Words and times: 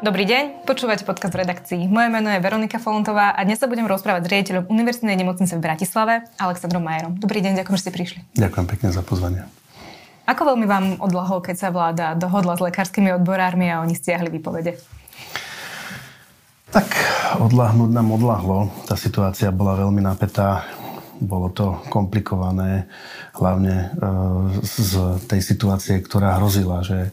Dobrý 0.00 0.24
deň, 0.24 0.64
počúvate 0.64 1.04
podcast 1.04 1.36
v 1.36 1.44
redakcii. 1.44 1.84
Moje 1.84 2.08
meno 2.08 2.32
je 2.32 2.40
Veronika 2.40 2.80
Folontová 2.80 3.36
a 3.36 3.44
dnes 3.44 3.60
sa 3.60 3.68
budem 3.68 3.84
rozprávať 3.84 4.24
s 4.24 4.28
riaditeľom 4.32 4.64
Univerzitnej 4.72 5.12
nemocnice 5.12 5.52
v 5.52 5.60
Bratislave, 5.60 6.24
Alexandrom 6.40 6.80
Majerom. 6.80 7.20
Dobrý 7.20 7.44
deň, 7.44 7.60
ďakujem, 7.60 7.76
že 7.76 7.84
ste 7.84 7.92
prišli. 7.92 8.18
Ďakujem 8.32 8.64
pekne 8.64 8.88
za 8.96 9.04
pozvanie. 9.04 9.44
Ako 10.24 10.56
veľmi 10.56 10.64
vám 10.64 11.04
odlahlo, 11.04 11.44
keď 11.44 11.56
sa 11.60 11.68
vláda 11.68 12.16
dohodla 12.16 12.56
s 12.56 12.64
lekárskymi 12.64 13.12
odborármi 13.20 13.68
a 13.68 13.84
oni 13.84 13.92
stiahli 13.92 14.32
výpovede? 14.32 14.80
Tak 16.72 16.88
odlahnúť 17.44 17.92
nám 17.92 18.08
odlahlo. 18.16 18.72
Tá 18.88 18.96
situácia 18.96 19.52
bola 19.52 19.84
veľmi 19.84 20.00
napätá. 20.00 20.64
Bolo 21.20 21.52
to 21.52 21.76
komplikované, 21.92 22.88
hlavne 23.36 23.92
e, 23.92 24.64
z 24.64 25.20
tej 25.28 25.44
situácie, 25.44 26.00
ktorá 26.00 26.40
hrozila, 26.40 26.80
že 26.80 27.12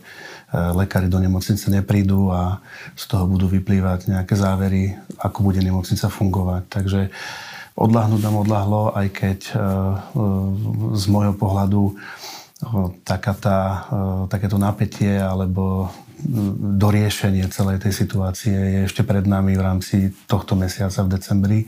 lekári 0.53 1.11
do 1.11 1.19
nemocnice 1.19 1.67
neprídu 1.67 2.31
a 2.31 2.63
z 2.95 3.03
toho 3.11 3.27
budú 3.27 3.51
vyplývať 3.51 4.07
nejaké 4.07 4.35
závery, 4.39 4.95
ako 5.19 5.43
bude 5.43 5.59
nemocnica 5.59 6.07
fungovať. 6.07 6.61
Takže 6.71 7.01
odlahnúť 7.75 8.21
nám 8.23 8.47
odlahlo, 8.47 8.95
aj 8.95 9.07
keď 9.11 9.39
e, 9.43 9.53
e, 9.53 9.61
z 10.95 11.05
môjho 11.11 11.35
pohľadu 11.35 11.99
taká 13.05 13.37
tá, 13.37 13.59
takéto 14.33 14.57
napätie 14.57 15.13
alebo 15.13 15.93
doriešenie 16.81 17.45
celej 17.53 17.85
tej 17.85 17.93
situácie 17.93 18.57
je 18.57 18.79
ešte 18.89 19.05
pred 19.05 19.29
nami 19.29 19.53
v 19.53 19.61
rámci 19.61 20.09
tohto 20.25 20.57
mesiaca 20.57 21.05
v 21.05 21.11
decembri, 21.13 21.59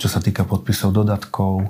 čo 0.00 0.08
sa 0.08 0.24
týka 0.24 0.48
podpisov 0.48 0.96
dodatkov, 0.96 1.68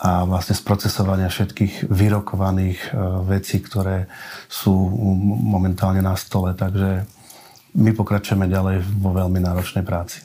a 0.00 0.24
vlastne 0.24 0.56
sprocesovania 0.56 1.28
všetkých 1.28 1.92
vyrokovaných 1.92 2.80
e, 2.88 2.90
vecí, 3.28 3.60
ktoré 3.60 4.08
sú 4.48 4.72
momentálne 5.44 6.00
na 6.00 6.16
stole. 6.16 6.56
Takže 6.56 7.04
my 7.76 7.90
pokračujeme 7.92 8.48
ďalej 8.48 8.80
vo 8.96 9.12
veľmi 9.12 9.44
náročnej 9.44 9.84
práci. 9.84 10.24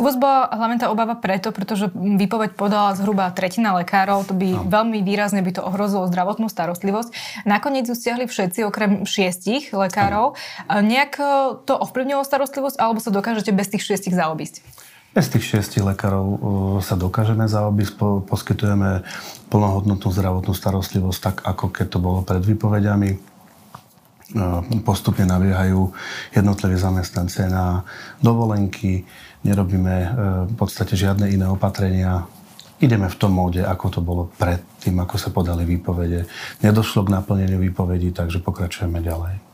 U 0.00 0.02
vás 0.06 0.16
bola 0.16 0.48
hlavne 0.48 0.80
tá 0.80 0.88
obava 0.88 1.14
preto, 1.18 1.52
pretože 1.52 1.90
výpoveď 1.92 2.56
podala 2.56 2.96
zhruba 2.96 3.30
tretina 3.30 3.76
lekárov, 3.76 4.26
to 4.26 4.34
by 4.34 4.48
no. 4.54 4.64
veľmi 4.66 5.04
výrazne 5.04 5.44
by 5.44 5.52
to 5.54 5.62
ohrozilo 5.62 6.08
zdravotnú 6.08 6.48
starostlivosť. 6.48 7.42
Nakoniec 7.44 7.86
ju 7.86 7.94
stiahli 7.94 8.26
všetci, 8.26 8.64
okrem 8.66 9.04
šiestich 9.04 9.74
lekárov. 9.74 10.34
No. 10.34 10.80
Nejak 10.82 11.12
e, 11.18 11.24
to 11.66 11.74
ovplyvnilo 11.74 12.22
starostlivosť, 12.22 12.78
alebo 12.78 12.98
sa 13.02 13.10
dokážete 13.10 13.50
bez 13.50 13.66
tých 13.70 13.82
šiestich 13.82 14.14
zaobísť? 14.14 14.62
Bez 15.12 15.28
tých 15.28 15.44
šiestich 15.44 15.84
lekárov 15.84 16.24
uh, 16.24 16.38
sa 16.80 16.96
dokážeme 16.96 17.44
zaobísť, 17.44 18.24
poskytujeme 18.24 19.04
plnohodnotnú 19.52 20.08
zdravotnú 20.08 20.56
starostlivosť 20.56 21.20
tak, 21.20 21.36
ako 21.44 21.68
keď 21.68 21.86
to 21.92 21.98
bolo 22.00 22.24
pred 22.24 22.40
výpovediami. 22.40 23.20
Uh, 24.32 24.64
postupne 24.80 25.28
nabiehajú 25.28 25.92
jednotliví 26.32 26.80
zamestnanci 26.80 27.44
na 27.52 27.84
dovolenky, 28.24 29.04
nerobíme 29.44 29.94
uh, 30.00 30.08
v 30.48 30.54
podstate 30.56 30.96
žiadne 30.96 31.28
iné 31.28 31.44
opatrenia. 31.44 32.24
Ideme 32.80 33.12
v 33.12 33.18
tom 33.20 33.36
móde, 33.36 33.60
ako 33.60 33.86
to 33.92 34.00
bolo 34.00 34.32
pred 34.40 34.64
tým, 34.80 34.96
ako 34.96 35.20
sa 35.20 35.28
podali 35.28 35.68
výpovede. 35.68 36.24
Nedošlo 36.64 37.04
k 37.04 37.12
naplneniu 37.20 37.60
výpovedí, 37.60 38.16
takže 38.16 38.40
pokračujeme 38.40 39.04
ďalej. 39.04 39.51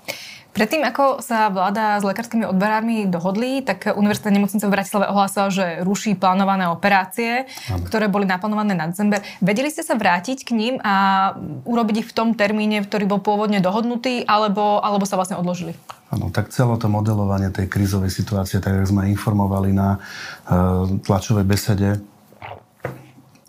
Predtým, 0.59 0.83
ako 0.83 1.23
sa 1.23 1.55
vláda 1.55 2.03
s 2.03 2.05
lekárskymi 2.05 2.51
odborármi 2.51 3.07
dohodli, 3.07 3.63
tak 3.63 3.95
Univerzita 3.95 4.35
nemocnice 4.35 4.67
v 4.67 4.75
Bratislave 4.75 5.07
ohlásila, 5.07 5.55
že 5.55 5.87
ruší 5.87 6.19
plánované 6.19 6.67
operácie, 6.67 7.47
ano. 7.71 7.87
ktoré 7.87 8.11
boli 8.11 8.27
naplánované 8.27 8.75
na 8.75 8.91
december. 8.91 9.23
Vedeli 9.39 9.71
ste 9.71 9.87
sa 9.87 9.95
vrátiť 9.95 10.43
k 10.43 10.51
ním 10.59 10.75
a 10.83 11.31
urobiť 11.63 12.03
ich 12.03 12.09
v 12.11 12.17
tom 12.17 12.35
termíne, 12.35 12.83
ktorý 12.83 13.07
bol 13.07 13.23
pôvodne 13.23 13.63
dohodnutý, 13.63 14.27
alebo, 14.27 14.83
alebo 14.83 15.07
sa 15.07 15.15
vlastne 15.15 15.39
odložili? 15.39 15.79
Áno, 16.11 16.35
tak 16.35 16.51
celé 16.51 16.75
to 16.75 16.91
modelovanie 16.91 17.55
tej 17.55 17.71
krízovej 17.71 18.11
situácie, 18.11 18.59
tak 18.59 18.83
ako 18.83 18.99
sme 18.99 19.15
informovali 19.15 19.71
na 19.71 20.03
uh, 20.03 20.91
tlačovej 21.07 21.47
besede, 21.47 22.03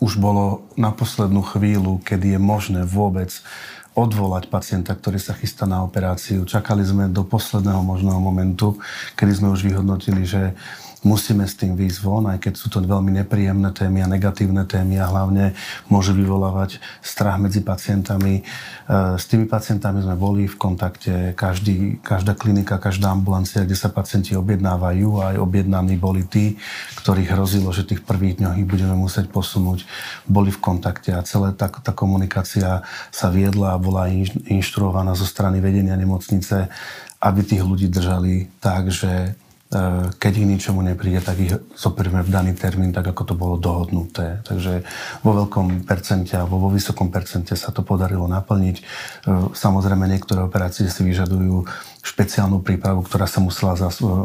už 0.00 0.16
bolo 0.16 0.64
na 0.80 0.94
poslednú 0.94 1.42
chvíľu, 1.44 2.00
kedy 2.00 2.38
je 2.38 2.40
možné 2.40 2.80
vôbec 2.88 3.34
odvolať 3.94 4.46
pacienta, 4.46 4.94
ktorý 4.94 5.18
sa 5.18 5.34
chystá 5.34 5.66
na 5.66 5.82
operáciu. 5.82 6.46
Čakali 6.46 6.86
sme 6.86 7.10
do 7.10 7.26
posledného 7.26 7.82
možného 7.82 8.22
momentu, 8.22 8.78
kedy 9.18 9.32
sme 9.34 9.48
už 9.50 9.66
vyhodnotili, 9.66 10.22
že 10.22 10.54
musíme 11.00 11.48
s 11.48 11.56
tým 11.56 11.72
výjsť 11.76 11.98
von, 12.04 12.28
aj 12.28 12.38
keď 12.44 12.54
sú 12.60 12.68
to 12.68 12.84
veľmi 12.84 13.08
nepríjemné 13.24 13.72
témy 13.72 14.04
a 14.04 14.10
negatívne 14.10 14.68
témy 14.68 15.00
a 15.00 15.08
hlavne 15.08 15.56
môže 15.88 16.12
vyvolávať 16.12 16.76
strach 17.00 17.40
medzi 17.40 17.64
pacientami. 17.64 18.40
E, 18.40 18.42
s 19.16 19.24
tými 19.24 19.48
pacientami 19.48 20.04
sme 20.04 20.16
boli 20.16 20.44
v 20.44 20.56
kontakte, 20.60 21.32
každý, 21.32 21.96
každá 22.04 22.36
klinika, 22.36 22.76
každá 22.76 23.16
ambulancia, 23.16 23.64
kde 23.64 23.76
sa 23.76 23.88
pacienti 23.88 24.36
objednávajú, 24.36 25.08
aj 25.24 25.36
objednaní 25.40 25.96
boli 25.96 26.28
tí, 26.28 26.60
ktorých 27.00 27.32
hrozilo, 27.32 27.72
že 27.72 27.88
tých 27.88 28.04
prvých 28.04 28.44
dňoch 28.44 28.60
ich 28.60 28.68
budeme 28.68 28.92
musieť 28.92 29.32
posunúť, 29.32 29.88
boli 30.28 30.52
v 30.52 30.60
kontakte 30.60 31.16
a 31.16 31.24
celá 31.24 31.56
tá, 31.56 31.72
tá 31.72 31.96
komunikácia 31.96 32.84
sa 33.08 33.32
viedla 33.32 33.72
a 33.72 33.80
bola 33.80 34.12
inštruovaná 34.52 35.16
zo 35.16 35.24
strany 35.24 35.64
vedenia 35.64 35.96
nemocnice, 35.96 36.68
aby 37.20 37.40
tých 37.40 37.64
ľudí 37.64 37.88
držali 37.88 38.48
tak, 38.60 38.92
že 38.92 39.36
keď 40.18 40.32
ich 40.34 40.50
ničomu 40.50 40.82
nepríde, 40.82 41.22
tak 41.22 41.38
ich 41.38 41.54
zoperíme 41.78 42.26
v 42.26 42.30
daný 42.30 42.58
termín, 42.58 42.90
tak 42.90 43.14
ako 43.14 43.22
to 43.22 43.34
bolo 43.38 43.54
dohodnuté. 43.54 44.42
Takže 44.42 44.82
vo 45.22 45.30
veľkom 45.30 45.86
percente 45.86 46.34
alebo 46.34 46.58
vo 46.58 46.74
vysokom 46.74 47.14
percente 47.14 47.54
sa 47.54 47.70
to 47.70 47.86
podarilo 47.86 48.26
naplniť. 48.26 48.76
Eh, 48.76 48.84
samozrejme, 49.54 50.10
niektoré 50.10 50.42
operácie 50.42 50.90
si 50.90 51.06
vyžadujú 51.06 51.70
špeciálnu 52.02 52.66
prípravu, 52.66 53.06
ktorá 53.06 53.30
sa 53.30 53.38
musela 53.38 53.78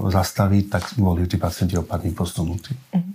zastaviť, 0.09 0.65
tak 0.65 0.83
boli 0.97 1.29
tí 1.29 1.37
pacienti 1.37 1.77
opadní 1.77 2.17
posunutí. 2.17 2.73
Mm-hmm. 2.73 3.13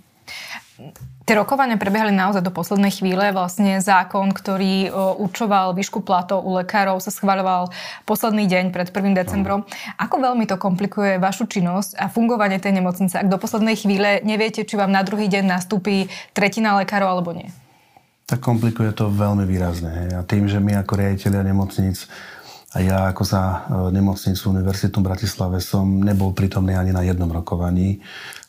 Tie 1.21 1.37
rokovania 1.37 1.77
prebiehali 1.77 2.11
naozaj 2.11 2.41
do 2.41 2.49
poslednej 2.49 2.91
chvíle. 2.91 3.29
Vlastne 3.31 3.77
zákon, 3.79 4.33
ktorý 4.33 4.89
určoval 5.21 5.77
výšku 5.77 6.01
platov 6.01 6.43
u 6.43 6.57
lekárov, 6.57 6.97
sa 6.99 7.13
schváľoval 7.13 7.69
posledný 8.09 8.49
deň 8.49 8.73
pred 8.73 8.89
1. 8.89 9.15
decembrom. 9.15 9.63
Ako 10.01 10.17
veľmi 10.17 10.49
to 10.49 10.57
komplikuje 10.57 11.21
vašu 11.21 11.45
činnosť 11.45 11.95
a 12.01 12.09
fungovanie 12.09 12.57
tej 12.57 12.81
nemocnice, 12.81 13.21
ak 13.21 13.29
do 13.29 13.37
poslednej 13.37 13.77
chvíle 13.77 14.19
neviete, 14.25 14.65
či 14.65 14.75
vám 14.75 14.89
na 14.89 15.05
druhý 15.05 15.29
deň 15.29 15.45
nastúpi 15.45 16.09
tretina 16.33 16.75
lekárov 16.81 17.07
alebo 17.07 17.31
nie? 17.37 17.47
Tak 18.25 18.41
komplikuje 18.41 18.89
to 18.91 19.07
veľmi 19.07 19.45
výrazne. 19.45 19.91
Hej. 19.93 20.09
A 20.17 20.21
tým, 20.25 20.49
že 20.49 20.57
my 20.57 20.81
ako 20.81 20.99
riaditeľia 20.99 21.47
nemocnic 21.47 22.11
a 22.71 22.79
ja 22.79 23.11
ako 23.11 23.23
za 23.27 23.43
e, 23.43 23.57
nemocnicu 23.91 24.47
Univerzitu 24.47 25.03
v 25.03 25.07
Bratislave 25.11 25.59
som 25.59 25.83
nebol 25.99 26.31
prítomný 26.31 26.71
ani 26.71 26.95
na 26.95 27.03
jednom 27.03 27.27
rokovaní 27.27 27.99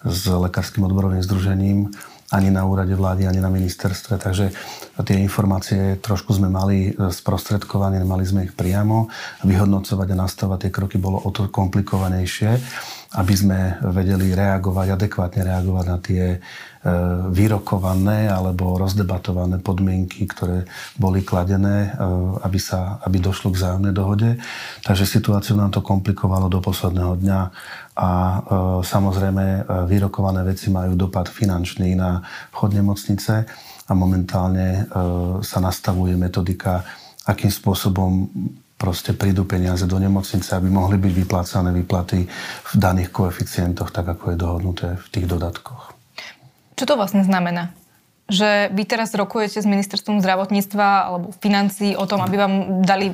s 0.06 0.30
Lekárskym 0.30 0.86
odborovým 0.86 1.18
združením 1.26 1.90
ani 2.32 2.48
na 2.48 2.64
úrade 2.64 2.96
vlády, 2.96 3.28
ani 3.28 3.44
na 3.44 3.52
ministerstve, 3.52 4.16
takže 4.16 4.50
tie 5.04 5.16
informácie 5.20 6.00
trošku 6.00 6.32
sme 6.32 6.48
mali 6.48 6.96
sprostredkované, 6.96 8.00
mali 8.08 8.24
sme 8.24 8.48
ich 8.48 8.56
priamo. 8.56 9.12
Vyhodnocovať 9.44 10.08
a 10.16 10.20
nastavovať 10.24 10.58
tie 10.68 10.72
kroky 10.72 10.96
bolo 10.96 11.20
o 11.20 11.28
to 11.28 11.52
komplikovanejšie, 11.52 12.50
aby 13.12 13.34
sme 13.36 13.58
vedeli 13.92 14.32
reagovať, 14.32 14.96
adekvátne 14.96 15.44
reagovať 15.44 15.84
na 15.84 15.98
tie 16.00 16.24
e, 16.32 16.38
vyrokované 17.28 18.32
alebo 18.32 18.80
rozdebatované 18.80 19.60
podmienky, 19.60 20.24
ktoré 20.24 20.64
boli 20.96 21.20
kladené, 21.20 21.92
e, 21.92 22.08
aby, 22.40 22.56
sa, 22.56 22.96
aby 23.04 23.20
došlo 23.20 23.52
k 23.52 23.60
vzájomnej 23.60 23.92
dohode. 23.92 24.40
Takže 24.80 25.04
situáciu 25.04 25.60
nám 25.60 25.76
to 25.76 25.84
komplikovalo 25.84 26.48
do 26.48 26.64
posledného 26.64 27.20
dňa 27.20 27.40
a 28.00 28.08
e, 28.08 28.38
samozrejme 28.80 29.68
vyrokované 29.84 30.40
veci 30.48 30.72
majú 30.72 30.96
dopad 30.96 31.28
finančný 31.28 31.92
na 31.92 32.24
vchod 32.48 32.80
nemocnice 32.80 33.34
a 33.82 33.92
momentálne 33.92 34.88
sa 35.42 35.58
nastavuje 35.58 36.14
metodika, 36.14 36.86
akým 37.28 37.50
spôsobom 37.50 38.30
proste 38.82 39.14
prídu 39.14 39.46
peniaze 39.46 39.86
do 39.86 39.94
nemocnice, 40.02 40.58
aby 40.58 40.66
mohli 40.66 40.98
byť 40.98 41.12
vyplácané 41.22 41.70
výplaty 41.70 42.26
v 42.66 42.72
daných 42.74 43.14
koeficientoch, 43.14 43.94
tak 43.94 44.10
ako 44.10 44.34
je 44.34 44.36
dohodnuté 44.42 44.88
v 44.98 45.06
tých 45.14 45.26
dodatkoch. 45.30 45.94
Čo 46.74 46.84
to 46.90 46.94
vlastne 46.98 47.22
znamená? 47.22 47.70
že 48.32 48.72
vy 48.72 48.88
teraz 48.88 49.12
rokujete 49.12 49.60
s 49.60 49.68
ministerstvom 49.68 50.24
zdravotníctva 50.24 50.88
alebo 51.04 51.36
financí 51.36 51.92
o 51.92 52.08
tom, 52.08 52.24
aby 52.24 52.36
vám 52.40 52.54
dali 52.80 53.12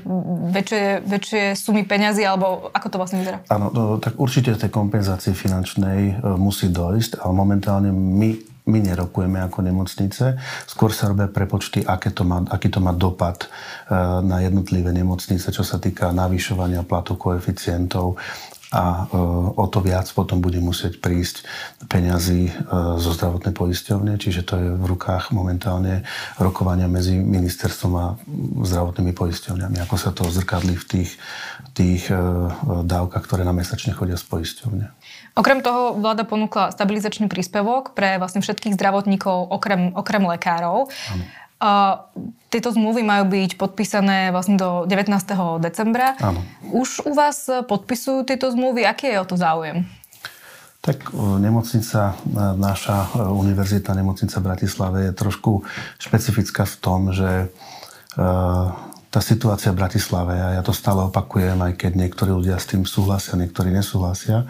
väčšie, 0.55 1.03
väčšie 1.03 1.43
sumy 1.59 1.83
peňazí, 1.83 2.23
alebo 2.23 2.71
ako 2.71 2.87
to 2.87 2.97
vlastne 3.03 3.19
vyzerá? 3.27 3.43
Áno, 3.51 3.75
no, 3.75 3.99
tak 3.99 4.15
určite 4.15 4.55
tej 4.55 4.71
kompenzácie 4.71 5.35
finančnej 5.35 6.01
e, 6.07 6.13
musí 6.39 6.71
dojsť, 6.71 7.19
ale 7.19 7.33
momentálne 7.35 7.91
my 7.91 8.58
my 8.69 8.79
nerokujeme 8.85 9.41
ako 9.41 9.65
nemocnice, 9.65 10.37
skôr 10.69 10.93
sa 10.93 11.09
robia 11.09 11.33
prepočty, 11.33 11.81
aké 11.81 12.13
to 12.13 12.29
má, 12.29 12.45
aký 12.53 12.69
to 12.69 12.85
má 12.85 12.93
dopad 12.93 13.49
e, 13.49 13.49
na 14.21 14.45
jednotlivé 14.45 14.93
nemocnice, 14.93 15.49
čo 15.49 15.65
sa 15.65 15.81
týka 15.81 16.13
navyšovania 16.13 16.85
platu 16.85 17.17
koeficientov. 17.17 18.21
A 18.69 19.09
o 19.57 19.65
to 19.73 19.81
viac 19.81 20.13
potom 20.13 20.45
bude 20.45 20.61
musieť 20.61 21.01
prísť 21.01 21.41
peňazí 21.89 22.53
zo 23.01 23.11
zdravotnej 23.17 23.57
poisťovne, 23.57 24.21
čiže 24.21 24.45
to 24.45 24.61
je 24.61 24.69
v 24.77 24.85
rukách 24.85 25.33
momentálne 25.33 26.05
rokovania 26.37 26.85
medzi 26.85 27.17
ministerstvom 27.17 27.93
a 27.97 28.21
zdravotnými 28.69 29.17
poisťovňami, 29.17 29.81
ako 29.89 29.97
sa 29.97 30.13
to 30.13 30.29
zrkadlí 30.29 30.77
v 30.77 30.85
tých, 30.85 31.17
tých 31.73 32.13
dávkach, 32.85 33.25
ktoré 33.25 33.41
na 33.49 33.57
mesačne 33.57 33.97
chodia 33.97 34.21
z 34.21 34.29
poisťovne. 34.29 34.93
Okrem 35.39 35.63
toho 35.63 35.95
vláda 35.95 36.27
ponúkla 36.27 36.75
stabilizačný 36.75 37.31
príspevok 37.31 37.95
pre 37.95 38.19
vlastne 38.19 38.43
všetkých 38.43 38.75
zdravotníkov 38.75 39.55
okrem, 39.55 39.95
okrem 39.95 40.27
lekárov. 40.27 40.91
Ano. 40.91 41.25
Uh, 41.59 41.95
tieto 42.51 42.71
zmluvy 42.71 43.03
majú 43.03 43.31
byť 43.31 43.59
podpísané 43.59 44.35
vlastne 44.35 44.59
do 44.59 44.87
19. 44.87 45.15
decembra. 45.63 46.19
Áno. 46.19 46.43
Už 46.75 47.07
u 47.07 47.15
vás 47.15 47.47
podpisujú 47.47 48.27
tieto 48.27 48.51
zmluvy? 48.51 48.83
Aký 48.83 49.11
je 49.15 49.19
o 49.23 49.27
to 49.27 49.39
záujem? 49.39 49.87
Tak 50.79 51.11
nemocnica, 51.43 52.15
naša 52.55 53.11
univerzita 53.19 53.93
nemocnica 53.93 54.39
v 54.39 54.47
Bratislave 54.47 54.99
je 55.11 55.13
trošku 55.13 55.67
špecifická 55.99 56.63
v 56.63 56.77
tom, 56.79 57.11
že 57.11 57.51
tá 59.19 59.35
situácia 59.35 59.75
v 59.75 59.83
Bratislave, 59.83 60.39
a 60.39 60.49
ja 60.55 60.63
to 60.63 60.71
stále 60.71 61.11
opakujem, 61.11 61.59
aj 61.59 61.75
keď 61.75 61.93
niektorí 61.99 62.31
ľudia 62.31 62.55
s 62.55 62.71
tým 62.71 62.87
súhlasia, 62.87 63.35
niektorí 63.35 63.75
nesúhlasia, 63.75 64.47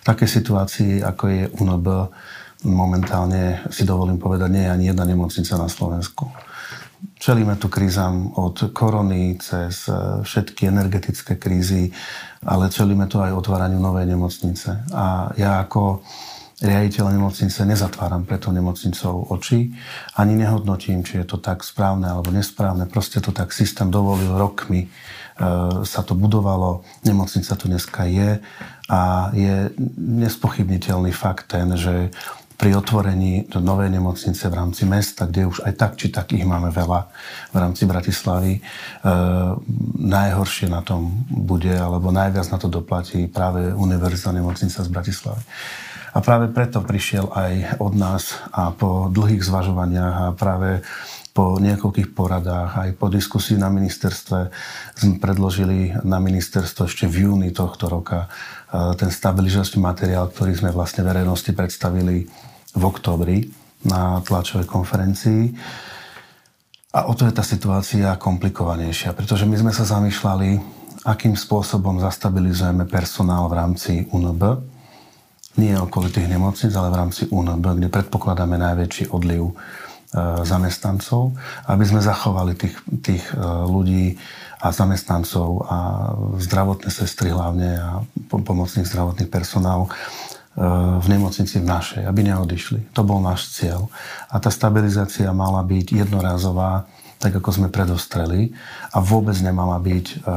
v 0.00 0.04
takej 0.08 0.40
situácii, 0.40 0.92
ako 1.04 1.24
je 1.28 1.42
UNB, 1.60 1.86
momentálne 2.64 3.60
si 3.68 3.84
dovolím 3.84 4.16
povedať, 4.16 4.48
nie 4.48 4.64
je 4.64 4.72
ani 4.72 4.84
jedna 4.88 5.04
nemocnica 5.04 5.60
na 5.60 5.68
Slovensku. 5.68 6.32
Čelíme 7.20 7.60
tu 7.60 7.68
krízam 7.68 8.32
od 8.40 8.72
korony 8.72 9.36
cez 9.36 9.84
e, 9.84 10.24
všetky 10.24 10.64
energetické 10.64 11.36
krízy, 11.36 11.92
ale 12.40 12.72
čelíme 12.72 13.04
tu 13.12 13.20
aj 13.20 13.36
otváraniu 13.36 13.76
novej 13.76 14.08
nemocnice. 14.08 14.96
A 14.96 15.28
ja 15.36 15.60
ako 15.60 16.00
riaditeľ 16.56 17.12
nemocnice 17.12 17.68
nezatváram 17.68 18.24
preto 18.24 18.48
nemocnicou 18.48 19.28
oči, 19.28 19.76
ani 20.16 20.32
nehodnotím, 20.40 21.04
či 21.04 21.20
je 21.20 21.26
to 21.28 21.36
tak 21.36 21.60
správne 21.60 22.08
alebo 22.08 22.32
nesprávne. 22.32 22.88
Proste 22.88 23.20
to 23.20 23.28
tak 23.28 23.52
systém 23.52 23.92
dovolil 23.92 24.32
rokmi, 24.40 24.88
e, 24.88 24.88
sa 25.84 26.00
to 26.00 26.16
budovalo, 26.16 26.80
nemocnica 27.04 27.52
tu 27.60 27.68
dneska 27.68 28.08
je 28.08 28.40
a 28.88 29.28
je 29.36 29.68
nespochybniteľný 30.00 31.12
fakt 31.12 31.52
ten, 31.52 31.76
že 31.76 32.08
pri 32.56 32.72
otvorení 32.72 33.52
do 33.52 33.60
novej 33.60 33.92
nemocnice 33.92 34.48
v 34.48 34.56
rámci 34.56 34.88
mesta, 34.88 35.28
kde 35.28 35.44
už 35.44 35.60
aj 35.60 35.72
tak 35.76 35.92
či 36.00 36.08
tak 36.08 36.32
ich 36.32 36.40
máme 36.40 36.72
veľa 36.72 37.04
v 37.52 37.56
rámci 37.60 37.84
Bratislavy, 37.84 38.52
e, 38.56 38.60
najhoršie 40.00 40.72
na 40.72 40.80
tom 40.80 41.28
bude, 41.28 41.76
alebo 41.76 42.08
najviac 42.08 42.48
na 42.48 42.56
to 42.56 42.72
doplatí 42.72 43.28
práve 43.28 43.76
Univerzita 43.76 44.32
nemocnica 44.32 44.80
z 44.80 44.88
Bratislavy. 44.88 45.44
A 46.16 46.24
práve 46.24 46.48
preto 46.48 46.80
prišiel 46.80 47.28
aj 47.28 47.76
od 47.76 47.92
nás 47.92 48.40
a 48.48 48.72
po 48.72 49.12
dlhých 49.12 49.44
zvažovaniach 49.44 50.16
a 50.16 50.26
práve 50.32 50.80
po 51.36 51.60
niekoľkých 51.60 52.16
poradách, 52.16 52.80
aj 52.80 52.90
po 52.96 53.12
diskusii 53.12 53.60
na 53.60 53.68
ministerstve 53.68 54.48
sme 54.96 55.20
predložili 55.20 55.92
na 56.08 56.16
ministerstvo 56.16 56.88
ešte 56.88 57.04
v 57.04 57.28
júni 57.28 57.52
tohto 57.52 57.92
roka 57.92 58.24
e, 58.24 58.28
ten 58.96 59.12
stabilizačný 59.12 59.76
materiál, 59.76 60.32
ktorý 60.32 60.56
sme 60.56 60.72
vlastne 60.72 61.04
verejnosti 61.04 61.52
predstavili 61.52 62.24
v 62.72 62.82
oktobri 62.88 63.52
na 63.84 64.24
tlačovej 64.24 64.64
konferencii. 64.64 65.52
A 66.96 67.04
o 67.04 67.12
to 67.12 67.28
je 67.28 67.36
tá 67.36 67.44
situácia 67.44 68.08
komplikovanejšia, 68.16 69.12
pretože 69.12 69.44
my 69.44 69.60
sme 69.60 69.72
sa 69.76 69.84
zamýšľali, 69.84 70.48
akým 71.04 71.36
spôsobom 71.36 72.00
zastabilizujeme 72.00 72.88
personál 72.88 73.52
v 73.52 73.56
rámci 73.60 73.92
UNB, 74.08 74.72
nie 75.56 75.72
okolitých 75.76 76.28
nemocnic, 76.28 76.72
ale 76.76 76.92
v 76.92 76.98
rámci 77.00 77.22
UNB, 77.28 77.64
kde 77.80 77.88
predpokladáme 77.88 78.56
najväčší 78.60 79.12
odliv 79.12 79.56
E, 80.06 80.46
zamestnancov, 80.46 81.36
aby 81.66 81.84
sme 81.84 81.98
zachovali 81.98 82.54
tých, 82.56 82.78
tých 83.02 83.24
e, 83.34 83.42
ľudí 83.68 84.14
a 84.62 84.72
zamestnancov 84.72 85.66
a 85.68 85.78
zdravotné 86.38 86.88
sestry 86.88 87.34
hlavne 87.34 87.70
a 87.76 87.90
pomocných 88.30 88.88
zdravotných 88.88 89.28
personál 89.28 89.84
e, 89.84 89.90
v 91.02 91.06
nemocnici 91.10 91.60
v 91.60 91.68
našej, 91.68 92.02
aby 92.08 92.32
neodišli. 92.32 92.94
To 92.96 93.04
bol 93.04 93.20
náš 93.20 93.50
cieľ. 93.60 93.92
A 94.32 94.40
tá 94.40 94.48
stabilizácia 94.48 95.28
mala 95.36 95.60
byť 95.60 96.06
jednorázová, 96.06 96.88
tak 97.16 97.32
ako 97.40 97.48
sme 97.48 97.68
predostreli 97.72 98.52
a 98.92 99.00
vôbec 99.00 99.34
nemala 99.40 99.80
byť 99.80 100.28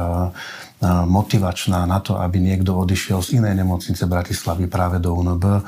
motivačná 1.04 1.84
na 1.84 2.00
to, 2.00 2.16
aby 2.16 2.40
niekto 2.40 2.72
odišiel 2.72 3.20
z 3.20 3.36
inej 3.36 3.60
nemocnice 3.60 4.08
Bratislavy 4.08 4.64
práve 4.64 4.96
do 4.96 5.12
UNB 5.12 5.60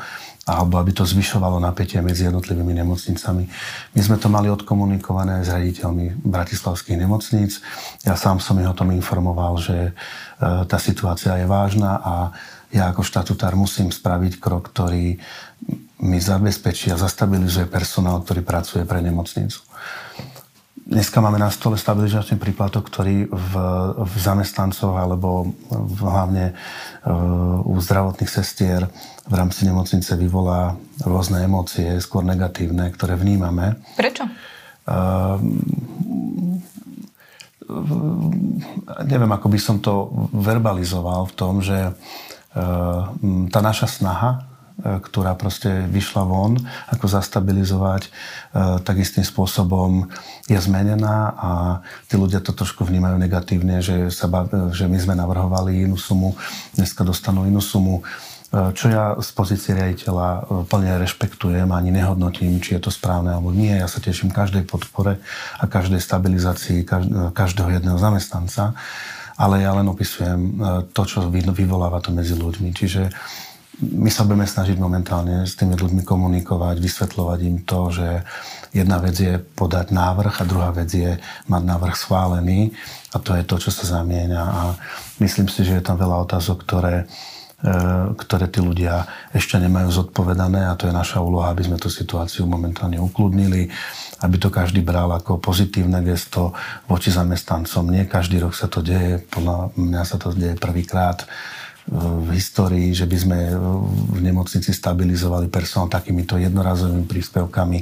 alebo 0.43 0.83
aby 0.83 0.91
to 0.91 1.07
zvyšovalo 1.07 1.63
napätie 1.63 2.03
medzi 2.03 2.27
jednotlivými 2.27 2.75
nemocnicami. 2.83 3.47
My 3.95 4.01
sme 4.03 4.19
to 4.19 4.27
mali 4.27 4.51
odkomunikované 4.51 5.47
s 5.47 5.55
raditeľmi 5.55 6.19
bratislavských 6.27 6.99
nemocníc. 6.99 7.63
Ja 8.03 8.19
sám 8.19 8.43
som 8.43 8.59
ich 8.59 8.67
o 8.67 8.75
tom 8.75 8.91
informoval, 8.91 9.63
že 9.63 9.77
e, 9.79 9.93
tá 10.67 10.83
situácia 10.83 11.39
je 11.39 11.47
vážna 11.47 12.03
a 12.03 12.15
ja 12.75 12.91
ako 12.91 13.07
štatutár 13.07 13.55
musím 13.55 13.95
spraviť 13.95 14.43
krok, 14.43 14.75
ktorý 14.75 15.15
mi 16.03 16.19
zabezpečí 16.19 16.91
a 16.91 16.99
zastabilizuje 16.99 17.71
personál, 17.71 18.19
ktorý 18.27 18.43
pracuje 18.43 18.83
pre 18.83 18.99
nemocnicu. 18.99 19.63
Dneska 20.83 21.23
máme 21.23 21.39
na 21.39 21.47
stole 21.47 21.79
stabilizačný 21.79 22.43
príplatok, 22.43 22.91
ktorý 22.91 23.31
v, 23.31 23.53
v 24.03 24.15
zamestnancoch 24.19 24.99
alebo 24.99 25.55
v, 25.71 25.99
hlavne 26.03 26.47
uh, 27.07 27.63
u 27.63 27.79
zdravotných 27.79 28.27
sestier 28.27 28.91
v 29.23 29.35
rámci 29.39 29.63
nemocnice 29.63 30.19
vyvolá 30.19 30.75
rôzne 31.07 31.47
emócie, 31.47 31.87
skôr 32.03 32.27
negatívne, 32.27 32.91
ktoré 32.91 33.15
vnímame. 33.15 33.79
Prečo? 33.95 34.27
Uh, 34.83 35.39
neviem, 39.07 39.31
ako 39.31 39.47
by 39.47 39.59
som 39.63 39.79
to 39.79 40.11
verbalizoval 40.35 41.31
v 41.31 41.35
tom, 41.39 41.63
že 41.63 41.95
uh, 41.95 43.07
tá 43.55 43.61
naša 43.63 43.87
snaha 43.87 44.52
E, 44.52 44.52
ktorá 44.83 45.39
proste 45.39 45.87
vyšla 45.87 46.23
von, 46.27 46.59
ako 46.91 47.07
zastabilizovať, 47.07 48.03
e, 48.07 48.11
tak 48.83 48.99
istým 48.99 49.23
spôsobom 49.23 50.11
je 50.51 50.59
zmenená 50.59 51.31
a 51.39 51.51
tí 52.11 52.19
ľudia 52.19 52.43
to 52.43 52.51
trošku 52.51 52.83
vnímajú 52.83 53.17
negatívne, 53.17 53.79
že, 53.79 54.11
sa 54.11 54.27
bav, 54.27 54.51
že 54.75 54.91
my 54.91 54.99
sme 54.99 55.15
navrhovali 55.15 55.87
inú 55.87 55.95
sumu, 55.95 56.35
dneska 56.75 57.07
dostanú 57.07 57.47
inú 57.47 57.63
sumu, 57.63 58.03
e, 58.03 58.75
čo 58.75 58.91
ja 58.91 59.15
z 59.23 59.31
pozície 59.31 59.71
riaditeľa 59.79 60.51
plne 60.67 60.99
rešpektujem, 60.99 61.71
ani 61.71 61.95
nehodnotím, 61.95 62.59
či 62.59 62.75
je 62.75 62.83
to 62.83 62.91
správne 62.91 63.31
alebo 63.31 63.55
nie. 63.55 63.71
Ja 63.71 63.87
sa 63.87 64.03
teším 64.03 64.35
každej 64.35 64.67
podpore 64.67 65.23
a 65.63 65.65
každej 65.71 66.03
stabilizácii 66.03 66.83
každého 67.31 67.71
jedného 67.71 68.03
zamestnanca, 68.03 68.75
ale 69.39 69.63
ja 69.63 69.73
len 69.79 69.87
opisujem 69.89 70.61
to, 70.93 71.03
čo 71.09 71.31
vyvoláva 71.33 72.05
to 72.05 72.13
medzi 72.13 72.37
ľuďmi. 72.37 72.71
Čiže 72.77 73.09
my 73.83 74.11
sa 74.15 74.23
budeme 74.23 74.47
snažiť 74.47 74.79
momentálne 74.79 75.43
s 75.43 75.59
tými 75.59 75.75
ľuďmi 75.75 76.07
komunikovať, 76.07 76.79
vysvetľovať 76.79 77.39
im 77.43 77.59
to, 77.67 77.91
že 77.91 78.09
jedna 78.71 79.03
vec 79.03 79.19
je 79.19 79.43
podať 79.43 79.91
návrh 79.91 80.39
a 80.39 80.49
druhá 80.49 80.71
vec 80.71 80.87
je 80.95 81.19
mať 81.51 81.63
návrh 81.67 81.95
schválený. 81.99 82.71
A 83.13 83.19
to 83.19 83.35
je 83.35 83.43
to, 83.43 83.59
čo 83.59 83.75
sa 83.75 84.01
zamieňa. 84.01 84.43
A 84.43 84.63
myslím 85.19 85.51
si, 85.51 85.67
že 85.67 85.83
je 85.83 85.85
tam 85.85 85.99
veľa 85.99 86.23
otázok, 86.23 86.63
ktoré, 86.63 87.11
e, 87.61 87.75
ktoré 88.15 88.47
tí 88.47 88.63
ľudia 88.63 89.03
ešte 89.35 89.59
nemajú 89.59 89.91
zodpovedané. 89.91 90.71
A 90.71 90.79
to 90.79 90.87
je 90.87 90.95
naša 90.95 91.19
úloha, 91.19 91.51
aby 91.51 91.67
sme 91.67 91.77
tú 91.83 91.91
situáciu 91.91 92.47
momentálne 92.47 93.03
ukludnili, 93.03 93.67
aby 94.23 94.37
to 94.39 94.47
každý 94.49 94.87
bral 94.87 95.11
ako 95.11 95.43
pozitívne 95.43 95.99
gesto 96.07 96.55
voči 96.87 97.11
zamestnancom. 97.11 97.91
Nie 97.91 98.07
každý 98.07 98.39
rok 98.39 98.55
sa 98.55 98.71
to 98.71 98.79
deje, 98.79 99.19
podľa 99.27 99.75
mňa 99.75 100.03
sa 100.07 100.17
to 100.23 100.31
deje 100.31 100.55
prvýkrát 100.55 101.27
v 101.91 102.29
histórii, 102.39 102.95
že 102.95 103.11
by 103.11 103.17
sme 103.19 103.39
v 104.15 104.21
nemocnici 104.23 104.71
stabilizovali 104.71 105.51
personál 105.51 105.91
takýmito 105.91 106.39
jednorazovými 106.39 107.11
príspevkami 107.11 107.79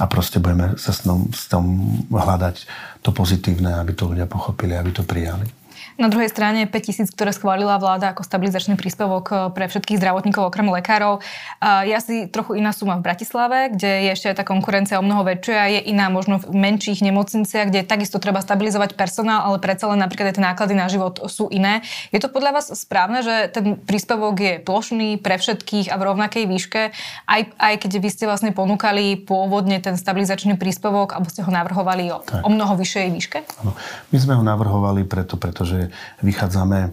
a 0.00 0.04
proste 0.04 0.36
budeme 0.36 0.76
sa 0.76 0.92
s 0.92 1.04
tom, 1.04 1.28
s 1.32 1.48
tom 1.48 1.64
hľadať 2.12 2.56
to 3.00 3.10
pozitívne, 3.12 3.72
aby 3.80 3.96
to 3.96 4.12
ľudia 4.12 4.28
pochopili, 4.28 4.76
aby 4.76 4.92
to 4.92 5.04
prijali. 5.04 5.61
Na 6.02 6.10
druhej 6.10 6.34
strane 6.34 6.66
5 6.66 6.74
tisíc, 6.82 7.08
ktoré 7.14 7.30
schválila 7.30 7.78
vláda 7.78 8.10
ako 8.10 8.26
stabilizačný 8.26 8.74
príspevok 8.74 9.24
eh, 9.30 9.36
pre 9.54 9.70
všetkých 9.70 10.02
zdravotníkov 10.02 10.50
okrem 10.50 10.66
lekárov. 10.66 11.22
Je 11.62 11.94
asi 11.94 12.26
trochu 12.26 12.58
iná 12.58 12.74
suma 12.74 12.98
v 12.98 13.06
Bratislave, 13.06 13.70
kde 13.70 14.10
je 14.10 14.10
ešte 14.10 14.34
aj 14.34 14.42
tá 14.42 14.44
konkurencia 14.46 14.98
o 14.98 15.06
mnoho 15.06 15.22
väčšia. 15.22 15.78
Je 15.78 15.94
iná 15.94 16.10
možno 16.10 16.42
v 16.42 16.50
menších 16.50 17.06
nemocniciach, 17.06 17.70
kde 17.70 17.86
takisto 17.86 18.18
treba 18.18 18.42
stabilizovať 18.42 18.98
personál, 18.98 19.46
ale 19.46 19.62
predsa 19.62 19.86
len 19.86 20.02
napríklad 20.02 20.34
aj 20.34 20.42
tie 20.42 20.42
náklady 20.42 20.74
na 20.74 20.90
život 20.90 21.22
sú 21.30 21.46
iné. 21.54 21.86
Je 22.10 22.18
to 22.18 22.26
podľa 22.26 22.58
vás 22.58 22.66
správne, 22.74 23.22
že 23.22 23.46
ten 23.54 23.78
príspevok 23.78 24.34
je 24.42 24.54
plošný 24.58 25.22
pre 25.22 25.38
všetkých 25.38 25.94
a 25.94 25.96
v 26.00 26.02
rovnakej 26.02 26.44
výške, 26.50 26.82
aj, 27.30 27.40
aj 27.54 27.74
keď 27.78 27.90
vy 28.02 28.08
ste 28.10 28.24
vlastne 28.26 28.50
ponúkali 28.50 29.22
pôvodne 29.22 29.78
ten 29.78 29.94
stabilizačný 29.94 30.58
príspevok, 30.58 31.14
alebo 31.14 31.30
ste 31.30 31.46
ho 31.46 31.52
navrhovali 31.52 32.10
o, 32.10 32.18
o 32.24 32.48
mnoho 32.50 32.74
vyššej 32.74 33.06
výške? 33.12 33.38
Ano. 33.62 33.78
My 34.10 34.18
sme 34.18 34.34
ho 34.34 34.42
navrhovali 34.42 35.06
preto, 35.06 35.38
pretože 35.38 35.91
vychádzame 36.22 36.92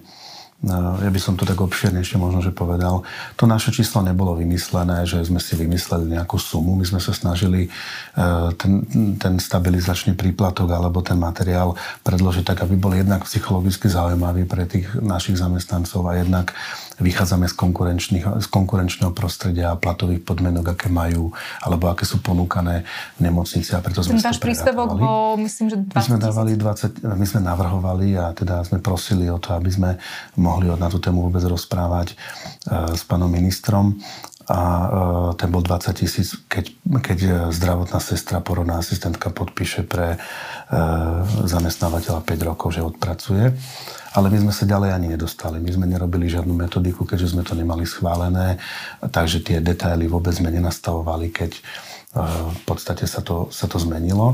ja 0.99 1.07
by 1.07 1.19
som 1.23 1.39
to 1.39 1.47
tak 1.47 1.55
obširnejšie 1.55 2.19
možno, 2.19 2.43
že 2.43 2.51
povedal, 2.51 3.07
to 3.39 3.47
naše 3.47 3.71
číslo 3.71 4.03
nebolo 4.03 4.35
vymyslené, 4.35 5.07
že 5.07 5.23
sme 5.23 5.39
si 5.39 5.55
vymysleli 5.55 6.19
nejakú 6.19 6.35
sumu. 6.35 6.75
My 6.75 6.83
sme 6.83 6.99
sa 6.99 7.15
snažili 7.15 7.71
ten, 8.59 8.83
ten 9.15 9.39
stabilizačný 9.39 10.19
príplatok 10.19 10.67
alebo 10.75 10.99
ten 10.99 11.15
materiál 11.15 11.79
predložiť 12.03 12.43
tak, 12.43 12.67
aby 12.67 12.75
bol 12.75 12.91
jednak 12.91 13.23
psychologicky 13.23 13.87
zaujímavý 13.87 14.43
pre 14.43 14.67
tých 14.67 14.91
našich 14.99 15.39
zamestnancov 15.39 16.03
a 16.11 16.19
jednak 16.19 16.51
vychádzame 16.99 17.47
z, 17.47 17.55
z 18.43 18.47
konkurenčného 18.51 19.11
prostredia 19.15 19.71
a 19.73 19.79
platových 19.79 20.23
podmienok, 20.23 20.75
aké 20.75 20.87
majú, 20.91 21.31
alebo 21.63 21.87
aké 21.87 22.03
sú 22.03 22.19
ponúkané 22.19 22.83
v 23.17 23.19
nemocnici 23.23 23.71
a 23.75 23.79
preto 23.79 24.03
sme 24.03 24.19
Ten 24.19 24.29
váš 24.29 24.39
príspevok 24.39 24.99
bol, 24.99 25.39
myslím, 25.39 25.71
že 25.71 25.77
20 25.79 25.95
my 25.95 26.01
sme, 26.03 26.17
dávali 26.19 26.51
20, 26.59 27.03
my 27.07 27.25
sme 27.25 27.41
navrhovali 27.43 28.07
a 28.19 28.35
teda 28.35 28.61
sme 28.67 28.83
prosili 28.83 29.31
o 29.31 29.39
to, 29.39 29.55
aby 29.55 29.71
sme 29.71 29.95
mohli 30.35 30.67
na 30.69 30.87
tú 30.91 30.99
tému 30.99 31.25
vôbec 31.27 31.41
rozprávať 31.43 32.13
e, 32.13 32.15
s 32.93 33.01
pánom 33.07 33.31
ministrom 33.31 33.95
a 34.49 34.59
e, 34.59 34.87
ten 35.37 35.53
bol 35.53 35.61
20 35.61 35.93
tisíc, 35.93 36.33
keď, 36.49 36.73
keď 37.05 37.19
zdravotná 37.53 38.01
sestra, 38.01 38.41
porodná 38.41 38.81
asistentka 38.81 39.29
podpíše 39.29 39.85
pre 39.85 40.15
e, 40.15 40.17
zamestnávateľa 41.45 42.25
5 42.25 42.49
rokov, 42.49 42.73
že 42.73 42.81
odpracuje. 42.81 43.53
Ale 44.17 44.33
my 44.33 44.49
sme 44.49 44.53
sa 44.53 44.65
ďalej 44.65 44.89
ani 44.89 45.07
nedostali. 45.13 45.61
My 45.61 45.69
sme 45.69 45.85
nerobili 45.85 46.25
žiadnu 46.25 46.49
metodiku, 46.57 47.05
keďže 47.05 47.37
sme 47.37 47.45
to 47.45 47.53
nemali 47.53 47.85
schválené, 47.85 48.57
takže 49.13 49.45
tie 49.45 49.61
detaily 49.61 50.09
vôbec 50.09 50.33
sme 50.33 50.49
nenastavovali, 50.49 51.29
keď 51.29 51.51
v 52.49 52.61
podstate 52.65 53.05
sa 53.05 53.21
to, 53.21 53.53
sa 53.53 53.69
to 53.69 53.77
zmenilo. 53.77 54.33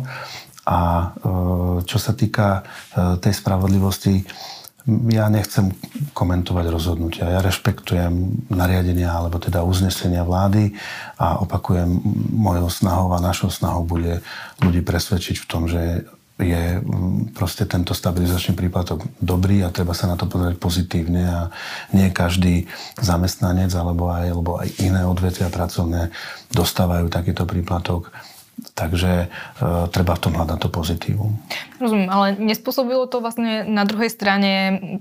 A 0.64 1.12
čo 1.84 2.00
sa 2.00 2.16
týka 2.16 2.64
tej 3.20 3.36
spravodlivosti, 3.36 4.24
ja 4.86 5.26
nechcem 5.34 5.74
komentovať 6.14 6.66
rozhodnutia. 6.70 7.26
Ja 7.26 7.42
rešpektujem 7.42 8.46
nariadenia 8.54 9.10
alebo 9.10 9.42
teda 9.42 9.66
uznesenia 9.66 10.22
vlády 10.22 10.78
a 11.18 11.42
opakujem, 11.42 11.90
mojou 12.30 12.70
snahou 12.70 13.10
a 13.18 13.24
našou 13.24 13.50
snahou 13.50 13.82
bude 13.82 14.22
ľudí 14.62 14.86
presvedčiť 14.86 15.42
v 15.42 15.50
tom, 15.50 15.66
že 15.66 16.06
je 16.36 16.84
mm, 16.84 17.32
proste 17.32 17.64
tento 17.64 17.96
stabilizačný 17.96 18.60
príplatok 18.60 19.08
dobrý 19.24 19.64
a 19.64 19.72
treba 19.72 19.96
sa 19.96 20.12
na 20.12 20.20
to 20.20 20.28
pozrieť 20.28 20.60
pozitívne 20.60 21.24
a 21.24 21.42
nie 21.96 22.12
každý 22.12 22.68
zamestnanec 23.00 23.72
alebo 23.72 24.12
aj, 24.12 24.26
alebo 24.36 24.52
aj 24.60 24.68
iné 24.84 25.08
odvetvia 25.08 25.48
pracovné 25.48 26.12
dostávajú 26.52 27.08
takýto 27.08 27.48
príplatok 27.48 28.12
Takže 28.56 29.12
e, 29.24 29.28
treba 29.92 30.16
v 30.16 30.24
tom 30.24 30.34
hľadať 30.40 30.60
to 30.64 30.70
pozitívum. 30.72 31.36
Rozumiem, 31.80 32.08
ale 32.08 32.40
nespôsobilo 32.40 33.04
to 33.08 33.20
vlastne 33.20 33.68
na 33.68 33.84
druhej 33.84 34.08
strane 34.08 34.52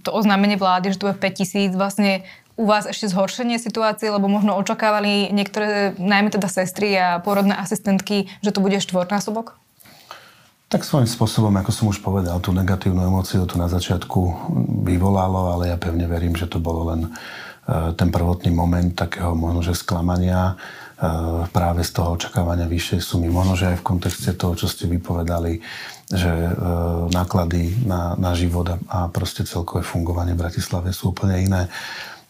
to 0.02 0.10
oznámenie 0.10 0.58
vlády, 0.58 0.90
že 0.90 0.98
tu 0.98 1.06
je 1.06 1.14
5 1.14 1.38
tisíc, 1.38 1.70
vlastne 1.70 2.26
u 2.54 2.66
vás 2.66 2.86
ešte 2.86 3.10
zhoršenie 3.10 3.58
situácie, 3.58 4.10
lebo 4.10 4.30
možno 4.30 4.54
očakávali 4.58 5.30
niektoré, 5.34 5.94
najmä 5.98 6.30
teda 6.30 6.46
sestry 6.46 6.94
a 6.94 7.18
porodné 7.18 7.54
asistentky, 7.54 8.30
že 8.42 8.54
to 8.54 8.62
bude 8.62 8.78
štvornásobok? 8.78 9.58
Tak 10.70 10.82
svojím 10.82 11.06
spôsobom, 11.06 11.54
ako 11.54 11.70
som 11.70 11.86
už 11.90 12.02
povedal, 12.02 12.38
tú 12.42 12.50
negatívnu 12.50 13.06
emóciu 13.06 13.46
tu 13.46 13.58
na 13.58 13.70
začiatku 13.70 14.50
vyvolalo, 14.86 15.54
ale 15.54 15.70
ja 15.70 15.78
pevne 15.78 16.10
verím, 16.10 16.34
že 16.34 16.50
to 16.50 16.58
bolo 16.58 16.90
len 16.94 17.00
e, 17.06 17.90
ten 17.94 18.10
prvotný 18.10 18.50
moment 18.50 18.90
takého 18.94 19.34
možno, 19.38 19.62
že 19.62 19.78
sklamania 19.78 20.58
práve 21.50 21.82
z 21.82 21.90
toho 21.90 22.14
očakávania 22.14 22.70
vyššej 22.70 23.00
sumy. 23.02 23.26
Možno, 23.26 23.58
že 23.58 23.74
aj 23.74 23.82
v 23.82 23.86
kontexte 23.86 24.30
toho, 24.38 24.54
čo 24.54 24.70
ste 24.70 24.86
vypovedali, 24.86 25.58
že 26.10 26.30
eh, 26.30 26.52
náklady 27.10 27.88
na, 27.88 28.14
na 28.14 28.36
život 28.36 28.76
a 28.88 29.08
proste 29.08 29.48
celkové 29.48 29.82
fungovanie 29.82 30.36
v 30.36 30.42
Bratislave 30.44 30.92
sú 30.92 31.16
úplne 31.16 31.40
iné. 31.40 31.62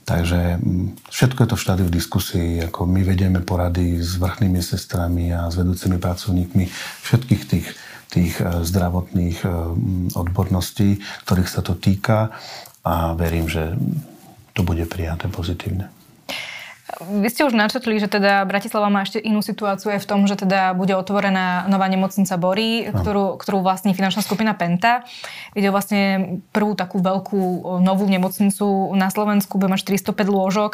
Takže 0.04 0.60
mm, 0.60 1.10
všetko 1.10 1.38
je 1.44 1.48
to 1.48 1.56
v 1.56 1.64
štádiu 1.64 1.88
diskusii, 1.88 2.50
ako 2.68 2.86
my 2.86 3.00
vedieme 3.02 3.40
porady 3.40 4.00
s 4.00 4.20
vrchnými 4.20 4.60
sestrami 4.60 5.32
a 5.32 5.48
s 5.48 5.56
vedúcimi 5.56 5.96
pracovníkmi 5.96 6.64
všetkých 7.04 7.42
tých, 7.48 7.66
tých 8.08 8.34
eh, 8.40 8.62
zdravotných 8.62 9.44
odborností, 10.14 11.02
ktorých 11.28 11.50
sa 11.50 11.60
to 11.60 11.76
týka 11.76 12.32
a 12.84 13.16
verím, 13.16 13.48
že 13.48 13.74
to 14.54 14.62
bude 14.62 14.86
prijaté 14.86 15.26
pozitívne. 15.26 15.93
Vy 17.00 17.28
ste 17.32 17.42
už 17.48 17.56
načetli, 17.56 17.98
že 17.98 18.06
teda 18.06 18.44
Bratislava 18.46 18.86
má 18.86 19.02
ešte 19.02 19.18
inú 19.18 19.42
situáciu 19.42 19.90
aj 19.94 20.04
v 20.04 20.08
tom, 20.08 20.20
že 20.30 20.38
teda 20.38 20.76
bude 20.76 20.94
otvorená 20.94 21.66
nová 21.66 21.90
nemocnica 21.90 22.38
Bory, 22.38 22.86
ktorú, 22.92 23.40
ktorú 23.40 23.64
vlastní 23.64 23.96
finančná 23.96 24.22
skupina 24.22 24.54
Penta. 24.54 25.02
Ide 25.58 25.74
vlastne 25.74 26.00
prvú 26.54 26.78
takú 26.78 27.02
veľkú 27.02 27.40
novú 27.82 28.04
nemocnicu 28.06 28.94
na 28.94 29.10
Slovensku, 29.10 29.58
bude 29.58 29.72
mať 29.74 29.86
405 29.96 30.14
lôžok. 30.28 30.70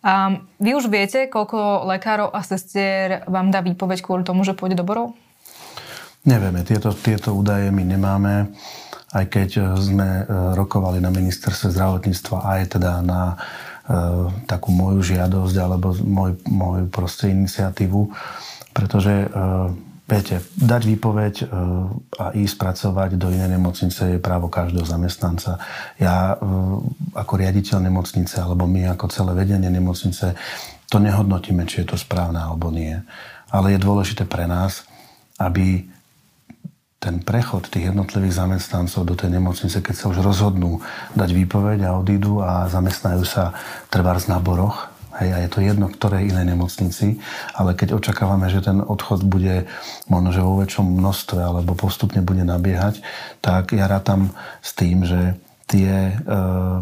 A 0.00 0.40
vy 0.62 0.70
už 0.78 0.88
viete, 0.88 1.26
koľko 1.28 1.84
lekárov 1.90 2.30
a 2.32 2.40
sestier 2.40 3.26
vám 3.26 3.50
dá 3.50 3.60
výpoveď 3.60 4.00
kvôli 4.00 4.22
tomu, 4.22 4.46
že 4.46 4.56
pôjde 4.56 4.80
do 4.80 4.86
Borov? 4.86 5.18
Nevieme, 6.22 6.64
tieto, 6.64 6.94
tieto 6.96 7.34
údaje 7.34 7.68
my 7.68 7.84
nemáme 7.84 8.34
aj 9.08 9.24
keď 9.32 9.72
sme 9.80 10.04
e, 10.20 10.24
rokovali 10.52 11.00
na 11.00 11.08
ministerstve 11.08 11.72
zdravotníctva 11.72 12.44
aj 12.44 12.76
teda 12.76 13.00
na 13.00 13.40
E, 13.40 13.67
takú 14.44 14.68
moju 14.68 15.00
žiadosť 15.00 15.56
alebo 15.56 15.96
môj, 15.96 16.36
moju 16.44 16.92
proste 16.92 17.32
iniciatívu, 17.32 18.12
pretože 18.76 19.24
e, 19.24 19.26
viete, 20.04 20.44
dať 20.60 20.82
výpoveď 20.84 21.34
e, 21.40 21.44
a 22.20 22.24
ísť 22.36 22.54
pracovať 22.60 23.16
do 23.16 23.32
inej 23.32 23.56
nemocnice 23.56 24.16
je 24.16 24.18
právo 24.20 24.52
každého 24.52 24.84
zamestnanca. 24.84 25.56
Ja 25.96 26.36
ako 27.16 27.32
riaditeľ 27.40 27.88
nemocnice 27.88 28.44
alebo 28.44 28.68
my 28.68 28.92
ako 28.92 29.08
celé 29.08 29.32
vedenie 29.32 29.72
nemocnice 29.72 30.36
to 30.88 30.96
nehodnotíme, 31.00 31.64
či 31.64 31.84
je 31.84 31.92
to 31.92 31.96
správne 32.00 32.40
alebo 32.40 32.68
nie. 32.68 32.96
Ale 33.48 33.72
je 33.72 33.80
dôležité 33.80 34.28
pre 34.28 34.44
nás, 34.44 34.84
aby 35.40 35.88
ten 36.98 37.22
prechod 37.22 37.70
tých 37.70 37.94
jednotlivých 37.94 38.34
zamestnancov 38.34 39.06
do 39.06 39.14
tej 39.14 39.38
nemocnice, 39.38 39.78
keď 39.78 39.94
sa 39.94 40.10
už 40.10 40.18
rozhodnú 40.18 40.82
dať 41.14 41.30
výpoveď 41.30 41.86
a 41.86 41.94
odídu 41.94 42.42
a 42.42 42.66
zamestnajú 42.66 43.22
sa 43.22 43.54
trebárs 43.86 44.26
na 44.26 44.42
boroch, 44.42 44.90
hej, 45.22 45.30
a 45.30 45.38
je 45.46 45.48
to 45.50 45.62
jedno, 45.62 45.86
ktorej 45.86 46.30
inej 46.30 46.58
nemocnici, 46.58 47.22
ale 47.54 47.78
keď 47.78 47.98
očakávame, 47.98 48.50
že 48.50 48.66
ten 48.66 48.82
odchod 48.82 49.22
bude 49.22 49.70
možno, 50.10 50.30
že 50.34 50.42
vo 50.42 50.58
väčšom 50.58 50.86
množstve 50.98 51.38
alebo 51.38 51.78
postupne 51.78 52.18
bude 52.22 52.42
nabiehať, 52.42 52.98
tak 53.42 53.78
ja 53.78 53.86
rátam 53.86 54.34
s 54.58 54.74
tým, 54.74 55.06
že 55.06 55.38
tie 55.68 55.92
e, 55.92 56.12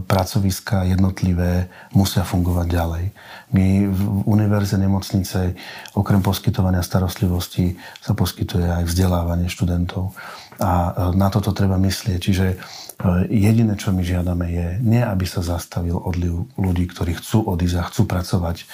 pracoviska 0.06 0.86
jednotlivé 0.86 1.66
musia 1.90 2.22
fungovať 2.22 2.66
ďalej. 2.70 3.04
My 3.50 3.90
v 3.90 4.00
univerze 4.30 4.78
nemocnice 4.78 5.58
okrem 5.98 6.22
poskytovania 6.22 6.86
starostlivosti 6.86 7.74
sa 7.98 8.14
poskytuje 8.14 8.62
aj 8.62 8.86
vzdelávanie 8.86 9.50
študentov. 9.50 10.14
A 10.62 10.70
e, 10.70 10.90
na 11.18 11.26
toto 11.34 11.50
treba 11.50 11.74
myslieť. 11.82 12.18
Čiže 12.22 12.46
e, 12.46 12.56
jediné, 13.26 13.74
čo 13.74 13.90
my 13.90 14.06
žiadame 14.06 14.54
je, 14.54 14.68
nie 14.86 15.02
aby 15.02 15.26
sa 15.26 15.42
zastavil 15.42 15.98
odliv 15.98 16.46
ľudí, 16.54 16.86
ktorí 16.86 17.18
chcú 17.18 17.42
odísť 17.42 17.76
a 17.82 17.88
chcú 17.90 18.06
pracovať 18.06 18.70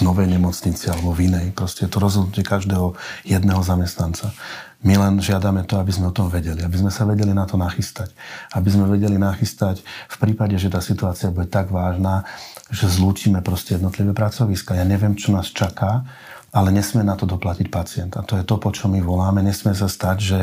novej 0.00 0.28
nemocnici 0.28 0.88
alebo 0.88 1.12
v 1.14 1.32
inej. 1.32 1.52
Proste 1.52 1.86
je 1.86 1.90
to 1.92 2.02
rozhodnutie 2.02 2.44
každého 2.44 2.98
jedného 3.24 3.62
zamestnanca. 3.64 4.32
My 4.80 4.96
len 4.96 5.20
žiadame 5.20 5.68
to, 5.68 5.76
aby 5.76 5.92
sme 5.92 6.08
o 6.08 6.16
tom 6.16 6.32
vedeli, 6.32 6.64
aby 6.64 6.72
sme 6.80 6.88
sa 6.88 7.04
vedeli 7.04 7.36
na 7.36 7.44
to 7.44 7.60
nachystať. 7.60 8.16
Aby 8.56 8.72
sme 8.72 8.88
vedeli 8.88 9.20
nachystať 9.20 9.84
v 9.84 10.16
prípade, 10.16 10.56
že 10.56 10.72
tá 10.72 10.80
situácia 10.80 11.28
bude 11.28 11.52
tak 11.52 11.68
vážna, 11.68 12.24
že 12.72 12.88
zlúčime 12.88 13.44
proste 13.44 13.76
jednotlivé 13.76 14.16
pracoviska. 14.16 14.80
Ja 14.80 14.88
neviem, 14.88 15.20
čo 15.20 15.36
nás 15.36 15.52
čaká, 15.52 16.08
ale 16.48 16.72
nesmie 16.72 17.04
na 17.04 17.12
to 17.12 17.28
doplatiť 17.28 17.68
pacient. 17.68 18.16
A 18.16 18.24
to 18.24 18.40
je 18.40 18.44
to, 18.48 18.56
po 18.56 18.72
čo 18.72 18.88
my 18.88 19.04
voláme. 19.04 19.44
Nesmie 19.44 19.76
sa 19.76 19.86
stať, 19.86 20.16
že 20.18 20.38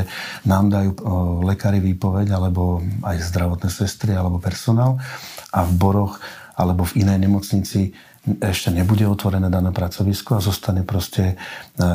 nám 0.45 0.69
dajú 0.69 0.93
lekári 1.41 1.81
výpoveď, 1.81 2.29
alebo 2.29 2.85
aj 3.03 3.17
zdravotné 3.33 3.73
sestry, 3.73 4.13
alebo 4.13 4.37
personál 4.37 5.01
a 5.49 5.65
v 5.65 5.71
Boroch 5.75 6.21
alebo 6.57 6.85
v 6.89 7.05
inej 7.05 7.21
nemocnici 7.25 7.93
ešte 8.43 8.75
nebude 8.75 9.07
otvorené 9.07 9.47
dané 9.47 9.71
pracovisko 9.71 10.37
a 10.37 10.43
zostane 10.43 10.83
proste, 10.83 11.39
e, 11.79 11.85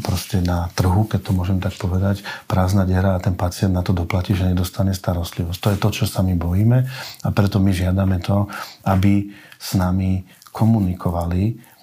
proste 0.00 0.40
na 0.40 0.72
trhu, 0.72 1.04
keď 1.04 1.20
to 1.20 1.32
môžem 1.36 1.60
tak 1.60 1.76
povedať, 1.76 2.24
prázdna 2.48 2.88
diera 2.88 3.16
a 3.16 3.22
ten 3.22 3.36
pacient 3.36 3.76
na 3.76 3.84
to 3.84 3.92
doplatí, 3.92 4.32
že 4.32 4.48
nedostane 4.48 4.96
starostlivosť. 4.96 5.58
To 5.60 5.68
je 5.72 5.78
to, 5.78 5.88
čo 6.02 6.04
sa 6.08 6.24
my 6.24 6.32
bojíme 6.32 6.78
a 7.22 7.28
preto 7.30 7.60
my 7.60 7.70
žiadame 7.70 8.18
to, 8.24 8.48
aby 8.88 9.28
s 9.60 9.76
nami 9.76 10.24
komunikovali 10.50 11.75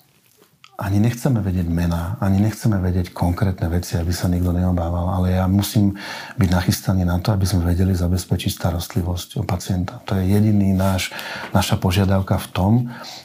ani 0.83 0.99
nechceme 0.99 1.39
vedieť 1.39 1.71
mená, 1.71 2.19
ani 2.19 2.43
nechceme 2.43 2.75
vedieť 2.83 3.15
konkrétne 3.15 3.71
veci, 3.71 3.95
aby 3.95 4.11
sa 4.11 4.27
nikto 4.27 4.51
neobával, 4.51 5.15
ale 5.15 5.39
ja 5.39 5.47
musím 5.47 5.95
byť 6.35 6.49
nachystaný 6.51 7.07
na 7.07 7.23
to, 7.23 7.31
aby 7.31 7.47
sme 7.47 7.63
vedeli 7.63 7.95
zabezpečiť 7.95 8.51
starostlivosť 8.51 9.39
o 9.39 9.43
pacienta. 9.47 10.03
To 10.11 10.19
je 10.19 10.27
jediný 10.27 10.75
náš, 10.75 11.15
naša 11.55 11.79
požiadavka 11.79 12.35
v 12.35 12.47
tom, 12.51 12.71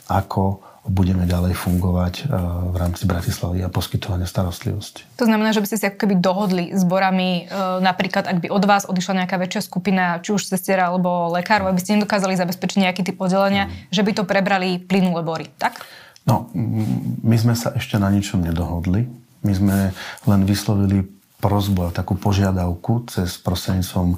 ako 0.06 0.62
budeme 0.88 1.28
ďalej 1.28 1.52
fungovať 1.52 2.14
e, 2.16 2.32
v 2.72 2.76
rámci 2.80 3.04
Bratislavy 3.04 3.60
a 3.60 3.68
poskytovania 3.68 4.24
starostlivosti. 4.24 5.04
To 5.20 5.28
znamená, 5.28 5.52
že 5.52 5.60
by 5.60 5.66
ste 5.68 5.78
si 5.78 5.84
ako 5.84 6.00
keby 6.00 6.14
dohodli 6.16 6.64
s 6.72 6.82
borami, 6.82 7.44
e, 7.44 7.52
napríklad 7.84 8.24
ak 8.24 8.40
by 8.40 8.48
od 8.48 8.64
vás 8.64 8.88
odišla 8.88 9.24
nejaká 9.24 9.36
väčšia 9.36 9.68
skupina, 9.68 10.16
či 10.24 10.32
už 10.32 10.48
sestiera 10.48 10.88
alebo 10.88 11.28
lekárov, 11.36 11.68
aby 11.68 11.80
ste 11.82 12.00
nedokázali 12.00 12.40
zabezpečiť 12.40 12.88
nejaký 12.88 13.02
typ 13.04 13.20
oddelenia, 13.20 13.68
mm. 13.68 13.92
že 13.92 14.00
by 14.00 14.12
to 14.16 14.24
prebrali 14.24 14.80
plynulé 14.80 15.20
bory, 15.20 15.46
tak? 15.60 15.84
No, 16.28 16.52
my 17.24 17.36
sme 17.40 17.56
sa 17.56 17.72
ešte 17.72 17.96
na 17.96 18.12
ničom 18.12 18.44
nedohodli. 18.44 19.08
My 19.40 19.52
sme 19.56 19.76
len 20.28 20.40
vyslovili 20.44 21.08
prozbu 21.38 21.88
a 21.88 21.94
takú 21.94 22.18
požiadavku 22.18 23.06
cez 23.06 23.38
prostredníctvom 23.38 24.08
e, 24.10 24.16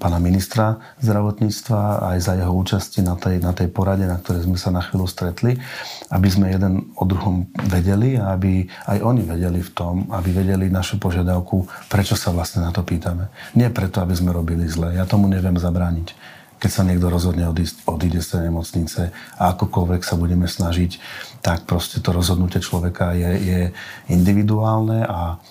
pána 0.00 0.18
ministra 0.24 0.80
zdravotníctva 1.04 2.08
aj 2.16 2.18
za 2.18 2.32
jeho 2.40 2.48
účasti 2.48 3.04
na 3.04 3.12
tej, 3.12 3.44
na 3.44 3.52
tej 3.52 3.68
porade, 3.68 4.08
na 4.08 4.16
ktorej 4.16 4.48
sme 4.48 4.56
sa 4.56 4.72
na 4.72 4.80
chvíľu 4.80 5.04
stretli, 5.04 5.60
aby 6.08 6.28
sme 6.32 6.48
jeden 6.48 6.96
o 6.96 7.04
druhom 7.04 7.44
vedeli 7.68 8.16
a 8.16 8.32
aby 8.32 8.64
aj 8.88 8.98
oni 9.04 9.22
vedeli 9.28 9.60
v 9.60 9.70
tom, 9.76 10.08
aby 10.08 10.32
vedeli 10.32 10.72
našu 10.72 10.96
požiadavku, 10.96 11.68
prečo 11.92 12.16
sa 12.16 12.32
vlastne 12.32 12.64
na 12.64 12.72
to 12.72 12.80
pýtame. 12.80 13.28
Nie 13.52 13.68
preto, 13.68 14.00
aby 14.00 14.16
sme 14.16 14.32
robili 14.32 14.64
zle. 14.72 14.96
Ja 14.96 15.04
tomu 15.04 15.28
neviem 15.28 15.60
zabrániť 15.60 16.40
keď 16.62 16.70
sa 16.70 16.86
niekto 16.86 17.10
rozhodne 17.10 17.50
odísť, 17.50 17.82
odíde 17.90 18.22
z 18.22 18.38
tej 18.38 18.40
nemocnice 18.46 19.10
a 19.34 19.42
akokoľvek 19.58 20.06
sa 20.06 20.14
budeme 20.14 20.46
snažiť, 20.46 21.02
tak 21.42 21.66
proste 21.66 21.98
to 21.98 22.14
rozhodnutie 22.14 22.62
človeka 22.62 23.18
je, 23.18 23.30
je 23.42 23.60
individuálne 24.06 25.02
a 25.02 25.42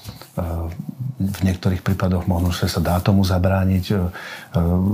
v 1.22 1.40
niektorých 1.44 1.84
prípadoch 1.84 2.26
možno, 2.26 2.56
že 2.56 2.72
sa 2.72 2.82
dá 2.82 2.98
tomu 3.04 3.22
zabrániť 3.22 3.86
e, 3.92 3.96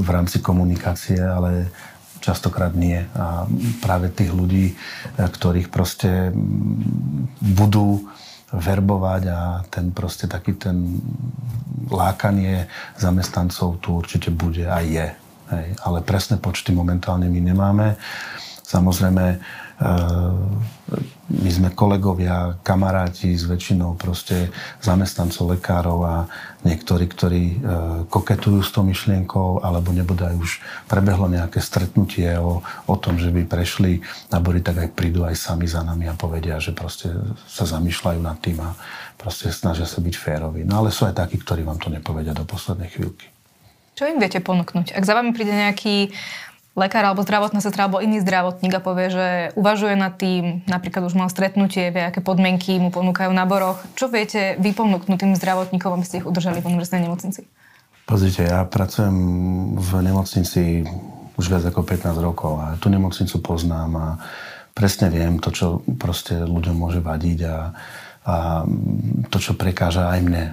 v 0.01 0.09
rámci 0.09 0.43
komunikácie, 0.43 1.21
ale 1.21 1.71
častokrát 2.19 2.75
nie. 2.75 2.99
A 3.15 3.47
práve 3.79 4.11
tých 4.11 4.33
ľudí, 4.33 4.73
e, 4.73 4.75
ktorých 5.15 5.71
proste 5.71 6.33
budú 7.39 8.09
verbovať 8.51 9.23
a 9.27 9.39
ten 9.67 9.91
proste 9.91 10.27
taký 10.27 10.55
ten 10.55 10.99
lákanie 11.91 12.67
zamestnancov 12.95 13.79
tu 13.79 13.99
určite 13.99 14.31
bude 14.31 14.67
a 14.67 14.79
je. 14.83 15.26
Hej. 15.47 15.67
Ale 15.83 16.03
presné 16.03 16.35
počty 16.37 16.75
momentálne 16.75 17.31
my 17.31 17.39
nemáme. 17.39 17.95
Samozrejme, 18.67 19.39
my 21.27 21.49
sme 21.53 21.69
kolegovia, 21.77 22.57
kamaráti 22.65 23.37
s 23.37 23.45
väčšinou 23.45 23.93
proste 23.93 24.49
zamestnancov 24.81 25.53
lekárov 25.53 25.99
a 26.01 26.15
niektorí, 26.65 27.05
ktorí 27.05 27.43
e, 27.45 27.55
koketujú 28.09 28.59
s 28.65 28.73
tou 28.73 28.81
myšlienkou, 28.81 29.61
alebo 29.61 29.93
nebude 29.93 30.25
aj 30.25 30.35
už 30.39 30.51
prebehlo 30.89 31.29
nejaké 31.29 31.61
stretnutie 31.61 32.33
o, 32.41 32.65
o 32.65 32.95
tom, 32.97 33.21
že 33.21 33.29
by 33.29 33.45
prešli 33.45 34.01
nabory, 34.33 34.65
tak 34.65 34.81
aj 34.81 34.89
prídu 34.97 35.29
aj 35.29 35.37
sami 35.37 35.69
za 35.69 35.85
nami 35.85 36.09
a 36.09 36.17
povedia, 36.17 36.57
že 36.57 36.73
proste 36.73 37.13
sa 37.45 37.69
zamýšľajú 37.69 38.19
nad 38.23 38.41
tým 38.41 38.57
a 38.63 38.73
proste 39.13 39.53
snažia 39.53 39.85
sa 39.85 40.01
byť 40.01 40.15
féroví. 40.17 40.65
No 40.65 40.81
ale 40.81 40.89
sú 40.89 41.05
aj 41.05 41.21
takí, 41.21 41.37
ktorí 41.37 41.61
vám 41.61 41.77
to 41.77 41.93
nepovedia 41.93 42.33
do 42.33 42.47
poslednej 42.49 42.89
chvíľky. 42.89 43.36
Čo 43.97 44.05
im 44.05 44.21
viete 44.21 44.37
ponúknuť? 44.37 44.93
Ak 44.93 45.09
za 45.09 45.17
vami 45.17 45.33
príde 45.33 45.57
nejaký 45.57 46.13
lekár 46.77 47.01
alebo 47.01 47.25
zdravotná 47.25 47.57
sestra 47.65 47.89
alebo 47.89 47.97
iný 47.97 48.21
zdravotník 48.21 48.69
a 48.77 48.85
povie, 48.85 49.09
že 49.09 49.27
uvažuje 49.57 49.97
nad 49.97 50.13
tým, 50.13 50.61
napríklad 50.69 51.09
už 51.09 51.17
mal 51.17 51.33
stretnutie, 51.33 51.89
vie, 51.89 52.05
aké 52.05 52.21
podmienky 52.21 52.77
mu 52.77 52.93
ponúkajú 52.93 53.33
na 53.33 53.49
boroch. 53.49 53.81
Čo 53.97 54.13
viete 54.13 54.53
vy 54.61 54.77
ponúknuť 54.77 55.17
tým 55.17 55.33
zdravotníkom, 55.33 55.97
aby 55.97 56.05
ste 56.05 56.21
ich 56.21 56.29
udržali 56.29 56.61
v 56.61 56.69
univerzitnej 56.69 57.09
nemocnici? 57.09 57.49
Pozrite, 58.05 58.45
ja 58.45 58.61
pracujem 58.69 59.17
v 59.81 59.91
nemocnici 60.05 60.85
už 61.33 61.45
viac 61.49 61.65
ako 61.65 61.81
15 61.81 62.21
rokov 62.21 62.53
a 62.61 62.77
tú 62.77 62.93
nemocnicu 62.93 63.41
poznám 63.41 63.91
a 63.97 64.07
presne 64.77 65.09
viem 65.09 65.41
to, 65.41 65.49
čo 65.49 65.81
proste 65.97 66.37
ľuďom 66.37 66.77
môže 66.77 67.01
vadiť 67.01 67.39
a, 67.49 67.57
a 68.29 68.35
to, 69.33 69.37
čo 69.41 69.57
prekáža 69.57 70.13
aj 70.13 70.21
mne. 70.21 70.45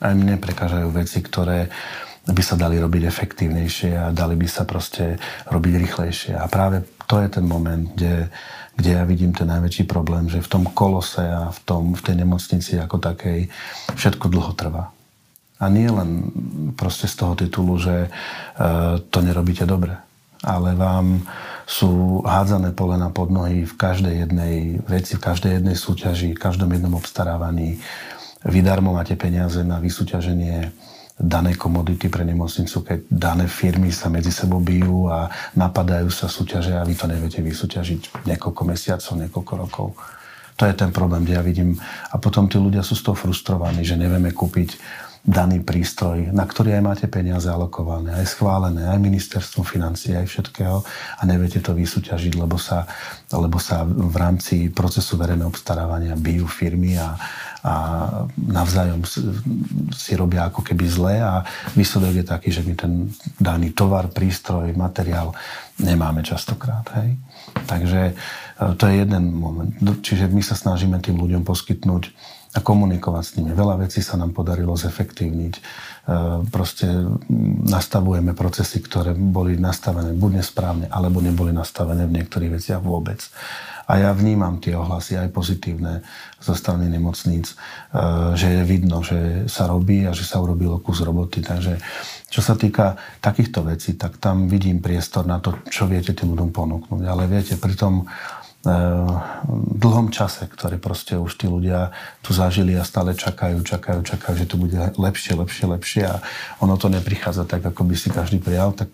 Aj 0.00 0.16
mne 0.16 0.40
prekážajú 0.40 0.88
veci, 0.96 1.20
ktoré 1.20 1.68
by 2.32 2.42
sa 2.42 2.56
dali 2.56 2.78
robiť 2.78 3.02
efektívnejšie 3.06 3.90
a 3.98 4.06
dali 4.14 4.34
by 4.38 4.48
sa 4.48 4.62
proste 4.64 5.18
robiť 5.50 5.72
rýchlejšie. 5.86 6.32
A 6.38 6.46
práve 6.46 6.86
to 7.10 7.18
je 7.18 7.28
ten 7.28 7.44
moment, 7.46 7.90
kde, 7.94 8.30
kde 8.78 8.90
ja 8.94 9.02
vidím 9.02 9.34
ten 9.34 9.50
najväčší 9.50 9.84
problém, 9.90 10.30
že 10.30 10.42
v 10.42 10.50
tom 10.50 10.64
kolose 10.70 11.22
a 11.22 11.50
v, 11.50 11.60
tom, 11.66 11.82
v 11.94 12.02
tej 12.02 12.16
nemocnici 12.22 12.78
ako 12.78 13.02
takej 13.02 13.50
všetko 13.98 14.26
dlho 14.30 14.52
trvá. 14.54 14.94
A 15.60 15.68
nie 15.68 15.90
len 15.92 16.32
proste 16.78 17.04
z 17.04 17.20
toho 17.20 17.36
titulu, 17.36 17.76
že 17.76 18.06
e, 18.06 18.08
to 19.12 19.18
nerobíte 19.20 19.68
dobre, 19.68 19.92
ale 20.40 20.72
vám 20.72 21.20
sú 21.68 22.24
hádzané 22.24 22.72
polena 22.72 23.12
pod 23.12 23.28
nohy 23.28 23.68
v 23.68 23.74
každej 23.76 24.14
jednej 24.26 24.80
veci, 24.88 25.20
v 25.20 25.22
každej 25.22 25.60
jednej 25.60 25.76
súťaži, 25.76 26.32
v 26.32 26.42
každom 26.42 26.72
jednom 26.72 26.96
obstarávaní. 26.96 27.78
Vy 28.42 28.64
máte 28.64 29.14
peniaze 29.20 29.60
na 29.60 29.76
vysúťaženie 29.84 30.72
danej 31.20 31.60
komodity 31.60 32.08
pre 32.08 32.24
nemocnicu, 32.24 32.80
keď 32.80 32.98
dané 33.12 33.44
firmy 33.44 33.92
sa 33.92 34.08
medzi 34.08 34.32
sebou 34.32 34.64
bijú 34.64 35.12
a 35.12 35.28
napadajú 35.52 36.08
sa 36.08 36.32
súťaže 36.32 36.72
a 36.72 36.82
vy 36.88 36.96
to 36.96 37.04
neviete 37.04 37.44
vysúťažiť 37.44 38.24
niekoľko 38.24 38.62
mesiacov, 38.64 39.12
niekoľko 39.20 39.52
rokov. 39.60 39.88
To 40.56 40.64
je 40.64 40.76
ten 40.76 40.92
problém, 40.92 41.24
kde 41.24 41.36
ja 41.36 41.44
vidím. 41.44 41.76
A 42.12 42.16
potom 42.16 42.48
tí 42.48 42.56
ľudia 42.56 42.80
sú 42.80 42.96
z 42.96 43.04
toho 43.04 43.16
frustrovaní, 43.16 43.84
že 43.84 44.00
nevieme 44.00 44.32
kúpiť 44.32 44.76
daný 45.20 45.60
prístroj, 45.60 46.32
na 46.32 46.48
ktorý 46.48 46.80
aj 46.80 46.82
máte 46.82 47.06
peniaze 47.06 47.44
alokované, 47.44 48.16
aj 48.16 48.26
schválené, 48.32 48.88
aj 48.88 49.04
ministerstvom 49.04 49.68
financí, 49.68 50.16
aj 50.16 50.24
všetkého 50.24 50.80
a 51.20 51.22
neviete 51.28 51.60
to 51.60 51.76
vysúťažiť, 51.76 52.40
lebo 52.40 52.56
sa, 52.56 52.88
lebo 53.28 53.60
sa 53.60 53.84
v 53.84 54.16
rámci 54.16 54.72
procesu 54.72 55.20
verejného 55.20 55.52
obstarávania 55.52 56.16
bijú 56.16 56.48
firmy 56.48 56.96
a, 56.96 57.20
a 57.60 57.74
navzájom 58.32 59.04
si 59.92 60.12
robia 60.16 60.48
ako 60.48 60.64
keby 60.64 60.84
zle 60.88 61.20
a 61.20 61.44
výsledok 61.76 62.12
je 62.16 62.24
taký, 62.24 62.48
že 62.48 62.64
my 62.64 62.72
ten 62.72 62.92
daný 63.36 63.76
tovar, 63.76 64.08
prístroj, 64.08 64.72
materiál 64.72 65.36
nemáme 65.76 66.24
častokrát. 66.24 66.88
Hej? 66.96 67.20
Takže 67.68 68.00
e, 68.08 68.12
to 68.80 68.88
je 68.88 69.04
jeden 69.04 69.36
moment. 69.36 69.72
Čiže 70.00 70.32
my 70.32 70.40
sa 70.40 70.56
snažíme 70.56 70.96
tým 71.04 71.20
ľuďom 71.20 71.44
poskytnúť 71.44 72.08
a 72.50 72.58
komunikovať 72.58 73.22
s 73.22 73.34
nimi. 73.38 73.54
Veľa 73.54 73.86
vecí 73.86 74.02
sa 74.02 74.18
nám 74.18 74.34
podarilo 74.34 74.74
zefektívniť. 74.74 75.54
E, 75.54 75.60
proste 76.50 76.90
nastavujeme 77.70 78.34
procesy, 78.34 78.82
ktoré 78.82 79.14
boli 79.14 79.54
nastavené 79.54 80.10
buď 80.18 80.42
nesprávne, 80.42 80.86
alebo 80.90 81.22
neboli 81.22 81.54
nastavené 81.54 82.10
v 82.10 82.16
niektorých 82.18 82.58
veciach 82.58 82.82
vôbec. 82.82 83.22
A 83.90 83.98
ja 83.98 84.10
vnímam 84.14 84.62
tie 84.62 84.74
ohlasy 84.78 85.18
aj 85.18 85.34
pozitívne 85.34 86.06
zo 86.42 86.54
strany 86.58 86.90
nemocníc, 86.90 87.54
e, 87.54 88.34
že 88.34 88.50
je 88.50 88.62
vidno, 88.66 89.06
že 89.06 89.46
sa 89.46 89.70
robí 89.70 90.02
a 90.06 90.10
že 90.10 90.26
sa 90.26 90.42
urobilo 90.42 90.82
kus 90.82 91.06
roboty. 91.06 91.46
Takže 91.46 91.78
čo 92.30 92.42
sa 92.42 92.58
týka 92.58 92.98
takýchto 93.22 93.62
vecí, 93.62 93.94
tak 93.94 94.18
tam 94.18 94.50
vidím 94.50 94.82
priestor 94.82 95.22
na 95.22 95.38
to, 95.38 95.54
čo 95.70 95.86
viete 95.86 96.14
tým 96.18 96.34
ľuďom 96.34 96.50
ponúknuť. 96.50 97.02
Ale 97.06 97.30
viete, 97.30 97.54
pri 97.54 97.78
tom 97.78 98.10
dlhom 99.80 100.12
čase, 100.12 100.44
ktorý 100.44 100.76
proste 100.76 101.16
už 101.16 101.32
tí 101.32 101.48
ľudia 101.48 101.96
tu 102.20 102.36
zažili 102.36 102.76
a 102.76 102.84
stále 102.84 103.16
čakajú, 103.16 103.64
čakajú, 103.64 104.04
čakajú, 104.04 104.34
že 104.36 104.44
to 104.44 104.60
bude 104.60 104.76
lepšie, 104.76 105.32
lepšie, 105.32 105.64
lepšie 105.64 106.02
a 106.04 106.20
ono 106.60 106.76
to 106.76 106.92
neprichádza 106.92 107.48
tak, 107.48 107.64
ako 107.64 107.88
by 107.88 107.96
si 107.96 108.12
každý 108.12 108.36
prijal, 108.36 108.76
tak 108.76 108.92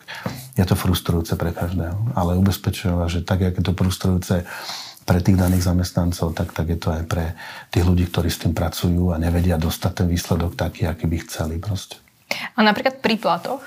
je 0.55 0.63
to 0.63 0.79
frustrujúce 0.79 1.35
pre 1.35 1.51
každého. 1.51 2.15
Ale 2.15 2.39
ubezpečujem 2.39 2.95
vás, 2.95 3.11
že 3.11 3.27
tak, 3.27 3.43
ako 3.43 3.59
je 3.59 3.67
to 3.67 3.75
frustrujúce 3.75 4.35
pre 5.03 5.19
tých 5.19 5.39
daných 5.39 5.67
zamestnancov, 5.67 6.35
tak, 6.35 6.55
tak 6.55 6.67
je 6.71 6.79
to 6.79 6.95
aj 6.95 7.03
pre 7.07 7.35
tých 7.75 7.83
ľudí, 7.83 8.07
ktorí 8.07 8.31
s 8.31 8.43
tým 8.47 8.55
pracujú 8.55 9.15
a 9.15 9.19
nevedia 9.19 9.59
dostať 9.59 9.93
ten 10.03 10.07
výsledok 10.07 10.55
taký, 10.55 10.87
aký 10.87 11.11
by 11.11 11.19
chceli 11.27 11.59
proste. 11.59 11.99
A 12.55 12.63
napríklad 12.63 13.03
pri 13.03 13.19
platoch 13.19 13.63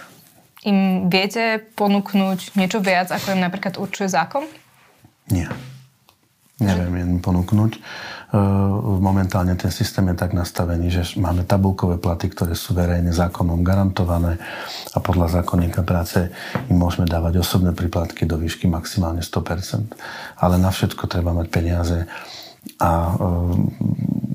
im 0.64 1.08
viete 1.12 1.60
ponúknuť 1.76 2.56
niečo 2.56 2.80
viac, 2.80 3.12
ako 3.12 3.36
im 3.36 3.44
napríklad 3.44 3.80
určuje 3.80 4.12
zákon? 4.12 4.44
Nie. 5.32 5.48
Neviem 6.60 6.94
im 7.00 7.12
ponúknuť. 7.24 7.72
Eh, 8.30 8.38
momentálne 9.02 9.58
ten 9.58 9.74
systém 9.74 10.06
je 10.12 10.16
tak 10.20 10.38
nastavený, 10.38 10.94
že 10.94 11.04
máme 11.18 11.50
tabulkové 11.50 11.98
platy, 11.98 12.30
ktoré 12.30 12.54
sú 12.54 12.78
verejne 12.78 13.10
zákonom 13.10 13.66
garantované 13.66 14.38
a 14.94 15.02
podľa 15.02 15.42
zákonníka 15.42 15.82
práce 15.82 16.30
im 16.70 16.78
môžeme 16.78 17.10
dávať 17.10 17.42
osobné 17.42 17.74
príplatky 17.74 18.30
do 18.30 18.38
výšky 18.38 18.70
maximálne 18.70 19.26
100%. 19.26 19.98
Ale 20.38 20.62
na 20.62 20.70
všetko 20.70 21.10
treba 21.10 21.34
mať 21.34 21.48
peniaze 21.50 21.98
a 22.78 22.92
eh, 23.08 23.16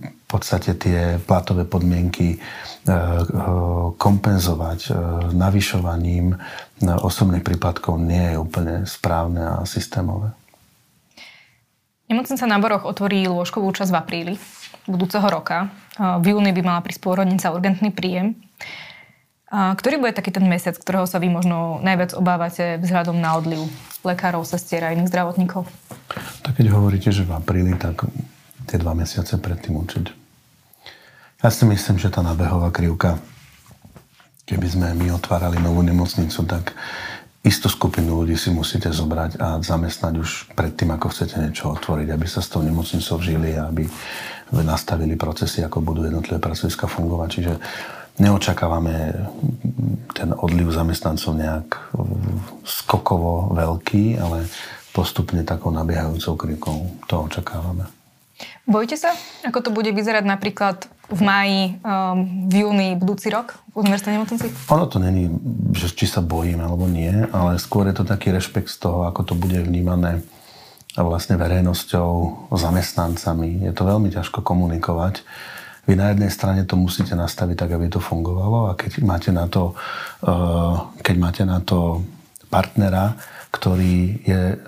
v 0.02 0.26
podstate 0.26 0.74
tie 0.74 1.22
platové 1.22 1.62
podmienky 1.62 2.34
eh, 2.34 2.40
kompenzovať 3.94 4.90
navyšovaním 5.30 6.34
osobných 6.82 7.46
príplatkov 7.46 8.02
nie 8.02 8.34
je 8.34 8.42
úplne 8.42 8.74
správne 8.90 9.62
a 9.62 9.62
systémové. 9.62 10.34
Nemocnica 12.04 12.44
na 12.44 12.60
Boroch 12.60 12.84
otvorí 12.84 13.24
lôžkovú 13.24 13.72
časť 13.72 13.90
v 13.90 13.98
apríli 13.98 14.34
budúceho 14.84 15.24
roka. 15.24 15.72
V 15.96 16.36
júni 16.36 16.52
by 16.52 16.60
mala 16.60 16.84
prísť 16.84 17.00
pôrodnica 17.00 17.48
urgentný 17.48 17.88
príjem. 17.88 18.36
Ktorý 19.48 20.02
bude 20.02 20.12
taký 20.12 20.34
ten 20.34 20.44
mesiac, 20.44 20.76
ktorého 20.76 21.06
sa 21.06 21.22
vy 21.22 21.30
možno 21.30 21.80
najviac 21.80 22.12
obávate 22.12 22.76
vzhľadom 22.82 23.16
na 23.16 23.38
odliv 23.38 23.70
lekárov, 24.02 24.44
sestier 24.44 24.84
a 24.84 24.92
iných 24.92 25.08
zdravotníkov? 25.08 25.64
Tak 26.44 26.60
keď 26.60 26.74
hovoríte, 26.74 27.08
že 27.14 27.24
v 27.24 27.38
apríli, 27.38 27.72
tak 27.78 28.04
tie 28.68 28.76
dva 28.76 28.92
mesiace 28.92 29.38
predtým 29.40 29.78
určite. 29.78 30.12
Ja 31.40 31.48
si 31.48 31.64
myslím, 31.64 31.96
že 31.96 32.12
tá 32.12 32.20
nabehová 32.20 32.68
krivka, 32.74 33.16
keby 34.44 34.66
sme 34.68 34.88
my 34.92 35.14
otvárali 35.16 35.56
novú 35.62 35.80
nemocnicu, 35.80 36.44
tak 36.44 36.76
istú 37.44 37.68
skupinu 37.68 38.24
ľudí 38.24 38.40
si 38.40 38.48
musíte 38.48 38.88
zobrať 38.88 39.36
a 39.36 39.60
zamestnať 39.60 40.14
už 40.16 40.30
predtým, 40.56 40.96
ako 40.96 41.12
chcete 41.12 41.36
niečo 41.36 41.76
otvoriť, 41.76 42.08
aby 42.10 42.26
sa 42.26 42.40
s 42.40 42.48
tou 42.48 42.64
nemocnicou 42.64 43.20
žili 43.20 43.52
a 43.54 43.68
aby 43.68 43.84
nastavili 44.64 45.14
procesy, 45.14 45.60
ako 45.60 45.84
budú 45.84 46.08
jednotlivé 46.08 46.40
pracoviska 46.40 46.88
fungovať. 46.88 47.28
Čiže 47.28 47.52
neočakávame 48.16 49.12
ten 50.16 50.32
odliv 50.32 50.72
zamestnancov 50.72 51.36
nejak 51.36 51.68
skokovo 52.64 53.52
veľký, 53.52 54.16
ale 54.16 54.48
postupne 54.96 55.44
takou 55.44 55.68
nabiehajúcou 55.68 56.34
krikou 56.38 56.96
to 57.10 57.28
očakávame. 57.28 57.84
Bojíte 58.64 58.96
sa, 58.96 59.12
ako 59.44 59.58
to 59.60 59.70
bude 59.74 59.90
vyzerať 59.92 60.24
napríklad 60.24 60.88
v 61.10 61.20
máji, 61.20 61.60
um, 61.84 62.48
v 62.48 62.54
júni 62.64 62.88
budúci 62.96 63.28
rok 63.28 63.60
v 63.76 63.84
univerzitnej 63.84 64.14
nemocnici? 64.16 64.46
Ono 64.72 64.86
to 64.88 64.96
není, 64.96 65.28
že 65.76 65.92
či 65.92 66.08
sa 66.08 66.24
bojím 66.24 66.64
alebo 66.64 66.88
nie, 66.88 67.12
ale 67.32 67.60
skôr 67.60 67.84
je 67.90 67.96
to 68.00 68.04
taký 68.08 68.32
rešpekt 68.32 68.72
z 68.72 68.88
toho, 68.88 69.04
ako 69.04 69.20
to 69.22 69.34
bude 69.36 69.56
vnímané 69.60 70.24
vlastne 70.94 71.34
verejnosťou, 71.34 72.10
zamestnancami. 72.54 73.66
Je 73.66 73.72
to 73.74 73.82
veľmi 73.82 74.14
ťažko 74.14 74.46
komunikovať. 74.46 75.26
Vy 75.84 75.98
na 75.98 76.14
jednej 76.14 76.30
strane 76.32 76.62
to 76.64 76.78
musíte 76.80 77.12
nastaviť 77.12 77.56
tak, 77.60 77.70
aby 77.76 77.92
to 77.92 78.00
fungovalo 78.00 78.72
a 78.72 78.78
keď 78.78 79.04
máte 79.04 79.30
na 79.34 79.50
to, 79.50 79.76
uh, 80.24 80.88
keď 81.02 81.16
máte 81.18 81.42
na 81.44 81.60
to 81.60 82.00
partnera, 82.48 83.18
ktorý 83.52 84.22
je 84.24 84.42
uh, 84.54 84.58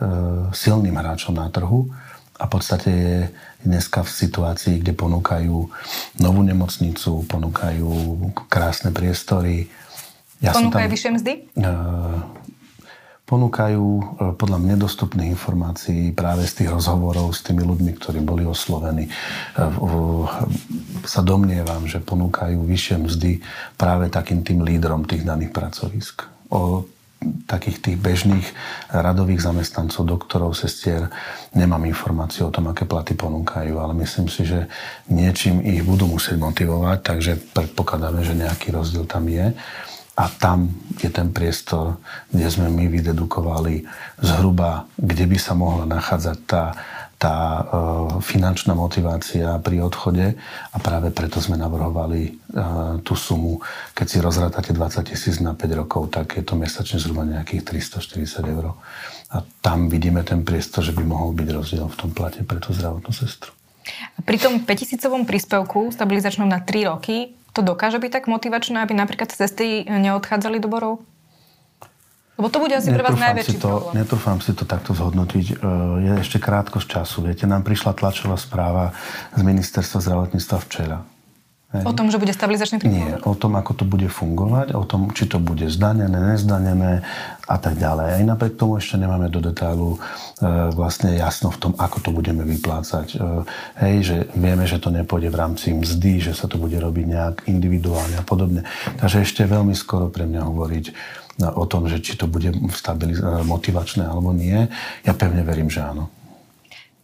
silným 0.52 0.98
hráčom 0.98 1.32
na 1.38 1.48
trhu 1.48 1.88
a 2.36 2.44
v 2.44 2.50
podstate 2.52 2.90
je 2.92 3.16
dneska 3.64 4.04
v 4.04 4.10
situácii, 4.12 4.84
kde 4.84 4.92
ponúkajú 4.92 5.56
novú 6.20 6.40
nemocnicu, 6.44 7.24
ponúkajú 7.24 7.88
krásne 8.52 8.92
priestory. 8.92 9.72
Ja 10.44 10.52
ponúkajú 10.52 10.86
tam, 10.86 10.92
vyššie 10.92 11.10
mzdy? 11.16 11.32
Uh, 11.56 12.20
ponúkajú 13.24 13.84
uh, 13.84 14.04
podľa 14.36 14.58
mne 14.60 14.76
dostupných 14.84 15.32
informácií 15.32 16.12
práve 16.12 16.44
z 16.44 16.62
tých 16.62 16.70
rozhovorov 16.76 17.32
s 17.32 17.40
tými 17.40 17.64
ľuďmi, 17.64 17.96
ktorí 17.96 18.20
boli 18.20 18.44
oslovení. 18.44 19.08
Uh, 19.56 20.28
sa 21.08 21.24
domnievam, 21.24 21.88
že 21.88 22.04
ponúkajú 22.04 22.60
vyššie 22.68 22.96
mzdy 23.00 23.32
práve 23.80 24.12
takým 24.12 24.44
tým 24.44 24.60
lídrom 24.60 25.08
tých 25.08 25.24
daných 25.24 25.56
pracovisk. 25.56 26.28
O 26.52 26.84
takých 27.46 27.78
tých 27.82 27.96
bežných 27.98 28.46
radových 28.90 29.42
zamestnancov, 29.42 30.06
doktorov, 30.06 30.52
sestier, 30.54 31.10
nemám 31.52 31.84
informáciu 31.86 32.48
o 32.48 32.54
tom, 32.54 32.70
aké 32.70 32.84
platy 32.84 33.14
ponúkajú, 33.14 33.76
ale 33.78 33.92
myslím 34.02 34.26
si, 34.26 34.46
že 34.46 34.70
niečím 35.10 35.62
ich 35.62 35.82
budú 35.82 36.06
musieť 36.10 36.38
motivovať, 36.38 36.98
takže 37.02 37.32
predpokladáme, 37.54 38.22
že 38.22 38.38
nejaký 38.38 38.74
rozdiel 38.74 39.04
tam 39.04 39.26
je. 39.26 39.52
A 40.16 40.32
tam 40.32 40.72
je 40.96 41.12
ten 41.12 41.28
priestor, 41.28 42.00
kde 42.32 42.48
sme 42.48 42.72
my 42.72 42.88
vydedukovali 42.88 43.84
zhruba, 44.24 44.88
kde 44.96 45.28
by 45.28 45.36
sa 45.36 45.52
mohla 45.52 45.84
nachádzať 45.84 46.38
tá 46.48 46.72
tá 47.16 47.36
e, 47.36 47.62
finančná 48.20 48.76
motivácia 48.76 49.56
pri 49.64 49.80
odchode 49.80 50.36
a 50.72 50.76
práve 50.76 51.08
preto 51.08 51.40
sme 51.40 51.56
navrhovali 51.56 52.20
e, 52.28 52.30
tú 53.00 53.16
sumu. 53.16 53.64
Keď 53.96 54.06
si 54.06 54.18
rozrátate 54.20 54.70
20 54.76 55.12
tisíc 55.12 55.40
na 55.40 55.56
5 55.56 55.80
rokov, 55.80 56.12
tak 56.12 56.36
je 56.36 56.44
to 56.44 56.60
mesačne 56.60 57.00
zhruba 57.00 57.24
nejakých 57.24 57.64
340 57.64 58.52
eur. 58.52 58.76
A 59.32 59.42
tam 59.64 59.88
vidíme 59.88 60.20
ten 60.22 60.44
priestor, 60.44 60.84
že 60.84 60.92
by 60.92 61.02
mohol 61.02 61.32
byť 61.32 61.48
rozdiel 61.50 61.86
v 61.88 61.96
tom 61.98 62.10
plate 62.12 62.44
pre 62.44 62.60
tú 62.60 62.76
zdravotnú 62.76 63.10
sestru. 63.10 63.56
Pri 64.26 64.36
tom 64.36 64.60
5000 64.66 65.24
príspevku 65.24 65.94
stabilizačnom 65.94 66.46
na 66.46 66.60
3 66.60 66.90
roky 66.90 67.32
to 67.56 67.64
dokáže 67.64 67.96
byť 67.96 68.12
tak 68.12 68.24
motivačné, 68.28 68.84
aby 68.84 68.92
napríklad 68.92 69.32
cesty 69.32 69.88
neodchádzali 69.88 70.60
do 70.60 70.68
borov? 70.68 71.00
Lebo 72.36 72.52
to 72.52 72.60
bude 72.60 72.76
asi 72.76 72.92
pre 72.92 73.00
vás 73.00 73.16
najväčší 73.16 73.56
to, 73.56 73.68
problém. 73.68 73.92
Netrúfam 73.96 74.38
si 74.44 74.52
to 74.52 74.68
takto 74.68 74.92
zhodnotiť. 74.92 75.46
E, 75.50 75.54
je 76.04 76.12
ešte 76.20 76.36
krátko 76.36 76.84
z 76.84 77.00
času. 77.00 77.24
Viete, 77.24 77.48
nám 77.48 77.64
prišla 77.64 77.96
tlačová 77.96 78.36
správa 78.36 78.92
z 79.32 79.40
ministerstva 79.40 80.04
zdravotníctva 80.04 80.56
včera. 80.68 80.98
Hej. 81.74 81.82
O 81.82 81.92
tom, 81.96 82.14
že 82.14 82.22
bude 82.22 82.30
stabilizačný 82.30 82.78
trh? 82.78 82.86
Nie, 82.86 83.18
o 83.26 83.34
tom, 83.34 83.58
ako 83.58 83.82
to 83.82 83.84
bude 83.88 84.06
fungovať, 84.06 84.78
o 84.78 84.86
tom, 84.86 85.10
či 85.10 85.26
to 85.26 85.42
bude 85.42 85.66
zdanené, 85.66 86.14
nezdanené 86.14 87.02
a 87.42 87.56
tak 87.58 87.74
ďalej. 87.74 88.20
Aj 88.20 88.22
napriek 88.22 88.54
tomu 88.54 88.78
ešte 88.78 88.94
nemáme 88.94 89.26
do 89.26 89.42
detailu 89.42 89.96
e, 89.96 89.98
vlastne 90.76 91.18
jasno 91.18 91.50
v 91.50 91.58
tom, 91.58 91.72
ako 91.74 92.06
to 92.06 92.10
budeme 92.14 92.46
vyplácať. 92.46 93.06
E, 93.12 93.42
hej, 93.82 93.96
že 94.04 94.16
vieme, 94.38 94.62
že 94.62 94.78
to 94.78 94.94
nepôjde 94.94 95.26
v 95.26 95.36
rámci 95.42 95.74
mzdy, 95.74 96.30
že 96.30 96.32
sa 96.38 96.46
to 96.46 96.54
bude 96.54 96.78
robiť 96.78 97.04
nejak 97.10 97.36
individuálne 97.50 98.14
a 98.14 98.22
podobne. 98.22 98.62
Takže 99.02 99.26
ešte 99.26 99.42
veľmi 99.42 99.74
skoro 99.74 100.06
pre 100.06 100.22
mňa 100.22 100.46
hovoriť 100.46 100.86
o 101.40 101.64
tom, 101.68 101.88
že 101.88 102.00
či 102.00 102.16
to 102.16 102.24
bude 102.24 102.48
stabiliz- 102.72 103.20
motivačné 103.44 104.08
alebo 104.08 104.32
nie. 104.32 104.72
Ja 105.04 105.12
pevne 105.12 105.44
verím, 105.44 105.68
že 105.68 105.84
áno. 105.84 106.08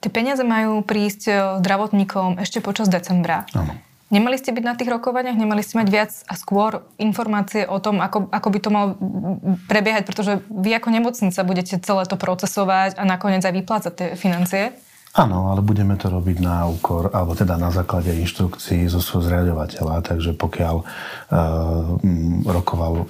Tie 0.02 0.10
peniaze 0.10 0.42
majú 0.42 0.82
prísť 0.82 1.22
e, 1.30 1.32
zdravotníkom 1.62 2.42
ešte 2.42 2.58
počas 2.58 2.90
decembra. 2.90 3.46
Áno. 3.54 3.78
Nemali 4.12 4.36
ste 4.36 4.52
byť 4.52 4.64
na 4.66 4.76
tých 4.76 4.92
rokovaniach? 4.92 5.38
Nemali 5.40 5.64
ste 5.64 5.80
mať 5.80 5.88
viac 5.88 6.12
a 6.28 6.36
skôr 6.36 6.84
informácie 7.00 7.64
o 7.64 7.80
tom, 7.80 7.96
ako, 7.96 8.28
ako 8.28 8.48
by 8.52 8.58
to 8.60 8.68
malo 8.68 8.88
prebiehať? 9.72 10.04
Pretože 10.04 10.44
vy 10.52 10.76
ako 10.76 10.88
nemocnica 10.92 11.40
budete 11.48 11.80
celé 11.80 12.04
to 12.04 12.20
procesovať 12.20 13.00
a 13.00 13.08
nakoniec 13.08 13.40
aj 13.40 13.56
vyplácať 13.56 13.92
tie 13.96 14.08
financie. 14.12 14.76
Áno, 15.12 15.52
ale 15.52 15.60
budeme 15.60 15.92
to 16.00 16.08
robiť 16.08 16.40
na 16.40 16.64
úkor, 16.64 17.12
alebo 17.12 17.36
teda 17.36 17.60
na 17.60 17.68
základe 17.68 18.16
inštrukcií 18.16 18.88
zo 18.88 18.96
svojho 18.96 19.28
zriadovateľa, 19.28 20.00
takže 20.00 20.32
pokiaľ 20.32 20.76
uh, 20.80 20.86
rokoval 22.48 23.04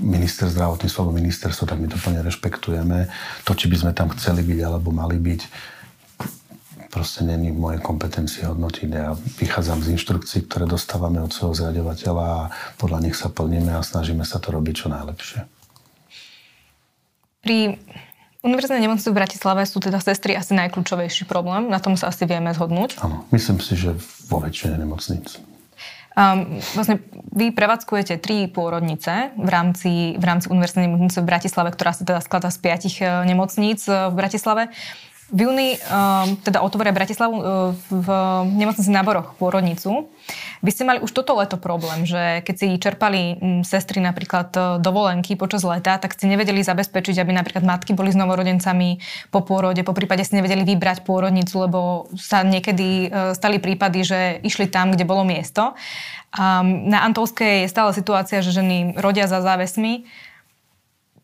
minister 0.00 0.48
zdravotníctva 0.48 0.98
alebo 1.04 1.20
ministerstvo, 1.20 1.68
tak 1.68 1.84
my 1.84 1.88
to 1.92 2.00
plne 2.00 2.24
rešpektujeme. 2.24 3.12
To, 3.44 3.52
či 3.52 3.68
by 3.68 3.76
sme 3.76 3.92
tam 3.92 4.08
chceli 4.16 4.40
byť 4.40 4.60
alebo 4.72 4.88
mali 4.88 5.20
byť, 5.20 5.40
proste 6.88 7.28
není 7.28 7.52
v 7.52 7.60
mojej 7.60 7.80
kompetencii 7.84 8.48
hodnotiť. 8.48 8.88
Ja 8.88 9.12
vychádzam 9.12 9.84
z 9.84 10.00
inštrukcií, 10.00 10.48
ktoré 10.48 10.64
dostávame 10.64 11.20
od 11.20 11.28
svojho 11.28 11.60
zriadovateľa 11.60 12.24
a 12.24 12.48
podľa 12.80 13.04
nich 13.04 13.16
sa 13.20 13.28
plníme 13.28 13.76
a 13.76 13.84
snažíme 13.84 14.24
sa 14.24 14.40
to 14.40 14.48
robiť 14.48 14.74
čo 14.80 14.88
najlepšie. 14.88 15.44
Pri 17.44 17.76
Univerzitnej 18.38 18.86
nemocnici 18.86 19.10
v 19.10 19.18
Bratislave 19.18 19.66
sú 19.66 19.82
teda 19.82 19.98
sestry 19.98 20.38
asi 20.38 20.54
najkľúčovejší 20.54 21.26
problém. 21.26 21.66
Na 21.66 21.82
tom 21.82 21.98
sa 21.98 22.14
asi 22.14 22.22
vieme 22.22 22.54
zhodnúť. 22.54 23.02
Áno, 23.02 23.26
myslím 23.34 23.58
si, 23.58 23.74
že 23.74 23.98
vo 24.30 24.38
väčšine 24.38 24.78
nemocnic. 24.78 25.42
Um, 26.18 26.58
vlastne 26.74 26.98
vy 27.30 27.54
prevádzkujete 27.54 28.18
tri 28.18 28.50
pôrodnice 28.50 29.30
v 29.38 29.48
rámci, 29.50 30.18
v 30.18 30.24
rámci 30.26 30.50
Univerzitnej 30.50 30.90
nemocnice 30.90 31.22
v 31.22 31.30
Bratislave, 31.30 31.70
ktorá 31.70 31.94
sa 31.94 32.02
teda 32.02 32.18
skladá 32.18 32.50
z 32.50 32.58
piatich 32.58 32.96
eh, 32.98 33.22
nemocníc 33.22 33.86
eh, 33.86 34.10
v 34.10 34.14
Bratislave. 34.18 34.74
V 35.28 35.44
júni 35.44 35.76
um, 35.76 36.40
teda 36.40 36.64
otvoria 36.64 36.88
Bratislavu 36.88 37.36
uh, 37.36 37.44
v 37.92 38.08
nemocnici 38.48 38.88
na 38.88 39.04
Boroch 39.04 39.36
pôrodnicu. 39.36 40.08
Vy 40.64 40.70
ste 40.72 40.88
mali 40.88 41.04
už 41.04 41.12
toto 41.12 41.36
leto 41.36 41.60
problém, 41.60 42.08
že 42.08 42.40
keď 42.48 42.54
si 42.56 42.68
čerpali 42.80 43.36
um, 43.36 43.60
sestry 43.60 44.00
napríklad 44.00 44.48
uh, 44.56 44.64
dovolenky 44.80 45.36
počas 45.36 45.68
leta, 45.68 46.00
tak 46.00 46.16
ste 46.16 46.32
nevedeli 46.32 46.64
zabezpečiť, 46.64 47.20
aby 47.20 47.36
napríklad 47.36 47.60
matky 47.60 47.92
boli 47.92 48.08
s 48.08 48.16
novorodencami 48.16 49.04
po 49.28 49.44
pôrode, 49.44 49.84
po 49.84 49.92
prípade 49.92 50.24
ste 50.24 50.40
nevedeli 50.40 50.64
vybrať 50.64 51.04
pôrodnicu, 51.04 51.60
lebo 51.60 52.08
sa 52.16 52.40
niekedy 52.40 53.12
uh, 53.12 53.36
stali 53.36 53.60
prípady, 53.60 54.08
že 54.08 54.20
išli 54.40 54.64
tam, 54.72 54.96
kde 54.96 55.04
bolo 55.04 55.28
miesto. 55.28 55.76
Um, 56.32 56.88
na 56.88 57.04
Antolskej 57.04 57.68
je 57.68 57.72
stále 57.72 57.92
situácia, 57.92 58.40
že 58.40 58.56
ženy 58.56 58.96
rodia 58.96 59.28
za 59.28 59.44
závesmi 59.44 60.08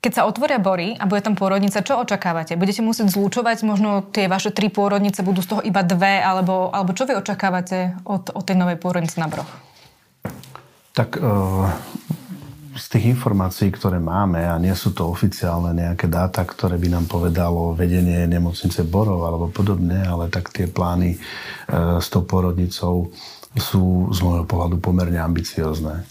keď 0.04 0.12
sa 0.20 0.28
otvoria 0.28 0.60
bory 0.60 1.00
a 1.00 1.08
bude 1.08 1.24
tam 1.24 1.32
pôrodnica, 1.32 1.80
čo 1.80 1.96
očakávate? 1.96 2.60
Budete 2.60 2.84
musieť 2.84 3.08
zlúčovať, 3.08 3.64
možno 3.64 4.04
tie 4.12 4.28
vaše 4.28 4.52
tri 4.52 4.68
pôrodnice 4.68 5.24
budú 5.24 5.40
z 5.40 5.48
toho 5.56 5.62
iba 5.64 5.80
dve, 5.80 6.20
alebo, 6.20 6.68
alebo 6.68 6.92
čo 6.92 7.08
vy 7.08 7.16
očakávate 7.16 7.96
od, 8.04 8.28
od 8.36 8.44
tej 8.44 8.60
novej 8.60 8.76
pôrodnice 8.76 9.16
na 9.16 9.32
broch? 9.32 9.48
Tak 10.92 11.16
uh, 11.16 11.72
z 12.76 12.84
tých 12.92 13.16
informácií, 13.16 13.72
ktoré 13.72 13.96
máme, 13.96 14.44
a 14.44 14.60
nie 14.60 14.76
sú 14.76 14.92
to 14.92 15.08
oficiálne 15.08 15.72
nejaké 15.72 16.04
dáta, 16.04 16.44
ktoré 16.44 16.76
by 16.76 17.00
nám 17.00 17.08
povedalo 17.08 17.72
vedenie 17.72 18.28
nemocnice 18.28 18.84
Borov 18.84 19.24
alebo 19.24 19.48
podobne, 19.48 20.04
ale 20.04 20.28
tak 20.28 20.52
tie 20.52 20.68
plány 20.68 21.16
uh, 21.16 21.96
s 21.96 22.12
tou 22.12 22.20
pôrodnicou 22.20 23.08
sú 23.56 24.12
z 24.12 24.18
môjho 24.20 24.44
pohľadu 24.44 24.84
pomerne 24.84 25.16
ambiciozne. 25.16 26.04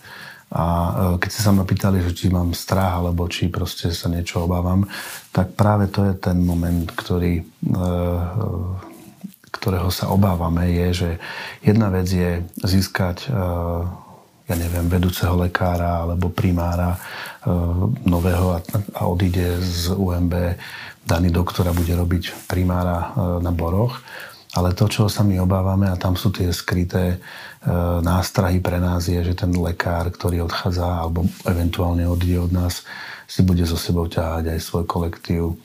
A 0.54 0.66
e, 0.66 0.92
keď 1.18 1.30
ste 1.34 1.42
sa 1.42 1.52
ma 1.52 1.66
pýtali, 1.66 2.06
že 2.06 2.14
či 2.14 2.30
mám 2.30 2.54
strach, 2.54 3.02
alebo 3.02 3.26
či 3.26 3.50
proste 3.50 3.90
sa 3.90 4.06
niečo 4.06 4.46
obávam, 4.46 4.86
tak 5.34 5.58
práve 5.58 5.90
to 5.90 6.06
je 6.06 6.14
ten 6.14 6.38
moment, 6.46 6.86
ktorý, 6.94 7.42
e, 7.42 7.44
e, 7.44 7.82
ktorého 9.50 9.90
sa 9.90 10.14
obávame, 10.14 10.70
je, 10.70 10.88
že 10.94 11.10
jedna 11.66 11.90
vec 11.90 12.10
je 12.10 12.42
získať 12.62 13.30
ja 14.44 14.60
neviem, 14.60 14.92
vedúceho 14.92 15.40
lekára 15.40 16.04
alebo 16.04 16.28
primára 16.28 17.00
nového 18.04 18.60
a 18.92 19.02
odíde 19.08 19.62
z 19.64 19.96
UMB 19.96 20.60
daný 21.08 21.32
doktor 21.32 21.72
a 21.72 21.78
bude 21.78 21.96
robiť 21.96 22.50
primára 22.52 23.16
na 23.40 23.56
Boroch. 23.56 24.04
Ale 24.54 24.78
to, 24.78 24.86
čo 24.86 25.10
sa 25.10 25.26
my 25.26 25.42
obávame, 25.42 25.90
a 25.90 25.98
tam 25.98 26.14
sú 26.14 26.30
tie 26.30 26.54
skryté 26.54 27.18
nástrahy 28.06 28.62
pre 28.62 28.78
nás, 28.78 29.10
je, 29.10 29.18
že 29.18 29.34
ten 29.34 29.50
lekár, 29.58 30.14
ktorý 30.14 30.46
odchádza 30.46 30.86
alebo 31.02 31.26
eventuálne 31.48 32.06
odíde 32.06 32.38
od 32.38 32.52
nás, 32.54 32.86
si 33.26 33.42
bude 33.42 33.66
so 33.66 33.80
sebou 33.80 34.06
ťahať 34.06 34.54
aj 34.54 34.60
svoj 34.62 34.86
kolektív 34.86 35.58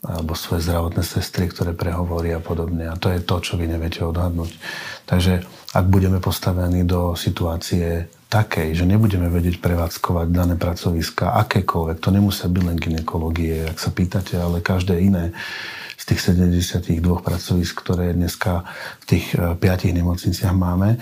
alebo 0.00 0.32
svoje 0.32 0.64
zdravotné 0.64 1.04
sestry, 1.04 1.52
ktoré 1.52 1.76
prehovoria 1.76 2.40
a 2.40 2.44
podobne. 2.44 2.88
A 2.88 2.96
to 2.96 3.12
je 3.12 3.20
to, 3.20 3.36
čo 3.44 3.60
vy 3.60 3.68
neviete 3.68 4.00
odhadnúť. 4.00 4.56
Takže 5.04 5.44
ak 5.76 5.84
budeme 5.92 6.24
postavení 6.24 6.88
do 6.88 7.12
situácie 7.18 8.08
takej, 8.32 8.78
že 8.78 8.88
nebudeme 8.88 9.28
vedieť 9.28 9.60
prevádzkovať 9.60 10.32
dané 10.32 10.54
pracoviska, 10.56 11.36
akékoľvek, 11.44 11.98
to 12.00 12.14
nemusia 12.14 12.48
byť 12.48 12.62
len 12.62 12.78
ginekológie, 12.78 13.68
ak 13.68 13.76
sa 13.76 13.90
pýtate, 13.92 14.38
ale 14.38 14.64
každé 14.64 15.02
iné 15.02 15.36
tých 16.10 16.20
72 16.34 17.00
pracovisk, 17.22 17.86
ktoré 17.86 18.10
dneska 18.10 18.66
v 19.02 19.04
tých 19.06 19.26
eh, 19.38 19.54
piatich 19.54 19.94
nemocniciach 19.94 20.54
máme, 20.54 20.98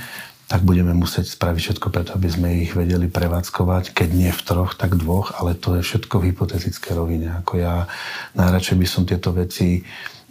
tak 0.49 0.65
budeme 0.65 0.97
musieť 0.97 1.29
spraviť 1.29 1.61
všetko 1.61 1.87
preto, 1.93 2.11
aby 2.17 2.29
sme 2.33 2.49
ich 2.65 2.73
vedeli 2.73 3.05
prevádzkovať, 3.05 3.93
keď 3.93 4.09
nie 4.17 4.33
v 4.33 4.43
troch, 4.49 4.81
tak 4.81 4.97
dvoch, 4.97 5.37
ale 5.37 5.53
to 5.53 5.77
je 5.77 5.85
všetko 5.85 6.25
v 6.25 6.33
hypotetické 6.33 6.97
rovine. 6.97 7.37
Ako 7.45 7.61
ja 7.61 7.85
najradšej 8.33 8.77
by 8.81 8.87
som 8.89 9.05
tieto 9.05 9.37
veci 9.37 9.85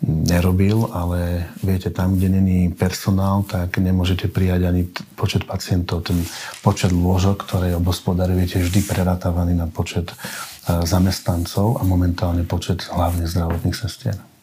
nerobil, 0.06 0.90
ale 0.94 1.50
viete, 1.62 1.90
tam, 1.90 2.18
kde 2.18 2.30
není 2.30 2.70
personál, 2.70 3.46
tak 3.46 3.78
nemôžete 3.78 4.30
prijať 4.30 4.62
ani 4.70 4.90
počet 5.18 5.46
pacientov. 5.46 6.06
Ten 6.06 6.22
počet 6.62 6.94
lôžok, 6.94 7.46
ktoré 7.46 7.74
obospodarujete, 7.74 8.62
vždy 8.62 8.86
preratávany 8.86 9.58
na 9.58 9.66
počet 9.66 10.14
e, 10.14 10.16
zamestnancov 10.86 11.82
a 11.82 11.84
momentálne 11.86 12.46
počet 12.46 12.86
hlavne 12.94 13.26
zdravotných 13.26 13.78
sestier. 13.78 14.37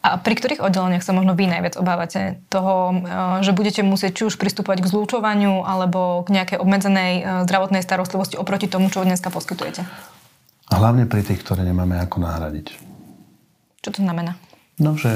A 0.00 0.16
pri 0.16 0.32
ktorých 0.32 0.64
oddeleniach 0.64 1.04
sa 1.04 1.12
možno 1.12 1.36
vy 1.36 1.44
najviac 1.44 1.76
obávate 1.76 2.40
toho, 2.48 2.96
eh, 2.96 3.44
že 3.44 3.52
budete 3.52 3.84
musieť 3.84 4.12
či 4.16 4.22
už 4.32 4.40
pristúpať 4.40 4.80
k 4.80 4.88
zlúčovaniu 4.88 5.60
alebo 5.60 6.24
k 6.24 6.40
nejakej 6.40 6.58
obmedzenej 6.60 7.12
eh, 7.20 7.24
zdravotnej 7.44 7.84
starostlivosti 7.84 8.40
oproti 8.40 8.64
tomu, 8.64 8.88
čo 8.88 9.04
dneska 9.04 9.28
poskytujete? 9.28 9.84
Hlavne 10.70 11.04
pri 11.04 11.26
tých, 11.26 11.44
ktoré 11.44 11.66
nemáme 11.66 11.98
ako 12.00 12.22
nahradiť. 12.22 12.72
Čo 13.84 13.90
to 13.92 14.00
znamená? 14.00 14.40
No, 14.80 14.96
že 14.96 15.12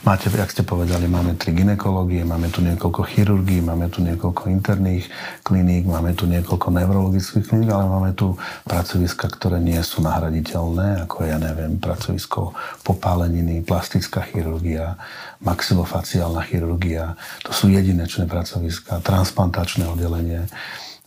máte, 0.00 0.32
jak 0.32 0.48
ste 0.48 0.64
povedali, 0.64 1.12
máme 1.12 1.36
tri 1.36 1.52
ginekológie, 1.52 2.24
máme 2.24 2.48
tu 2.48 2.64
niekoľko 2.64 3.04
chirurgií, 3.04 3.60
máme 3.60 3.92
tu 3.92 4.00
niekoľko 4.00 4.48
interných 4.48 5.12
kliník, 5.44 5.84
máme 5.84 6.16
tu 6.16 6.24
niekoľko 6.24 6.72
neurologických 6.72 7.52
kliník, 7.52 7.68
ale 7.68 7.84
máme 7.84 8.10
tu 8.16 8.40
pracoviska, 8.64 9.28
ktoré 9.28 9.60
nie 9.60 9.76
sú 9.84 10.00
nahraditeľné, 10.00 11.04
ako 11.04 11.28
ja 11.28 11.36
neviem, 11.36 11.76
pracovisko 11.76 12.56
popáleniny, 12.80 13.60
plastická 13.60 14.24
chirurgia, 14.24 14.96
maxilofaciálna 15.44 16.40
chirurgia. 16.48 17.12
To 17.44 17.52
sú 17.52 17.68
jedinečné 17.68 18.24
pracoviska, 18.24 19.04
transplantačné 19.04 19.84
oddelenie 19.84 20.48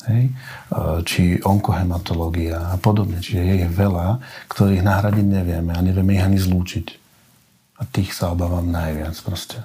hej, 0.05 0.29
e, 0.29 0.31
či 1.01 1.41
onkohematológia 1.41 2.61
a 2.73 2.77
podobne. 2.77 3.17
Čiže 3.25 3.41
je 3.41 3.67
veľa, 3.73 4.21
ktorých 4.53 4.85
nahradiť 4.85 5.25
nevieme 5.25 5.73
a 5.73 5.81
nevieme 5.81 6.13
ich 6.13 6.21
ani 6.21 6.37
zlúčiť. 6.37 7.00
A 7.81 7.83
tých 7.89 8.13
sa 8.13 8.29
obávam 8.29 8.69
najviac 8.69 9.17
proste. 9.25 9.57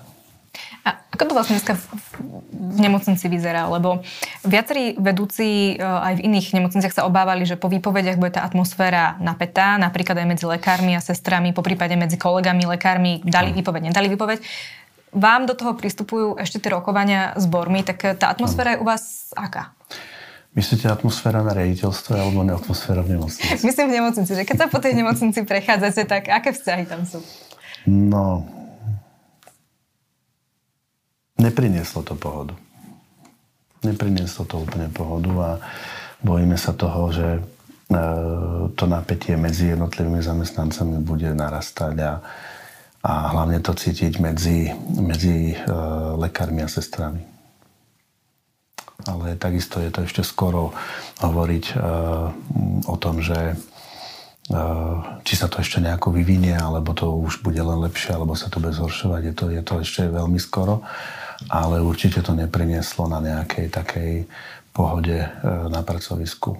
A 0.89 0.97
ako 1.13 1.29
to 1.29 1.37
vlastne 1.37 1.59
dneska 1.59 1.77
v 1.77 2.79
nemocnici 2.81 3.27
vyzerá? 3.29 3.69
Lebo 3.69 4.01
viacerí 4.47 4.97
vedúci 4.97 5.75
e, 5.75 5.83
aj 5.83 6.17
v 6.17 6.25
iných 6.31 6.57
nemocniciach 6.57 6.95
sa 6.97 7.05
obávali, 7.05 7.45
že 7.45 7.61
po 7.61 7.69
výpovediach 7.69 8.17
bude 8.17 8.39
tá 8.39 8.47
atmosféra 8.47 9.19
napätá, 9.21 9.77
napríklad 9.77 10.17
aj 10.17 10.29
medzi 10.31 10.47
lekármi 10.49 10.97
a 10.97 11.03
sestrami, 11.03 11.53
po 11.53 11.61
prípade 11.61 11.93
medzi 11.99 12.17
kolegami, 12.17 12.65
lekármi, 12.65 13.21
dali 13.27 13.53
výpoveď, 13.53 13.93
nedali 13.93 14.09
výpoveď. 14.15 14.39
Vám 15.13 15.51
do 15.51 15.59
toho 15.59 15.75
pristupujú 15.75 16.39
ešte 16.39 16.63
tie 16.63 16.71
rokovania 16.73 17.35
s 17.35 17.45
bormi, 17.51 17.83
tak 17.83 18.17
tá 18.17 18.31
atmosféra 18.31 18.79
je 18.79 18.81
u 18.81 18.87
vás 18.87 19.35
aká? 19.35 19.77
Myslíte 20.57 20.89
atmosféra 20.89 21.45
na 21.45 21.53
rejiteľstve 21.53 22.17
alebo 22.17 22.41
atmosféra 22.47 23.05
v 23.05 23.19
nemocnici? 23.19 23.61
Myslím 23.69 23.93
v 23.93 23.97
nemocnici, 24.01 24.33
že 24.33 24.47
keď 24.49 24.57
sa 24.57 24.67
po 24.73 24.81
tej 24.81 24.97
nemocnici 24.97 25.45
prechádzate, 25.45 26.09
tak 26.09 26.33
aké 26.33 26.57
vzťahy 26.57 26.89
tam 26.89 27.05
sú? 27.05 27.21
No, 27.87 28.43
neprinieslo 31.39 32.03
to 32.03 32.19
pohodu. 32.19 32.55
Neprinieslo 33.87 34.43
to 34.43 34.67
úplne 34.67 34.91
pohodu 34.91 35.33
a 35.39 35.51
bojíme 36.19 36.59
sa 36.59 36.75
toho, 36.75 37.15
že 37.15 37.29
e, 37.39 37.41
to 38.75 38.85
napätie 38.91 39.39
medzi 39.39 39.71
jednotlivými 39.71 40.19
zamestnancami 40.19 40.99
bude 40.99 41.31
narastať 41.31 41.95
a, 42.03 42.13
a 43.07 43.13
hlavne 43.31 43.63
to 43.63 43.71
cítiť 43.79 44.19
medzi, 44.19 44.75
medzi 44.99 45.55
e, 45.55 45.57
lekármi 46.19 46.67
a 46.67 46.73
sestrami. 46.73 47.23
Ale 49.07 49.39
takisto 49.39 49.79
je 49.79 49.95
to 49.95 50.03
ešte 50.03 50.27
skoro 50.27 50.75
hovoriť 51.23 51.65
e, 51.71 51.75
o 52.91 52.97
tom, 52.99 53.23
že 53.23 53.55
či 55.27 55.35
sa 55.35 55.51
to 55.51 55.59
ešte 55.59 55.83
nejako 55.83 56.15
vyvinie, 56.15 56.55
alebo 56.55 56.95
to 56.95 57.11
už 57.11 57.43
bude 57.43 57.59
len 57.59 57.83
lepšie, 57.83 58.15
alebo 58.15 58.39
sa 58.39 58.47
to 58.47 58.63
bude 58.63 58.79
zhoršovať. 58.79 59.21
Je 59.27 59.35
to, 59.35 59.45
je 59.51 59.63
to 59.67 59.75
ešte 59.83 60.03
veľmi 60.07 60.39
skoro, 60.39 60.87
ale 61.51 61.83
určite 61.83 62.23
to 62.23 62.31
neprinieslo 62.31 63.11
na 63.11 63.19
nejakej 63.19 63.67
takej 63.75 64.13
pohode 64.71 65.19
e, 65.19 65.29
na 65.67 65.83
pracovisku. 65.83 66.55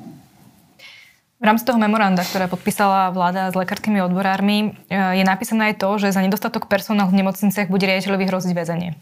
V 1.37 1.45
rámci 1.45 1.69
toho 1.69 1.77
memoranda, 1.79 2.25
ktoré 2.25 2.49
podpísala 2.49 3.13
vláda 3.13 3.53
s 3.53 3.55
lekárskymi 3.55 4.03
odborármi, 4.03 4.75
e, 4.91 5.23
je 5.23 5.25
napísané 5.25 5.71
aj 5.71 5.75
to, 5.79 5.89
že 6.03 6.11
za 6.11 6.25
nedostatok 6.25 6.67
personálu 6.67 7.15
v 7.15 7.23
nemocniciach 7.23 7.71
bude 7.71 7.87
riaditeľovi 7.87 8.25
hroziť 8.27 8.53
väzenie. 8.57 8.99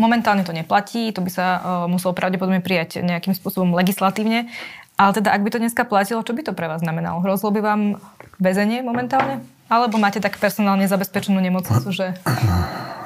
Momentálne 0.00 0.48
to 0.48 0.56
neplatí, 0.56 1.12
to 1.12 1.20
by 1.20 1.28
sa 1.28 1.46
muselo 1.84 2.16
pravdepodobne 2.16 2.64
prijať 2.64 3.04
nejakým 3.04 3.36
spôsobom 3.36 3.76
legislatívne. 3.76 4.48
Ale 5.02 5.18
teda, 5.18 5.34
ak 5.34 5.42
by 5.42 5.50
to 5.50 5.58
dneska 5.58 5.82
platilo, 5.82 6.22
čo 6.22 6.30
by 6.30 6.46
to 6.46 6.54
pre 6.54 6.70
vás 6.70 6.78
znamenalo? 6.78 7.18
Hrozilo 7.26 7.50
by 7.50 7.60
vám 7.60 7.82
väzenie 8.38 8.86
momentálne? 8.86 9.42
Alebo 9.66 9.98
máte 9.98 10.22
tak 10.22 10.38
personálne 10.38 10.86
zabezpečenú 10.86 11.42
nemocnicu, 11.42 11.90
že... 11.90 12.14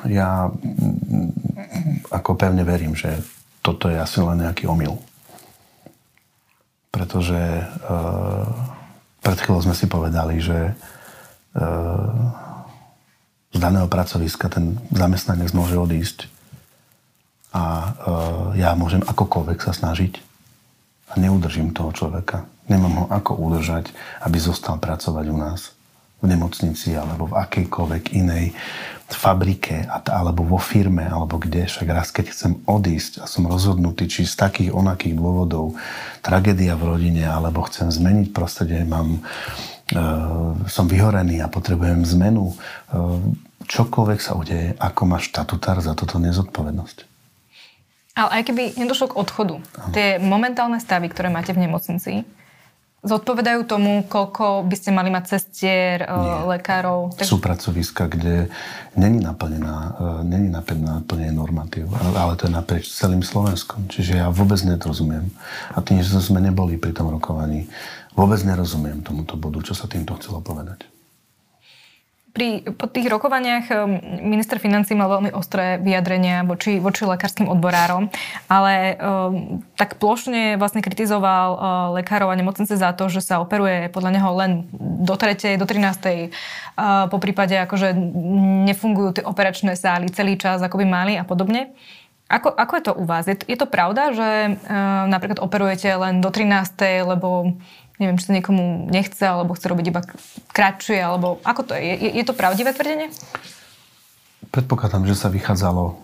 Ja 0.04 0.52
ako 2.12 2.36
pevne 2.36 2.68
verím, 2.68 2.92
že 2.92 3.24
toto 3.64 3.88
je 3.88 3.96
asi 3.96 4.20
len 4.20 4.44
nejaký 4.44 4.68
omyl. 4.68 5.00
Pretože 6.92 7.64
uh, 7.64 8.44
pred 9.24 9.38
chvíľou 9.40 9.64
sme 9.64 9.74
si 9.74 9.88
povedali, 9.88 10.36
že 10.36 10.76
uh, 11.56 12.12
z 13.50 13.58
daného 13.58 13.88
pracoviska 13.88 14.52
ten 14.52 14.76
zamestnanec 14.92 15.48
môže 15.56 15.80
odísť 15.80 16.28
a 17.56 17.64
uh, 17.64 17.88
ja 18.52 18.76
môžem 18.76 19.00
akokoľvek 19.00 19.58
sa 19.64 19.72
snažiť 19.72 20.25
neudržím 21.20 21.72
toho 21.72 21.92
človeka. 21.92 22.48
Nemám 22.66 22.94
ho 23.00 23.06
ako 23.10 23.38
udržať, 23.38 23.94
aby 24.26 24.36
zostal 24.42 24.78
pracovať 24.82 25.26
u 25.30 25.36
nás 25.38 25.76
v 26.24 26.32
nemocnici 26.32 26.96
alebo 26.96 27.28
v 27.28 27.36
akejkoľvek 27.36 28.04
inej 28.16 28.56
fabrike 29.06 29.86
alebo 30.10 30.42
vo 30.42 30.58
firme 30.58 31.06
alebo 31.06 31.38
kde. 31.38 31.70
Však 31.70 31.86
raz, 31.92 32.10
keď 32.10 32.34
chcem 32.34 32.52
odísť 32.66 33.22
a 33.22 33.24
som 33.30 33.46
rozhodnutý, 33.46 34.10
či 34.10 34.26
z 34.26 34.34
takých 34.34 34.74
onakých 34.74 35.14
dôvodov, 35.14 35.78
tragédia 36.26 36.74
v 36.74 36.96
rodine 36.96 37.22
alebo 37.28 37.62
chcem 37.70 37.86
zmeniť 37.86 38.34
prostredie, 38.34 38.82
mám, 38.82 39.22
e, 39.94 40.00
som 40.66 40.90
vyhorený 40.90 41.38
a 41.44 41.52
potrebujem 41.52 42.02
zmenu, 42.18 42.50
e, 42.50 42.54
čokoľvek 43.70 44.18
sa 44.18 44.34
udeje, 44.34 44.74
ako 44.82 45.02
má 45.06 45.22
štatutár 45.22 45.78
za 45.78 45.94
toto 45.94 46.18
nezodpovednosť. 46.18 47.15
Ale 48.16 48.40
aj 48.40 48.42
keby 48.48 48.62
nedošlo 48.80 49.12
k 49.12 49.18
odchodu, 49.20 49.56
Aha. 49.60 49.92
tie 49.92 50.06
momentálne 50.16 50.80
stavy, 50.80 51.12
ktoré 51.12 51.28
máte 51.28 51.52
v 51.52 51.68
nemocnici, 51.68 52.24
zodpovedajú 53.06 53.68
tomu, 53.68 54.02
koľko 54.08 54.66
by 54.66 54.74
ste 54.74 54.90
mali 54.90 55.12
mať 55.12 55.36
cestier, 55.36 56.02
eh, 56.02 56.08
Nie. 56.08 56.48
lekárov? 56.58 57.14
Tak... 57.14 57.28
Sú 57.28 57.38
pracoviska, 57.38 58.08
kde 58.08 58.48
není 58.96 59.20
naplnená, 59.20 59.76
eh, 59.94 60.24
není 60.24 60.48
naplnená 60.48 61.04
plne 61.04 61.30
normatív, 61.30 61.92
ale 61.92 62.34
to 62.40 62.48
je 62.48 62.52
naprieč 62.56 62.88
celým 62.88 63.20
Slovenskom. 63.20 63.86
Čiže 63.86 64.24
ja 64.24 64.32
vôbec 64.32 64.58
nerozumiem. 64.64 65.28
A 65.76 65.84
tým, 65.84 66.00
že 66.00 66.16
sme 66.18 66.40
neboli 66.40 66.80
pri 66.80 66.96
tom 66.96 67.12
rokovaní, 67.12 67.68
vôbec 68.16 68.40
nerozumiem 68.42 69.04
tomuto 69.04 69.36
bodu, 69.36 69.60
čo 69.60 69.76
sa 69.76 69.86
týmto 69.86 70.16
chcelo 70.16 70.40
povedať 70.40 70.95
pri, 72.36 72.68
po 72.76 72.84
tých 72.84 73.08
rokovaniach 73.08 73.72
um, 73.72 73.96
minister 74.20 74.60
financí 74.60 74.92
mal 74.92 75.08
veľmi 75.08 75.32
ostré 75.32 75.80
vyjadrenia 75.80 76.44
voči, 76.44 76.76
voči 76.76 77.08
lekárskym 77.08 77.48
odborárom, 77.48 78.12
ale 78.44 79.00
um, 79.00 79.64
tak 79.80 79.96
plošne 79.96 80.60
vlastne 80.60 80.84
kritizoval 80.84 81.48
uh, 81.56 81.58
lekárov 81.96 82.28
a 82.28 82.36
nemocnice 82.36 82.76
za 82.76 82.92
to, 82.92 83.08
že 83.08 83.24
sa 83.24 83.40
operuje 83.40 83.88
podľa 83.88 84.20
neho 84.20 84.30
len 84.36 84.68
do 84.76 85.16
3. 85.16 85.56
do 85.56 85.64
13. 85.64 86.28
Uh, 86.76 87.08
po 87.08 87.16
prípade 87.16 87.56
akože 87.56 87.96
nefungujú 88.68 89.16
tie 89.16 89.24
operačné 89.24 89.72
sály 89.72 90.12
celý 90.12 90.36
čas, 90.36 90.60
ako 90.60 90.84
by 90.84 90.84
mali 90.84 91.12
a 91.16 91.24
podobne. 91.24 91.72
Ako, 92.26 92.50
ako 92.52 92.72
je 92.74 92.82
to 92.82 92.92
u 92.98 93.04
vás? 93.06 93.24
Je, 93.30 93.38
je 93.46 93.54
to 93.54 93.70
pravda, 93.70 94.10
že 94.10 94.28
uh, 94.58 95.06
napríklad 95.08 95.38
operujete 95.40 95.88
len 95.94 96.18
do 96.18 96.28
13. 96.28 97.06
lebo 97.06 97.56
neviem, 97.96 98.16
či 98.20 98.28
to 98.28 98.36
niekomu 98.36 98.88
nechce, 98.92 99.24
alebo 99.24 99.56
chce 99.56 99.66
robiť 99.72 99.86
iba 99.88 100.02
kratšie, 100.52 100.98
alebo 101.00 101.40
ako 101.44 101.72
to 101.72 101.72
je? 101.76 101.82
Je, 101.84 102.10
je 102.20 102.24
to 102.24 102.36
pravdivé 102.36 102.72
tvrdenie? 102.76 103.08
Predpokladám, 104.52 105.04
že 105.04 105.18
sa 105.18 105.28
vychádzalo 105.28 105.84
e, 105.84 105.94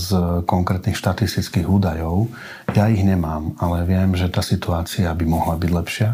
z 0.00 0.08
konkrétnych 0.48 0.96
štatistických 0.96 1.66
údajov. 1.68 2.30
Ja 2.72 2.88
ich 2.88 3.04
nemám, 3.04 3.58
ale 3.60 3.84
viem, 3.84 4.16
že 4.16 4.32
tá 4.32 4.40
situácia 4.40 5.12
by 5.12 5.24
mohla 5.28 5.60
byť 5.60 5.70
lepšia. 5.72 6.10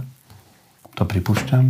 To 0.98 1.07
pripúšťam. 1.07 1.66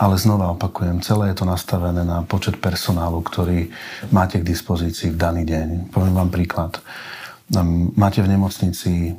Ale 0.00 0.16
znova 0.16 0.56
opakujem, 0.56 1.04
celé 1.04 1.32
je 1.32 1.44
to 1.44 1.46
nastavené 1.48 2.00
na 2.00 2.24
počet 2.24 2.56
personálu, 2.56 3.20
ktorý 3.20 3.68
máte 4.08 4.40
k 4.40 4.48
dispozícii 4.48 5.12
v 5.12 5.20
daný 5.20 5.44
deň. 5.44 5.92
Poviem 5.92 6.16
vám 6.16 6.32
príklad. 6.32 6.80
Máte 7.92 8.24
v 8.24 8.32
nemocnici 8.32 9.12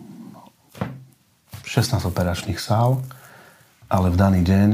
16 1.62 2.10
operačných 2.10 2.58
sál, 2.58 3.06
ale 3.94 4.10
v 4.10 4.18
daný 4.18 4.42
deň 4.42 4.70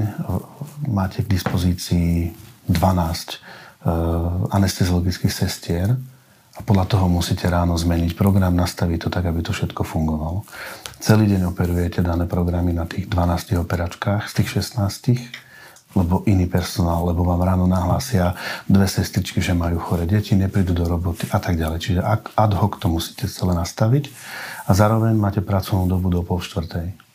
máte 0.88 1.20
k 1.20 1.28
dispozícii 1.28 2.32
12 2.72 3.44
Eh, 3.80 3.88
anesteziologických 4.52 5.32
sestier 5.32 5.96
a 6.52 6.60
podľa 6.68 6.84
toho 6.84 7.08
musíte 7.08 7.48
ráno 7.48 7.80
zmeniť 7.80 8.12
program, 8.12 8.52
nastaviť 8.52 9.08
to 9.08 9.10
tak, 9.10 9.24
aby 9.24 9.40
to 9.40 9.56
všetko 9.56 9.88
fungovalo. 9.88 10.44
Celý 11.00 11.32
deň 11.32 11.56
operujete 11.56 12.04
dané 12.04 12.28
programy 12.28 12.76
na 12.76 12.84
tých 12.84 13.08
12 13.08 13.56
operačkách 13.56 14.28
z 14.28 14.34
tých 14.36 14.68
16 14.76 15.32
lebo 15.96 16.28
iný 16.28 16.46
personál, 16.52 17.08
lebo 17.08 17.24
vám 17.24 17.40
ráno 17.40 17.72
nahlásia 17.72 18.36
dve 18.68 18.86
sestričky, 18.86 19.40
že 19.42 19.56
majú 19.56 19.80
chore 19.80 20.04
deti, 20.04 20.36
neprídu 20.36 20.76
do 20.76 20.84
roboty 20.86 21.26
a 21.32 21.40
tak 21.40 21.56
ďalej. 21.56 21.80
Čiže 21.80 22.02
ad 22.36 22.54
hoc 22.60 22.84
to 22.84 22.92
musíte 22.92 23.32
celé 23.32 23.56
nastaviť 23.56 24.12
a 24.68 24.76
zároveň 24.76 25.16
máte 25.16 25.40
pracovnú 25.40 25.88
dobu 25.88 26.12
do 26.12 26.20
pol 26.22 26.44
štvrtej 26.44 27.09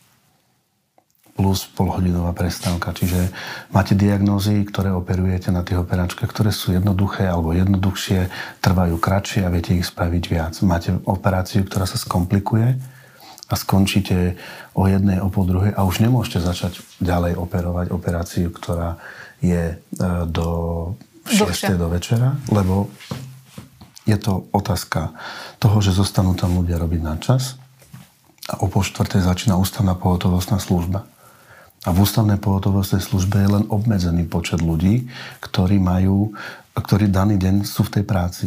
plus 1.35 1.67
polhodinová 1.75 2.31
prestávka. 2.31 2.95
Čiže 2.95 3.27
máte 3.75 3.91
diagnózy, 3.91 4.63
ktoré 4.63 4.95
operujete 4.95 5.51
na 5.51 5.67
tých 5.67 5.83
operačkách, 5.83 6.31
ktoré 6.31 6.55
sú 6.55 6.71
jednoduché 6.71 7.27
alebo 7.27 7.51
jednoduchšie, 7.51 8.31
trvajú 8.63 8.95
kratšie 8.95 9.43
a 9.43 9.51
viete 9.51 9.75
ich 9.75 9.83
spraviť 9.83 10.23
viac. 10.31 10.55
Máte 10.63 10.95
operáciu, 11.03 11.67
ktorá 11.67 11.83
sa 11.83 11.99
skomplikuje 11.99 12.79
a 13.51 13.53
skončíte 13.53 14.39
o 14.79 14.87
jednej, 14.87 15.19
o 15.19 15.27
pol 15.27 15.43
druhej 15.43 15.75
a 15.75 15.83
už 15.83 15.99
nemôžete 15.99 16.39
začať 16.39 16.79
ďalej 17.03 17.35
operovať 17.35 17.91
operáciu, 17.91 18.47
ktorá 18.49 18.95
je 19.43 19.75
e, 19.75 20.03
do 20.31 20.47
6. 21.27 21.75
do 21.75 21.91
večera, 21.91 22.39
lebo 22.47 22.87
je 24.07 24.15
to 24.15 24.47
otázka 24.55 25.11
toho, 25.59 25.83
že 25.83 25.93
zostanú 25.93 26.31
tam 26.33 26.55
ľudia 26.57 26.79
robiť 26.79 27.01
na 27.03 27.19
čas 27.19 27.59
a 28.47 28.61
o 28.61 28.69
pol 28.69 28.85
štvrtej 28.85 29.25
začína 29.25 29.57
ústavná 29.57 29.97
pohotovostná 29.97 30.61
služba. 30.61 31.05
A 31.85 31.93
v 31.93 32.01
ústavnej 32.01 32.41
pohotovostnej 32.41 33.01
službe 33.01 33.37
je 33.45 33.49
len 33.61 33.65
obmedzený 33.69 34.25
počet 34.25 34.59
ľudí, 34.59 35.05
ktorí 35.39 35.77
majú, 35.77 36.33
ktorí 36.73 37.13
daný 37.13 37.37
deň 37.37 37.61
sú 37.61 37.85
v 37.85 38.01
tej 38.01 38.03
práci. 38.03 38.45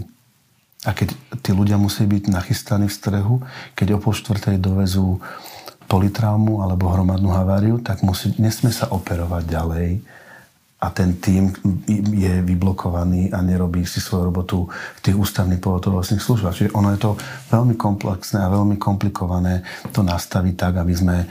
A 0.87 0.95
keď 0.95 1.15
tí 1.43 1.51
ľudia 1.55 1.79
musí 1.79 2.07
byť 2.07 2.31
nachystaní 2.31 2.87
v 2.87 2.95
strehu, 2.95 3.35
keď 3.79 3.99
o 3.99 4.03
pol 4.03 4.15
štvrtej 4.15 4.63
dovezú 4.63 5.19
politraumu 5.91 6.63
alebo 6.63 6.91
hromadnú 6.91 7.33
haváriu, 7.35 7.83
tak 7.83 8.03
musí, 8.07 8.35
nesmie 8.39 8.71
sa 8.71 8.91
operovať 8.91 9.43
ďalej 9.47 9.91
a 10.79 10.95
ten 10.95 11.19
tým 11.19 11.51
je 12.15 12.39
vyblokovaný 12.47 13.35
a 13.35 13.43
nerobí 13.43 13.83
si 13.83 13.99
svoju 13.99 14.31
robotu 14.31 14.71
v 14.71 15.01
tých 15.03 15.19
ústavných 15.19 15.59
pohotovostných 15.59 16.23
službách. 16.23 16.55
Čiže 16.55 16.71
ono 16.71 16.95
je 16.95 17.03
to 17.03 17.11
veľmi 17.51 17.75
komplexné 17.75 18.39
a 18.39 18.55
veľmi 18.55 18.79
komplikované 18.79 19.67
to 19.91 20.07
nastaviť 20.07 20.55
tak, 20.55 20.79
aby 20.79 20.95
sme 20.95 21.17
e, 21.19 21.27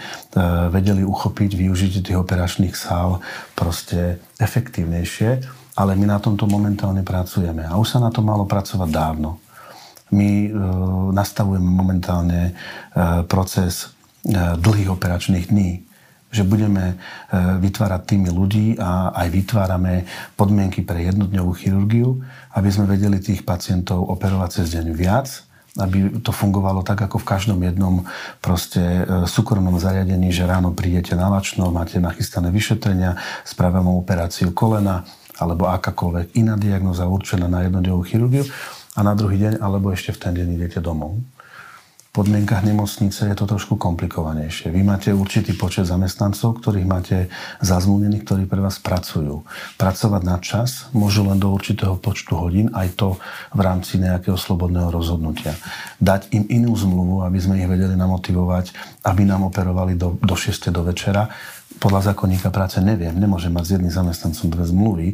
vedeli 0.67 0.99
uchopiť 1.07 1.55
využitie 1.55 2.03
tých 2.03 2.19
operačných 2.19 2.75
sál 2.75 3.23
proste 3.55 4.19
efektívnejšie, 4.35 5.29
ale 5.79 5.95
my 5.95 6.11
na 6.11 6.19
tomto 6.19 6.43
momentálne 6.43 7.07
pracujeme. 7.07 7.63
A 7.63 7.79
už 7.79 7.95
sa 7.95 7.99
na 8.03 8.11
to 8.11 8.19
malo 8.19 8.43
pracovať 8.43 8.89
dávno. 8.91 9.39
My 10.11 10.43
e, 10.43 10.49
nastavujeme 11.15 11.71
momentálne 11.71 12.51
e, 12.51 12.53
proces 13.23 13.95
dlhých 14.59 14.91
operačných 14.91 15.55
dní 15.55 15.86
že 16.37 16.45
budeme 16.45 16.93
e, 16.93 16.95
vytvárať 17.57 18.01
týmy 18.05 18.29
ľudí 18.29 18.67
a 18.77 19.09
aj 19.17 19.27
vytvárame 19.33 20.05
podmienky 20.37 20.85
pre 20.85 21.01
jednodňovú 21.09 21.51
chirurgiu, 21.57 22.21
aby 22.53 22.69
sme 22.69 22.85
vedeli 22.85 23.17
tých 23.17 23.41
pacientov 23.41 24.05
operovať 24.05 24.61
cez 24.61 24.77
deň 24.77 24.93
viac, 24.93 25.27
aby 25.77 26.21
to 26.21 26.33
fungovalo 26.33 26.81
tak, 26.81 27.05
ako 27.05 27.21
v 27.21 27.29
každom 27.29 27.59
jednom 27.65 28.05
proste 28.41 28.81
e, 28.81 29.03
súkromnom 29.25 29.81
zariadení, 29.81 30.29
že 30.29 30.45
ráno 30.45 30.73
prídete 30.77 31.17
na 31.17 31.29
lačno, 31.29 31.73
máte 31.73 31.97
nachystané 31.97 32.53
vyšetrenia, 32.53 33.17
spravíme 33.45 33.89
operáciu 33.89 34.53
kolena 34.53 35.05
alebo 35.37 35.69
akákoľvek 35.69 36.33
iná 36.37 36.57
diagnoza 36.57 37.05
určená 37.05 37.45
na 37.45 37.65
jednodňovú 37.65 38.01
chirurgiu 38.05 38.45
a 38.97 38.99
na 39.05 39.13
druhý 39.13 39.37
deň 39.37 39.53
alebo 39.61 39.93
ešte 39.93 40.13
v 40.13 40.21
ten 40.21 40.33
deň 40.33 40.47
idete 40.57 40.81
domov 40.81 41.36
podmienkach 42.17 42.65
nemocnice 42.65 43.29
je 43.29 43.35
to 43.37 43.45
trošku 43.45 43.77
komplikovanejšie. 43.77 44.73
Vy 44.73 44.81
máte 44.81 45.13
určitý 45.13 45.53
počet 45.53 45.85
zamestnancov, 45.85 46.57
ktorých 46.57 46.89
máte 46.89 47.29
zazmluvnených, 47.61 48.25
ktorí 48.25 48.43
pre 48.49 48.57
vás 48.57 48.81
pracujú. 48.81 49.45
Pracovať 49.77 50.21
na 50.25 50.41
čas 50.41 50.89
môžu 50.97 51.29
len 51.29 51.37
do 51.37 51.53
určitého 51.53 51.93
počtu 52.01 52.33
hodín, 52.33 52.73
aj 52.73 52.97
to 52.97 53.21
v 53.53 53.61
rámci 53.61 54.01
nejakého 54.01 54.33
slobodného 54.33 54.89
rozhodnutia. 54.89 55.53
Dať 56.01 56.33
im 56.33 56.49
inú 56.49 56.73
zmluvu, 56.73 57.21
aby 57.21 57.37
sme 57.37 57.61
ich 57.61 57.69
vedeli 57.69 57.93
namotivovať, 57.93 58.73
aby 59.05 59.21
nám 59.21 59.45
operovali 59.45 59.93
do, 59.93 60.17
do 60.17 60.33
6. 60.33 60.73
do 60.73 60.81
večera. 60.81 61.29
Podľa 61.77 62.11
zákonníka 62.17 62.49
práce 62.49 62.81
neviem, 62.81 63.13
nemôžem 63.13 63.53
mať 63.53 63.63
s 63.69 63.73
jedným 63.77 63.93
zamestnancom 63.93 64.49
dve 64.49 64.65
zmluvy, 64.65 65.07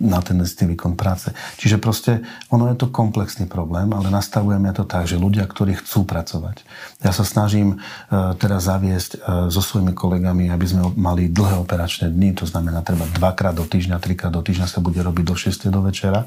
na 0.00 0.24
ten 0.24 0.40
istý 0.40 0.64
výkon 0.64 0.96
práce. 0.96 1.28
Čiže 1.60 1.76
proste 1.76 2.24
ono 2.48 2.72
je 2.72 2.76
to 2.80 2.88
komplexný 2.88 3.44
problém, 3.44 3.92
ale 3.92 4.08
nastavujeme 4.08 4.72
to 4.72 4.88
tak, 4.88 5.04
že 5.04 5.20
ľudia, 5.20 5.44
ktorí 5.44 5.76
chcú 5.76 6.08
pracovať. 6.08 6.64
Ja 7.04 7.12
sa 7.12 7.22
snažím 7.22 7.76
e, 7.76 8.34
teraz 8.40 8.64
zaviesť 8.64 9.10
e, 9.14 9.18
so 9.52 9.60
svojimi 9.60 9.92
kolegami, 9.92 10.48
aby 10.48 10.64
sme 10.64 10.88
mali 10.96 11.28
dlhé 11.28 11.60
operačné 11.60 12.08
dni, 12.08 12.32
to 12.32 12.48
znamená 12.48 12.80
treba 12.80 13.04
dvakrát 13.12 13.52
do 13.52 13.68
týždňa, 13.68 14.00
trikrát 14.00 14.32
do 14.32 14.40
týždňa 14.40 14.66
sa 14.72 14.80
bude 14.80 15.04
robiť 15.04 15.24
do 15.28 15.36
6. 15.36 15.68
do 15.68 15.84
večera, 15.84 16.24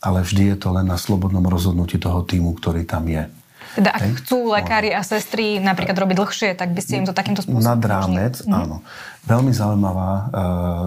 ale 0.00 0.24
vždy 0.24 0.56
je 0.56 0.56
to 0.56 0.72
len 0.72 0.88
na 0.88 0.96
slobodnom 0.96 1.44
rozhodnutí 1.44 2.00
toho 2.00 2.24
týmu, 2.24 2.56
ktorý 2.56 2.88
tam 2.88 3.04
je. 3.04 3.28
Teda 3.74 3.90
ak 3.90 4.02
Hej? 4.02 4.12
chcú 4.22 4.54
lekári 4.54 4.90
a 4.94 5.02
sestry 5.02 5.58
napríklad 5.58 5.98
robiť 5.98 6.16
dlhšie, 6.16 6.50
tak 6.54 6.70
by 6.70 6.80
ste 6.80 7.02
im 7.02 7.06
to 7.06 7.14
takýmto 7.14 7.42
spôsobom 7.42 7.66
Nad 7.66 7.82
rámec, 7.82 8.40
mhm. 8.46 8.54
áno. 8.54 8.76
Veľmi 9.24 9.52
zaujímavá 9.56 10.10
uh, 10.12 10.24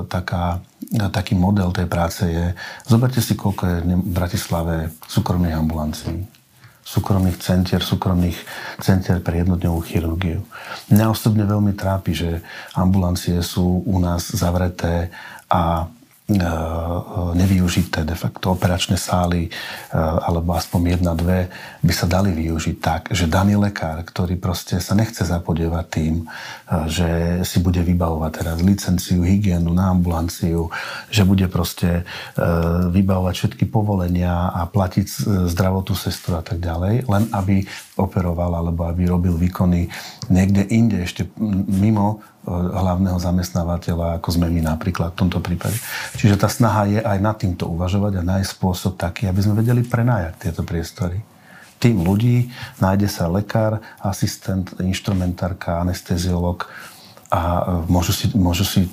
taká, 0.08 0.62
uh, 0.98 1.10
taký 1.10 1.34
model 1.34 1.74
tej 1.74 1.88
práce 1.90 2.24
je, 2.24 2.54
zoberte 2.86 3.20
si, 3.20 3.34
koľko 3.34 3.64
je 3.66 3.78
v 3.84 4.12
Bratislave 4.14 4.94
súkromných 5.06 5.58
ambulancií 5.58 6.24
súkromných 6.88 7.44
centier, 7.44 7.84
súkromných 7.84 8.40
centier 8.80 9.20
pre 9.20 9.44
jednodňovú 9.44 9.84
chirurgiu. 9.84 10.48
Mňa 10.88 11.12
osobne 11.12 11.44
veľmi 11.44 11.76
trápi, 11.76 12.16
že 12.16 12.40
ambulancie 12.80 13.44
sú 13.44 13.84
u 13.84 14.00
nás 14.00 14.32
zavreté 14.32 15.12
a 15.52 15.92
E, 15.92 15.97
nevyužité, 16.28 18.04
de 18.04 18.12
facto 18.12 18.52
operačné 18.52 19.00
sály 19.00 19.48
e, 19.48 19.50
alebo 19.96 20.60
aspoň 20.60 21.00
jedna, 21.00 21.16
dve 21.16 21.48
by 21.80 21.94
sa 21.96 22.04
dali 22.04 22.36
využiť 22.36 22.76
tak, 22.84 23.02
že 23.16 23.32
daný 23.32 23.56
lekár, 23.56 24.04
ktorý 24.04 24.36
proste 24.36 24.84
sa 24.84 24.92
nechce 24.92 25.24
zapodievať 25.24 25.86
tým, 25.88 26.14
e, 26.20 26.26
že 26.92 27.10
si 27.48 27.64
bude 27.64 27.80
vybavovať 27.80 28.32
teraz 28.44 28.60
licenciu, 28.60 29.24
hygienu 29.24 29.72
na 29.72 29.96
ambulanciu, 29.96 30.68
že 31.08 31.24
bude 31.24 31.48
proste 31.48 32.04
vybavovať 32.92 33.34
všetky 33.34 33.66
povolenia 33.72 34.52
a 34.52 34.68
platiť 34.68 35.08
zdravotnú 35.48 35.96
sestru 35.96 36.36
a 36.40 36.44
tak 36.44 36.60
ďalej, 36.60 37.08
len 37.08 37.24
aby 37.32 37.64
operoval 37.98 38.62
alebo 38.62 38.86
aby 38.86 39.10
robil 39.10 39.36
výkony 39.36 39.90
niekde 40.30 40.64
inde, 40.70 41.02
ešte 41.04 41.28
mimo 41.68 42.22
hlavného 42.48 43.20
zamestnávateľa, 43.20 44.24
ako 44.24 44.30
sme 44.40 44.48
my 44.48 44.64
napríklad 44.64 45.12
v 45.12 45.20
tomto 45.20 45.44
prípade. 45.44 45.76
Čiže 46.16 46.40
tá 46.40 46.48
snaha 46.48 46.88
je 46.88 47.00
aj 47.04 47.18
nad 47.20 47.36
týmto 47.36 47.68
uvažovať 47.68 48.24
a 48.24 48.28
nájsť 48.38 48.50
spôsob 48.56 48.96
taký, 48.96 49.28
aby 49.28 49.44
sme 49.44 49.60
vedeli 49.60 49.84
prenájať 49.84 50.48
tieto 50.48 50.64
priestory. 50.64 51.20
Tým 51.78 52.02
ľudí 52.02 52.50
nájde 52.80 53.12
sa 53.12 53.28
lekár, 53.28 53.84
asistent, 54.00 54.74
inštrumentárka, 54.80 55.84
anesteziolog, 55.84 56.66
a 57.28 57.40
e, 57.60 57.92
môžu 57.92 58.16
si, 58.16 58.26
môžu 58.36 58.64
si 58.64 58.88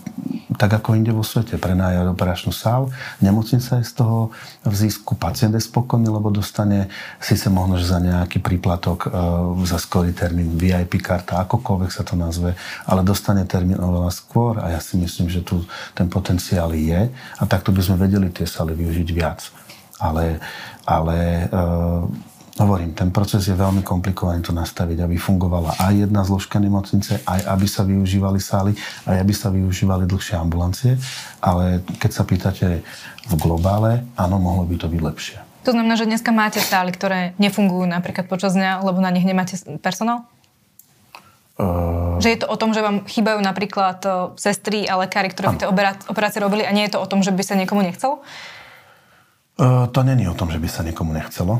tak 0.55 0.71
ako 0.81 0.95
inde 0.95 1.11
vo 1.11 1.27
svete, 1.27 1.59
prenájať 1.61 2.11
operačnú 2.11 2.51
sál. 2.55 2.91
Nemocnica 3.21 3.79
je 3.79 3.85
z 3.85 3.93
toho 3.95 4.31
v 4.65 4.75
zisku, 4.75 5.19
pacient 5.19 5.55
je 5.55 5.63
spokojný, 5.63 6.09
lebo 6.09 6.31
dostane 6.31 6.89
síce 7.19 7.51
možno, 7.51 7.79
že 7.79 7.91
za 7.91 7.99
nejaký 8.01 8.41
príplatok, 8.41 9.07
e, 9.07 9.09
za 9.67 9.79
skorý 9.79 10.15
termín 10.15 10.55
VIP 10.55 11.03
karta, 11.03 11.43
akokoľvek 11.45 11.91
sa 11.91 12.03
to 12.07 12.15
nazve, 12.15 12.55
ale 12.87 13.01
dostane 13.03 13.45
termín 13.45 13.79
oveľa 13.79 14.11
skôr 14.15 14.63
a 14.63 14.73
ja 14.73 14.81
si 14.81 14.97
myslím, 14.97 15.29
že 15.29 15.43
tu 15.43 15.63
ten 15.93 16.07
potenciál 16.07 16.73
je 16.73 17.11
a 17.13 17.43
takto 17.45 17.75
by 17.75 17.81
sme 17.83 17.97
vedeli 18.01 18.31
tie 18.31 18.47
sály 18.47 18.73
využiť 18.75 19.09
viac. 19.13 19.51
Ale, 19.99 20.43
ale 20.85 21.47
e, 21.47 22.27
Hovorím, 22.55 22.95
ten 22.95 23.11
proces 23.11 23.51
je 23.51 23.57
veľmi 23.59 23.83
komplikovaný 23.83 24.47
to 24.47 24.55
nastaviť, 24.55 25.03
aby 25.03 25.19
fungovala 25.19 25.75
aj 25.75 26.07
jedna 26.07 26.23
zložka 26.23 26.63
nemocnice, 26.63 27.19
aj 27.27 27.51
aby 27.51 27.67
sa 27.67 27.83
využívali 27.83 28.39
sály, 28.39 28.79
aj 29.11 29.17
aby 29.27 29.35
sa 29.35 29.51
využívali 29.51 30.07
dlhšie 30.07 30.39
ambulancie. 30.39 30.95
Ale 31.43 31.83
keď 31.99 32.11
sa 32.15 32.23
pýtate 32.23 32.87
v 33.27 33.33
globále, 33.35 34.07
áno, 34.15 34.39
mohlo 34.39 34.63
by 34.71 34.79
to 34.79 34.87
byť 34.87 35.01
lepšie. 35.03 35.39
To 35.67 35.75
znamená, 35.75 35.99
že 35.99 36.07
dneska 36.07 36.31
máte 36.31 36.63
sály, 36.63 36.95
ktoré 36.95 37.35
nefungujú 37.43 37.91
napríklad 37.91 38.31
počas 38.31 38.55
dňa, 38.55 38.87
lebo 38.87 39.03
na 39.03 39.11
nich 39.11 39.27
nemáte 39.27 39.59
personál? 39.83 40.23
Uh... 41.59 42.23
Že 42.23 42.39
je 42.39 42.39
to 42.39 42.47
o 42.47 42.55
tom, 42.55 42.71
že 42.71 42.87
vám 42.87 43.03
chýbajú 43.03 43.43
napríklad 43.43 43.99
sestry 44.39 44.87
a 44.87 44.95
lekári, 45.03 45.27
ktorí 45.27 45.55
by 45.55 45.59
tie 45.59 45.71
operácie 46.07 46.39
robili 46.39 46.63
a 46.63 46.71
nie 46.71 46.87
je 46.87 46.95
to 46.95 47.03
o 47.03 47.11
tom, 47.11 47.27
že 47.27 47.35
by 47.35 47.43
sa 47.43 47.59
niekomu 47.59 47.83
nechcel? 47.83 48.23
Uh, 49.59 49.91
to 49.91 50.07
není 50.07 50.31
o 50.31 50.39
tom, 50.39 50.55
že 50.55 50.63
by 50.63 50.69
sa 50.71 50.87
niekomu 50.87 51.11
nechcelo. 51.11 51.59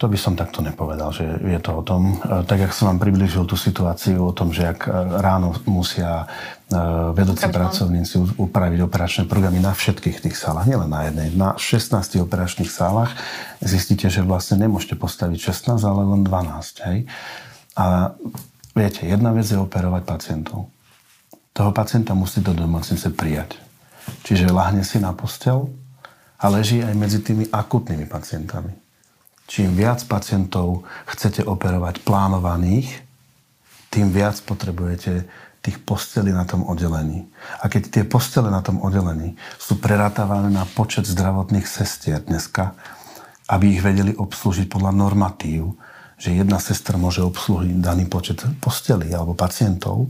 To 0.00 0.08
by 0.08 0.16
som 0.16 0.32
takto 0.32 0.64
nepovedal, 0.64 1.12
že 1.12 1.28
je 1.44 1.60
to 1.60 1.76
o 1.76 1.82
tom, 1.84 2.16
e, 2.24 2.40
tak 2.48 2.64
jak 2.64 2.72
som 2.72 2.88
vám 2.88 3.04
približil 3.04 3.44
tú 3.44 3.52
situáciu 3.52 4.24
o 4.24 4.32
tom, 4.32 4.48
že 4.48 4.72
ak 4.72 4.88
e, 4.88 4.90
ráno 5.20 5.52
musia 5.68 6.24
e, 6.72 6.80
vedúci 7.12 7.44
pracovníci 7.44 8.40
upraviť 8.40 8.80
operačné 8.80 9.22
programy 9.28 9.60
na 9.60 9.76
všetkých 9.76 10.24
tých 10.24 10.40
sálach, 10.40 10.64
nielen 10.64 10.88
na 10.88 11.04
jednej, 11.04 11.28
na 11.36 11.52
16 11.52 12.16
operačných 12.16 12.72
sálach, 12.72 13.12
zistíte, 13.60 14.08
že 14.08 14.24
vlastne 14.24 14.56
nemôžete 14.64 14.96
postaviť 14.96 15.36
16, 15.52 15.84
ale 15.84 16.02
len 16.16 16.24
12. 16.24 16.88
Hej? 16.88 16.98
A 17.76 18.16
viete, 18.72 19.04
jedna 19.04 19.36
vec 19.36 19.52
je 19.52 19.60
operovať 19.60 20.02
pacientov. 20.08 20.72
Toho 21.52 21.76
pacienta 21.76 22.16
musí 22.16 22.40
do 22.40 22.56
nemocnice 22.56 23.12
prijať. 23.12 23.60
Čiže 24.24 24.48
lahne 24.48 24.80
si 24.80 24.96
na 24.96 25.12
postel 25.12 25.68
a 26.40 26.48
leží 26.48 26.80
aj 26.80 26.96
medzi 26.96 27.20
tými 27.20 27.52
akutnými 27.52 28.08
pacientami 28.08 28.79
čím 29.50 29.74
viac 29.74 29.98
pacientov 30.06 30.86
chcete 31.10 31.42
operovať 31.42 32.06
plánovaných, 32.06 33.02
tým 33.90 34.14
viac 34.14 34.38
potrebujete 34.46 35.26
tých 35.60 35.76
postelí 35.82 36.30
na 36.30 36.46
tom 36.46 36.62
oddelení. 36.64 37.26
A 37.58 37.66
keď 37.66 37.82
tie 37.90 38.04
postele 38.06 38.48
na 38.48 38.62
tom 38.62 38.78
oddelení 38.78 39.34
sú 39.58 39.82
prerátavané 39.82 40.48
na 40.48 40.62
počet 40.64 41.04
zdravotných 41.04 41.66
sestier 41.66 42.22
dneska, 42.22 42.78
aby 43.50 43.74
ich 43.74 43.82
vedeli 43.82 44.14
obslúžiť 44.14 44.70
podľa 44.70 44.94
normatív, 44.94 45.74
že 46.14 46.36
jedna 46.36 46.62
sestra 46.62 46.94
môže 46.94 47.20
obslúžiť 47.26 47.82
daný 47.82 48.06
počet 48.06 48.40
postelí 48.62 49.10
alebo 49.10 49.34
pacientov 49.34 50.06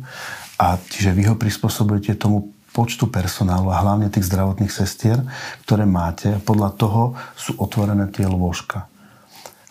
a 0.60 0.76
čiže 0.76 1.16
vy 1.16 1.32
ho 1.32 1.34
prispôsobujete 1.40 2.20
tomu 2.20 2.52
počtu 2.70 3.10
personálu 3.10 3.72
a 3.72 3.80
hlavne 3.80 4.12
tých 4.12 4.28
zdravotných 4.28 4.70
sestier, 4.70 5.18
ktoré 5.66 5.88
máte. 5.88 6.38
Podľa 6.44 6.70
toho 6.78 7.02
sú 7.34 7.58
otvorené 7.58 8.06
tie 8.12 8.28
lôžka. 8.28 8.89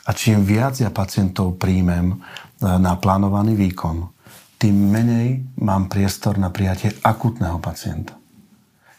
A 0.09 0.17
čím 0.17 0.41
viac 0.41 0.81
ja 0.81 0.89
pacientov 0.89 1.61
príjmem 1.61 2.17
e, 2.17 2.17
na 2.65 2.97
plánovaný 2.97 3.53
výkon, 3.53 4.09
tým 4.57 4.73
menej 4.73 5.45
mám 5.61 5.85
priestor 5.85 6.41
na 6.41 6.49
prijatie 6.49 6.97
akutného 7.05 7.61
pacienta. 7.61 8.17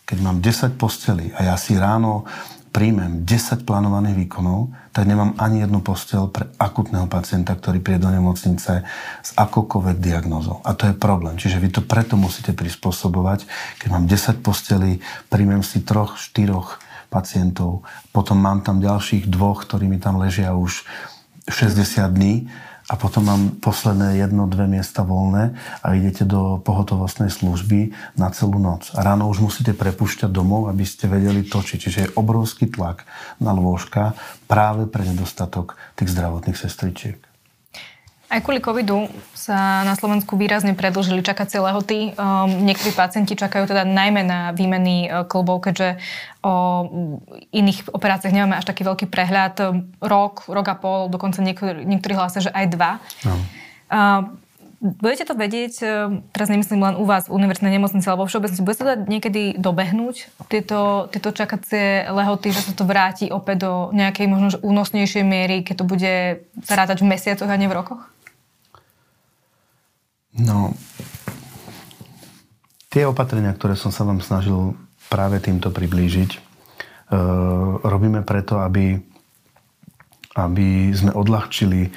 Keď 0.07 0.19
mám 0.23 0.39
10 0.39 0.79
postelí 0.79 1.35
a 1.35 1.51
ja 1.51 1.57
si 1.59 1.75
ráno 1.75 2.31
príjmem 2.71 3.27
10 3.27 3.67
plánovaných 3.67 4.27
výkonov, 4.27 4.71
tak 4.95 5.03
nemám 5.11 5.35
ani 5.43 5.67
jednu 5.67 5.83
postel 5.83 6.31
pre 6.31 6.47
akutného 6.55 7.11
pacienta, 7.11 7.59
ktorý 7.59 7.83
príde 7.83 8.07
do 8.07 8.15
nemocnice 8.15 8.87
s 9.21 9.31
akokoľvek 9.35 9.99
diagnózou. 9.99 10.63
A 10.63 10.79
to 10.79 10.87
je 10.87 10.95
problém. 10.95 11.35
Čiže 11.35 11.59
vy 11.59 11.69
to 11.75 11.83
preto 11.83 12.15
musíte 12.15 12.55
prispôsobovať. 12.55 13.51
Keď 13.83 13.89
mám 13.91 14.07
10 14.07 14.47
postelí, 14.47 15.03
príjmem 15.27 15.67
si 15.67 15.83
troch, 15.83 16.15
štyroch 16.15 16.79
pacientov. 17.11 17.83
Potom 18.15 18.39
mám 18.39 18.63
tam 18.63 18.79
ďalších 18.79 19.27
dvoch, 19.27 19.67
ktorí 19.67 19.91
mi 19.91 19.99
tam 19.99 20.23
ležia 20.23 20.55
už 20.55 20.87
60 21.51 22.07
dní 22.15 22.47
a 22.91 22.99
potom 22.99 23.23
mám 23.23 23.43
posledné 23.63 24.19
jedno, 24.19 24.51
dve 24.51 24.67
miesta 24.67 25.07
voľné 25.07 25.55
a 25.79 25.95
idete 25.95 26.27
do 26.27 26.59
pohotovostnej 26.59 27.31
služby 27.31 27.95
na 28.19 28.35
celú 28.35 28.59
noc. 28.59 28.91
A 28.99 29.07
ráno 29.07 29.31
už 29.31 29.47
musíte 29.47 29.71
prepušťať 29.79 30.27
domov, 30.27 30.67
aby 30.67 30.83
ste 30.83 31.07
vedeli 31.07 31.47
točiť. 31.47 31.79
Čiže 31.79 31.99
je 32.03 32.15
obrovský 32.19 32.67
tlak 32.67 33.07
na 33.39 33.55
lôžka 33.55 34.19
práve 34.51 34.91
pre 34.91 35.07
nedostatok 35.07 35.79
tých 35.95 36.11
zdravotných 36.11 36.59
sestričiek. 36.59 37.30
Aj 38.31 38.39
kvôli 38.39 38.63
covidu 38.63 39.11
sa 39.35 39.83
na 39.83 39.99
Slovensku 39.99 40.39
výrazne 40.39 40.79
predlžili 40.79 41.19
čakacie 41.19 41.59
lehoty. 41.59 42.15
Um, 42.15 42.63
niektorí 42.63 42.95
pacienti 42.95 43.35
čakajú 43.35 43.67
teda 43.67 43.83
najmä 43.83 44.23
na 44.23 44.55
výmeny 44.55 45.11
uh, 45.11 45.27
klbov, 45.27 45.67
keďže 45.67 45.99
o 46.47 46.87
iných 47.51 47.91
operáciách 47.91 48.31
nemáme 48.31 48.55
až 48.55 48.71
taký 48.71 48.87
veľký 48.87 49.11
prehľad. 49.11 49.55
Um, 49.59 49.91
rok, 49.99 50.47
rok 50.47 50.67
a 50.71 50.79
pol, 50.79 51.11
dokonca 51.11 51.43
niektorí, 51.43 51.83
niektorí 51.83 52.15
hlásia, 52.15 52.47
že 52.47 52.55
aj 52.55 52.67
dva. 52.71 53.03
No. 53.27 53.35
Uh, 53.91 54.23
budete 54.79 55.27
to 55.27 55.35
vedieť, 55.35 55.75
teraz 56.33 56.49
nemyslím 56.49 56.81
len 56.81 56.95
u 56.97 57.05
vás 57.05 57.29
v 57.29 57.37
univerzitnej 57.37 57.77
nemocnici, 57.77 58.09
alebo 58.09 58.25
všeobecne, 58.25 58.65
budete 58.65 58.81
to 58.81 58.89
dať 58.89 59.01
niekedy 59.13 59.43
dobehnúť, 59.61 60.33
tieto, 60.49 61.11
tieto 61.13 61.37
čakacie 61.37 62.09
lehoty, 62.09 62.49
že 62.49 62.65
sa 62.65 62.73
to 62.73 62.89
vráti 62.89 63.29
opäť 63.29 63.69
do 63.69 63.73
nejakej 63.93 64.25
možno 64.25 64.57
únosnejšej 64.65 65.21
miery, 65.21 65.61
keď 65.69 65.75
to 65.83 65.85
bude 65.85 66.15
sa 66.65 66.75
rátať 66.81 67.05
v 67.05 67.11
mesiacoch 67.13 67.51
a 67.51 67.61
nie 67.61 67.69
v 67.69 67.77
rokoch? 67.77 68.09
No, 70.39 70.79
tie 72.87 73.03
opatrenia, 73.07 73.51
ktoré 73.51 73.75
som 73.75 73.91
sa 73.91 74.07
vám 74.07 74.23
snažil 74.23 74.79
práve 75.11 75.43
týmto 75.43 75.75
priblížiť, 75.75 76.31
e, 76.31 76.39
robíme 77.83 78.23
preto, 78.23 78.63
aby, 78.63 78.95
aby 80.39 80.95
sme 80.95 81.11
odľahčili 81.11 81.91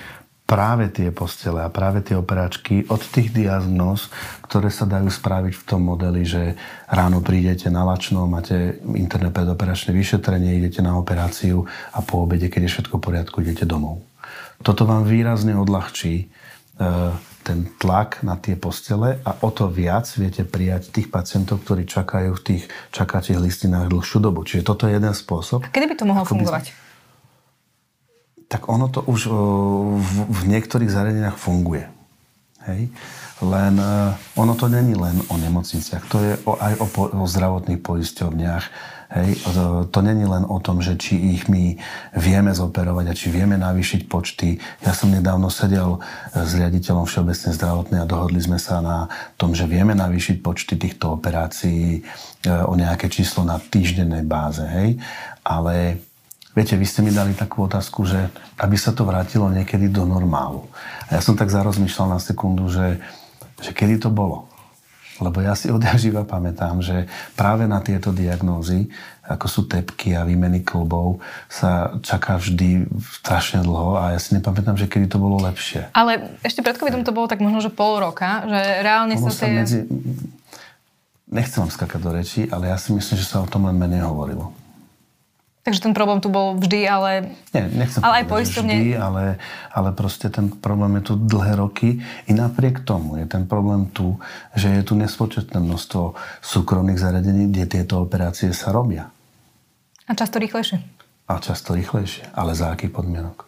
práve 0.44 0.92
tie 0.92 1.10
postele 1.10 1.66
a 1.66 1.72
práve 1.72 2.06
tie 2.06 2.14
operáčky 2.14 2.86
od 2.90 3.00
tých 3.00 3.34
diagnóz, 3.34 4.12
ktoré 4.46 4.70
sa 4.70 4.86
dajú 4.86 5.08
spraviť 5.08 5.54
v 5.56 5.66
tom 5.66 5.82
modeli, 5.88 6.28
že 6.28 6.58
ráno 6.90 7.24
prídete 7.26 7.72
na 7.74 7.82
lačno, 7.82 8.30
máte 8.30 8.78
interné 8.94 9.34
predoperačné 9.34 9.96
vyšetrenie, 9.96 10.58
idete 10.62 10.86
na 10.86 10.94
operáciu 11.00 11.66
a 11.96 12.06
po 12.06 12.26
obede, 12.28 12.54
keď 12.54 12.70
je 12.70 12.74
všetko 12.78 12.98
v 12.98 13.06
poriadku, 13.14 13.42
idete 13.42 13.66
domov. 13.66 14.04
Toto 14.62 14.86
vám 14.86 15.08
výrazne 15.10 15.58
odľahčí 15.58 16.14
e, 16.22 16.26
ten 17.44 17.68
tlak 17.78 18.24
na 18.24 18.40
tie 18.40 18.56
postele 18.56 19.20
a 19.28 19.36
o 19.44 19.52
to 19.52 19.68
viac 19.68 20.08
viete 20.16 20.48
prijať 20.48 20.96
tých 20.96 21.12
pacientov, 21.12 21.62
ktorí 21.68 21.84
čakajú 21.84 22.32
v 22.40 22.42
tých 22.42 22.64
čakacích 22.96 23.36
listinách 23.36 23.92
dlhšiu 23.92 24.24
dobu. 24.24 24.48
Čiže 24.48 24.64
toto 24.64 24.88
je 24.88 24.96
jeden 24.96 25.12
spôsob. 25.12 25.68
Kedy 25.68 25.92
by 25.92 25.96
to 26.00 26.06
mohlo 26.08 26.24
fungovať? 26.24 26.72
By... 26.72 26.82
Tak 28.48 28.72
ono 28.72 28.88
to 28.88 29.04
už 29.04 29.28
v, 30.00 30.16
v 30.32 30.42
niektorých 30.48 30.88
zariadeniach 30.90 31.36
funguje. 31.36 31.92
Hej? 32.64 32.88
Len 33.44 33.76
ono 34.40 34.54
to 34.56 34.72
není 34.72 34.96
len 34.96 35.20
o 35.28 35.36
nemocniciach, 35.36 36.08
to 36.08 36.18
je 36.24 36.34
o, 36.48 36.56
aj 36.56 36.80
o, 36.80 36.88
o 37.12 37.28
zdravotných 37.28 37.84
poisťovniach, 37.84 38.64
Hej, 39.14 39.46
to 39.94 40.00
není 40.02 40.26
len 40.26 40.42
o 40.42 40.58
tom, 40.58 40.82
že 40.82 40.98
či 40.98 41.38
ich 41.38 41.46
my 41.46 41.78
vieme 42.18 42.50
zoperovať 42.50 43.06
a 43.06 43.14
či 43.14 43.30
vieme 43.30 43.62
navýšiť 43.62 44.10
počty. 44.10 44.58
Ja 44.82 44.98
som 44.98 45.14
nedávno 45.14 45.54
sedel 45.54 46.02
s 46.34 46.58
riaditeľom 46.58 47.06
Všeobecnej 47.06 47.54
zdravotnej 47.54 48.00
a 48.02 48.10
dohodli 48.10 48.42
sme 48.42 48.58
sa 48.58 48.82
na 48.82 49.06
tom, 49.38 49.54
že 49.54 49.70
vieme 49.70 49.94
navýšiť 49.94 50.42
počty 50.42 50.82
týchto 50.82 51.14
operácií 51.14 52.02
e, 52.02 52.50
o 52.50 52.74
nejaké 52.74 53.06
číslo 53.06 53.46
na 53.46 53.62
týždennej 53.62 54.26
báze. 54.26 54.66
Hej. 54.66 54.98
Ale 55.46 56.02
Viete, 56.54 56.78
vy 56.78 56.86
ste 56.86 57.02
mi 57.02 57.10
dali 57.10 57.34
takú 57.34 57.66
otázku, 57.66 58.06
že 58.06 58.30
aby 58.62 58.78
sa 58.78 58.94
to 58.94 59.10
vrátilo 59.10 59.50
niekedy 59.50 59.90
do 59.90 60.06
normálu. 60.06 60.70
A 61.10 61.18
ja 61.18 61.22
som 61.26 61.34
tak 61.34 61.50
zarozmýšľal 61.50 62.14
na 62.14 62.22
sekundu, 62.22 62.70
že, 62.70 63.02
že 63.58 63.74
kedy 63.74 63.98
to 63.98 64.14
bolo. 64.14 64.53
Lebo 65.22 65.44
ja 65.44 65.54
si 65.54 65.70
odjak 65.70 65.98
živa 66.10 66.24
pamätám, 66.26 66.82
že 66.82 67.06
práve 67.38 67.70
na 67.70 67.84
tieto 67.84 68.10
diagnózy, 68.10 68.90
ako 69.24 69.46
sú 69.48 69.62
tepky 69.70 70.18
a 70.18 70.26
výmeny 70.26 70.66
klbov, 70.66 71.22
sa 71.48 71.96
čaká 72.02 72.40
vždy 72.42 72.90
strašne 73.22 73.64
dlho 73.64 73.96
a 74.00 74.16
ja 74.16 74.20
si 74.20 74.36
nepamätám, 74.36 74.76
že 74.76 74.90
kedy 74.90 75.08
to 75.08 75.22
bolo 75.22 75.40
lepšie. 75.44 75.88
Ale 75.96 76.34
ešte 76.44 76.60
pred 76.60 76.76
covidom 76.76 77.06
to 77.06 77.16
bolo 77.16 77.30
tak 77.30 77.40
možno, 77.40 77.64
že 77.64 77.72
pol 77.72 78.02
roka, 78.04 78.44
že 78.50 78.62
reálne 78.84 79.16
sa 79.16 79.32
tie... 79.32 79.64
Medzi... 79.64 79.80
Nechcem 81.34 81.66
vám 81.66 81.74
skakať 81.74 82.00
do 82.04 82.12
reči, 82.14 82.42
ale 82.52 82.70
ja 82.70 82.78
si 82.78 82.94
myslím, 82.94 83.16
že 83.18 83.26
sa 83.26 83.42
o 83.42 83.50
tom 83.50 83.66
len 83.66 83.74
menej 83.74 84.06
hovorilo. 84.06 84.54
Takže 85.64 85.80
ten 85.80 85.96
problém 85.96 86.20
tu 86.20 86.28
bol 86.28 86.60
vždy, 86.60 86.84
ale... 86.92 87.32
Nie, 87.56 87.72
nechcem 87.72 88.04
ale 88.04 88.20
aj 88.20 88.26
poistovne... 88.28 88.76
vždy, 88.76 89.00
ale, 89.00 89.40
ale 89.72 89.90
proste 89.96 90.28
ten 90.28 90.52
problém 90.52 91.00
je 91.00 91.04
tu 91.08 91.14
dlhé 91.16 91.56
roky. 91.56 92.04
I 92.28 92.32
napriek 92.36 92.84
tomu 92.84 93.16
je 93.16 93.24
ten 93.24 93.48
problém 93.48 93.88
tu, 93.88 94.20
že 94.60 94.68
je 94.68 94.84
tu 94.84 95.00
nespočetné 95.00 95.64
množstvo 95.64 96.20
súkromných 96.44 97.00
zariadení, 97.00 97.48
kde 97.48 97.80
tieto 97.80 98.04
operácie 98.04 98.52
sa 98.52 98.76
robia. 98.76 99.08
A 100.04 100.12
často 100.20 100.36
rýchlejšie. 100.36 100.84
A 101.32 101.40
často 101.40 101.72
rýchlejšie. 101.80 102.36
Ale 102.36 102.60
za 102.60 102.76
aký 102.76 102.92
podmienok? 102.92 103.48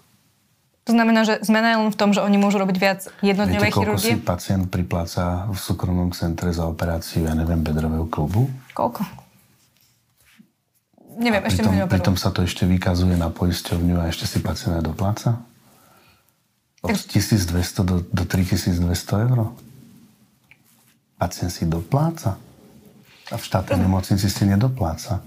To 0.88 0.96
znamená, 0.96 1.28
že 1.28 1.44
zmena 1.44 1.76
je 1.76 1.78
len 1.84 1.92
v 1.92 1.98
tom, 2.00 2.16
že 2.16 2.24
oni 2.24 2.40
môžu 2.40 2.64
robiť 2.64 2.78
viac 2.80 3.12
jednodňovej 3.20 3.72
chirurgie? 3.76 4.16
Viete, 4.16 4.24
koľko 4.24 4.24
si 4.24 4.24
pacient 4.24 4.66
pripláca 4.72 5.52
v 5.52 5.58
súkromnom 5.60 6.16
centre 6.16 6.54
za 6.56 6.64
operáciu, 6.64 7.28
ja 7.28 7.36
neviem, 7.36 7.60
bedrového 7.60 8.08
klubu? 8.08 8.48
Koľko? 8.72 9.25
Neviem, 11.16 11.42
a 11.42 11.48
pritom, 11.48 11.72
ešte 11.72 11.88
pritom 11.88 12.16
sa 12.20 12.30
to 12.36 12.44
ešte 12.44 12.68
vykazuje 12.68 13.16
na 13.16 13.32
poisťovňu 13.32 14.04
a 14.04 14.12
ešte 14.12 14.28
si 14.28 14.44
pacient 14.44 14.84
dopláca? 14.84 15.40
Od 16.84 16.92
1200 16.92 17.82
do, 17.82 18.04
do 18.04 18.24
3200 18.28 19.26
eur? 19.32 19.56
Pacient 21.16 21.52
si 21.52 21.64
dopláca. 21.66 22.36
A 23.32 23.36
v 23.40 23.44
štátnej 23.44 23.82
nemocnici 23.82 24.28
si 24.30 24.44
nedopláca. 24.46 25.24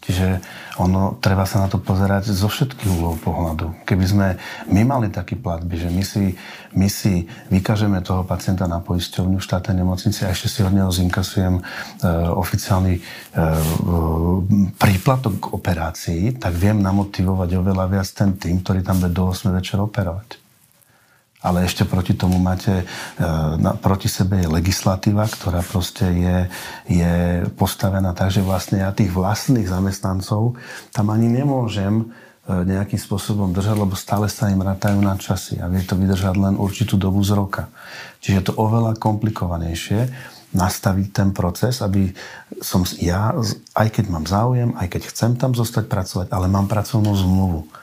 Čiže 0.00 0.40
ono, 0.80 1.20
treba 1.20 1.44
sa 1.44 1.60
na 1.60 1.68
to 1.68 1.76
pozerať 1.76 2.32
zo 2.32 2.48
všetkých 2.48 2.88
úhlov 2.88 3.20
pohľadu. 3.20 3.84
Keby 3.84 4.04
sme 4.08 4.26
my 4.72 4.82
mali 4.88 5.12
taký 5.12 5.36
platby, 5.36 5.76
že 5.76 5.88
my 5.92 6.00
si, 6.00 6.32
my 6.72 6.88
si 6.88 7.28
vykažeme 7.52 8.00
toho 8.00 8.24
pacienta 8.24 8.64
na 8.64 8.80
poisťovňu 8.80 9.36
v 9.36 9.44
štátnej 9.44 9.84
nemocnici 9.84 10.24
a 10.24 10.32
ešte 10.32 10.48
si 10.48 10.64
od 10.64 10.72
neho 10.72 10.88
zinkasujem 10.88 11.60
e, 11.60 11.62
oficiálny 12.32 12.96
e, 12.96 13.00
e, 13.00 13.02
príplatok 14.80 15.36
k 15.36 15.46
operácii, 15.52 16.40
tak 16.40 16.56
viem 16.56 16.80
namotivovať 16.80 17.60
oveľa 17.60 17.84
viac 17.92 18.08
ten 18.16 18.40
tým, 18.40 18.64
ktorý 18.64 18.80
tam 18.80 19.04
bude 19.04 19.12
do 19.12 19.28
8 19.28 19.52
večer 19.52 19.76
operovať 19.84 20.39
ale 21.40 21.64
ešte 21.64 21.88
proti 21.88 22.12
tomu 22.12 22.36
máte, 22.36 22.84
e, 22.84 23.24
na, 23.56 23.72
proti 23.72 24.12
sebe 24.12 24.44
je 24.44 24.48
legislatíva, 24.48 25.24
ktorá 25.24 25.64
proste 25.64 26.04
je, 26.04 26.38
je 26.92 27.14
postavená 27.56 28.12
tak, 28.12 28.28
že 28.28 28.44
vlastne 28.44 28.84
ja 28.84 28.92
tých 28.92 29.08
vlastných 29.08 29.64
zamestnancov 29.64 30.60
tam 30.92 31.06
ani 31.08 31.32
nemôžem 31.32 32.04
e, 32.04 32.04
nejakým 32.52 33.00
spôsobom 33.00 33.56
držať, 33.56 33.76
lebo 33.80 33.96
stále 33.96 34.28
sa 34.28 34.52
im 34.52 34.60
ratajú 34.60 35.00
na 35.00 35.16
časy 35.16 35.56
a 35.64 35.68
vie 35.72 35.80
to 35.80 35.96
vydržať 35.96 36.36
len 36.36 36.60
určitú 36.60 37.00
dobu 37.00 37.24
z 37.24 37.32
roka. 37.32 37.72
Čiže 38.20 38.36
je 38.36 38.44
to 38.44 38.54
oveľa 38.60 39.00
komplikovanejšie 39.00 40.12
nastaviť 40.50 41.08
ten 41.14 41.28
proces, 41.32 41.80
aby 41.80 42.10
som 42.60 42.84
ja, 43.00 43.32
aj 43.72 43.88
keď 43.96 44.04
mám 44.12 44.26
záujem, 44.26 44.76
aj 44.76 44.92
keď 44.92 45.02
chcem 45.08 45.32
tam 45.40 45.56
zostať 45.56 45.86
pracovať, 45.88 46.26
ale 46.34 46.52
mám 46.52 46.68
pracovnú 46.68 47.16
zmluvu 47.16 47.79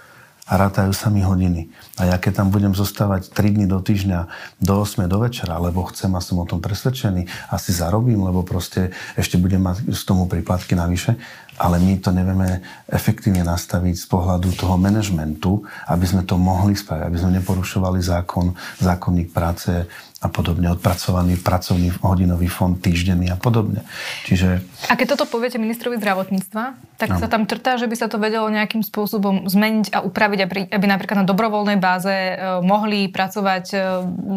a 0.48 0.54
rátajú 0.56 0.96
sa 0.96 1.12
mi 1.12 1.20
hodiny. 1.20 1.68
A 2.00 2.08
ja 2.08 2.16
keď 2.16 2.44
tam 2.44 2.48
budem 2.50 2.72
zostávať 2.72 3.36
3 3.36 3.60
dní 3.60 3.66
do 3.68 3.84
týždňa, 3.84 4.20
do 4.64 4.80
8 4.80 5.04
do 5.12 5.20
večera, 5.20 5.60
lebo 5.60 5.84
chcem 5.92 6.10
a 6.16 6.24
som 6.24 6.40
o 6.40 6.48
tom 6.48 6.64
presvedčený, 6.64 7.52
asi 7.52 7.76
zarobím, 7.76 8.24
lebo 8.24 8.48
proste 8.48 8.96
ešte 9.20 9.36
budem 9.36 9.60
mať 9.60 9.92
z 9.92 10.02
tomu 10.08 10.26
príplatky 10.32 10.74
navyše, 10.74 11.20
ale 11.58 11.82
my 11.82 11.98
to 12.00 12.14
nevieme 12.14 12.62
efektívne 12.88 13.42
nastaviť 13.42 13.98
z 13.98 14.06
pohľadu 14.08 14.54
toho 14.54 14.78
manažmentu, 14.78 15.66
aby 15.90 16.06
sme 16.06 16.24
to 16.24 16.38
mohli 16.38 16.78
spraviť, 16.78 17.04
aby 17.04 17.18
sme 17.18 17.32
neporušovali 17.42 18.00
zákon, 18.00 18.54
zákonník 18.78 19.34
práce 19.34 19.90
a 20.18 20.34
podobne, 20.34 20.74
odpracovaný 20.74 21.38
pracovný 21.38 21.94
hodinový 22.02 22.50
fond 22.50 22.74
týždenný 22.74 23.30
a 23.30 23.38
podobne. 23.38 23.86
Čiže... 24.26 24.66
A 24.90 24.98
keď 24.98 25.14
toto 25.14 25.30
poviete 25.30 25.62
ministrovi 25.62 26.02
zdravotníctva, 26.02 26.64
tak 26.98 27.10
no. 27.14 27.22
sa 27.22 27.30
tam 27.30 27.46
trtá, 27.46 27.78
že 27.78 27.86
by 27.86 27.94
sa 27.94 28.10
to 28.10 28.18
vedelo 28.18 28.50
nejakým 28.50 28.82
spôsobom 28.82 29.46
zmeniť 29.46 29.94
a 29.94 30.02
upraviť, 30.02 30.40
aby, 30.42 30.56
aby 30.74 30.86
napríklad 30.90 31.22
na 31.22 31.26
dobrovoľnej 31.30 31.78
báze 31.78 32.10
e, 32.10 32.34
mohli 32.66 33.14
pracovať 33.14 33.66
e, 33.70 33.78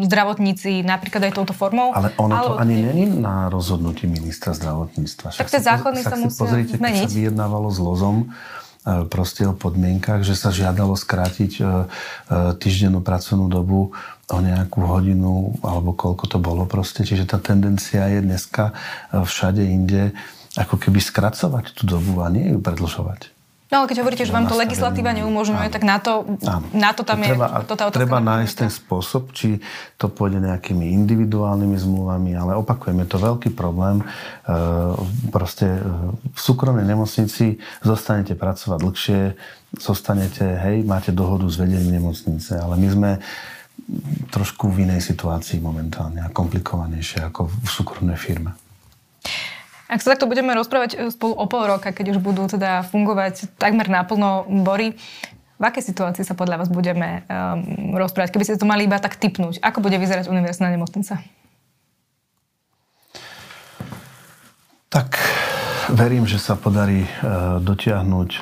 zdravotníci 0.05 0.85
napríklad 0.85 1.33
aj 1.33 1.33
touto 1.33 1.57
formou. 1.57 1.97
Ale 1.97 2.13
ono 2.21 2.33
ale... 2.37 2.45
to 2.45 2.53
ani 2.61 2.75
není 2.85 3.05
na 3.17 3.49
rozhodnutí 3.49 4.05
ministra 4.05 4.53
zdravotníctva. 4.53 5.33
Tak 5.33 5.49
tie 5.49 5.65
zákony 5.65 5.99
sa 6.05 6.13
musia 6.13 6.45
pozrite, 6.45 6.77
zmeniť. 6.77 7.09
Keď 7.09 7.09
sa 7.09 7.17
vyjednávalo 7.25 7.73
s 7.73 7.81
Lozom, 7.81 8.29
proste 8.81 9.45
o 9.45 9.53
podmienkach, 9.53 10.25
že 10.25 10.33
sa 10.33 10.49
žiadalo 10.49 10.97
skrátiť 10.97 11.61
týždennú 12.57 13.05
pracovnú 13.05 13.45
dobu 13.45 13.93
o 14.31 14.39
nejakú 14.39 14.79
hodinu 14.87 15.59
alebo 15.61 15.91
koľko 15.91 16.25
to 16.31 16.37
bolo 16.39 16.63
proste. 16.63 17.03
Čiže 17.03 17.27
tá 17.27 17.37
tendencia 17.37 18.07
je 18.07 18.23
dneska 18.23 18.71
e, 18.71 18.73
všade 19.21 19.61
inde 19.61 20.15
ako 20.55 20.79
keby 20.79 20.99
skracovať 21.03 21.75
tú 21.75 21.83
dobu 21.87 22.23
a 22.23 22.31
nie 22.31 22.55
ju 22.55 22.59
predlžovať. 22.59 23.31
No 23.71 23.79
ale 23.79 23.87
keď 23.87 24.03
hovoríte, 24.03 24.27
že 24.27 24.35
vám 24.35 24.51
to 24.51 24.59
legislatíva 24.59 25.15
neumožňuje, 25.15 25.71
áno. 25.71 25.75
tak 25.79 25.83
na 25.87 25.97
to, 26.03 26.27
áno. 26.43 26.67
na 26.75 26.91
to 26.91 27.07
tam 27.07 27.23
treba, 27.23 27.63
je 27.63 27.71
to 27.71 27.75
tá 27.79 27.87
Treba 27.87 28.19
nájsť 28.19 28.53
ten 28.59 28.67
spôsob, 28.67 29.31
či 29.31 29.63
to 29.95 30.11
pôjde 30.11 30.43
nejakými 30.43 30.91
individuálnymi 30.91 31.79
zmluvami, 31.79 32.35
ale 32.35 32.59
opakujem, 32.59 32.99
je 32.99 33.07
to 33.07 33.23
veľký 33.23 33.55
problém. 33.55 34.03
E, 34.03 34.05
proste 35.31 35.71
e, 35.71 35.79
v 36.35 36.39
súkromnej 36.39 36.83
nemocnici 36.83 37.63
zostanete 37.79 38.35
pracovať 38.35 38.79
dlhšie, 38.83 39.21
zostanete, 39.79 40.43
hej, 40.43 40.83
máte 40.83 41.15
dohodu 41.15 41.47
s 41.47 41.55
vedením 41.55 41.95
nemocnice, 41.95 42.59
ale 42.59 42.75
my 42.75 42.87
sme 42.91 43.11
trošku 44.35 44.67
v 44.67 44.83
inej 44.83 44.99
situácii 44.99 45.63
momentálne 45.63 46.19
a 46.19 46.27
komplikovanejšie 46.27 47.23
ako 47.23 47.47
v 47.47 47.69
súkromnej 47.71 48.19
firme. 48.19 48.51
Ak 49.91 49.99
sa 49.99 50.15
takto 50.15 50.23
budeme 50.23 50.55
rozprávať 50.55 50.91
e, 50.95 50.97
spolu 51.11 51.35
o 51.35 51.45
pol 51.51 51.67
roka, 51.67 51.91
keď 51.91 52.15
už 52.15 52.23
budú 52.23 52.47
teda 52.47 52.87
fungovať 52.87 53.59
takmer 53.59 53.91
naplno 53.91 54.47
bory, 54.63 54.95
v 55.59 55.63
akej 55.67 55.91
situácii 55.91 56.23
sa 56.23 56.33
podľa 56.33 56.63
vás 56.63 56.73
budeme 56.73 57.27
um, 57.27 57.93
rozprávať? 57.99 58.33
Keby 58.33 58.45
ste 58.47 58.57
to 58.57 58.65
mali 58.65 58.89
iba 58.89 58.97
tak 58.97 59.19
typnúť, 59.19 59.61
ako 59.61 59.83
bude 59.83 59.99
vyzerať 59.99 60.25
univerzitná 60.31 60.73
nemocnica? 60.73 61.21
Tak 64.89 65.21
Verím, 65.91 66.23
že 66.23 66.39
sa 66.39 66.55
podarí 66.55 67.03
e, 67.03 67.09
dotiahnuť 67.59 68.29
e, 68.31 68.41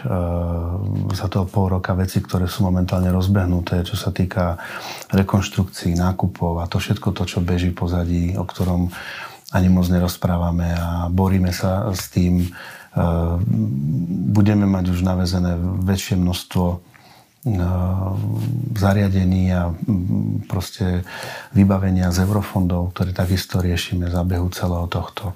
za 1.18 1.26
toho 1.34 1.50
pol 1.50 1.82
roka 1.82 1.98
veci, 1.98 2.22
ktoré 2.22 2.46
sú 2.46 2.62
momentálne 2.62 3.10
rozbehnuté, 3.10 3.82
čo 3.82 3.98
sa 3.98 4.14
týka 4.14 4.62
rekonštrukcií, 5.10 5.98
nákupov 5.98 6.62
a 6.62 6.70
to 6.70 6.78
všetko 6.78 7.10
to, 7.10 7.26
čo 7.26 7.42
beží 7.42 7.74
pozadí, 7.74 8.38
o 8.38 8.46
ktorom 8.46 8.94
ani 9.50 9.68
moc 9.70 9.90
nerozprávame 9.90 10.74
a 10.78 11.10
boríme 11.10 11.50
sa 11.50 11.90
s 11.94 12.14
tým. 12.14 12.46
E, 12.46 12.50
budeme 14.30 14.70
mať 14.70 14.86
už 14.94 15.00
navezené 15.02 15.58
väčšie 15.86 16.18
množstvo 16.18 16.90
zariadení 18.76 19.56
a 19.56 19.72
proste 20.52 21.08
vybavenia 21.56 22.12
z 22.12 22.28
eurofondov, 22.28 22.92
ktoré 22.92 23.16
takisto 23.16 23.64
riešime 23.64 24.12
za 24.12 24.28
behu 24.28 24.52
celého 24.52 24.92
tohto. 24.92 25.32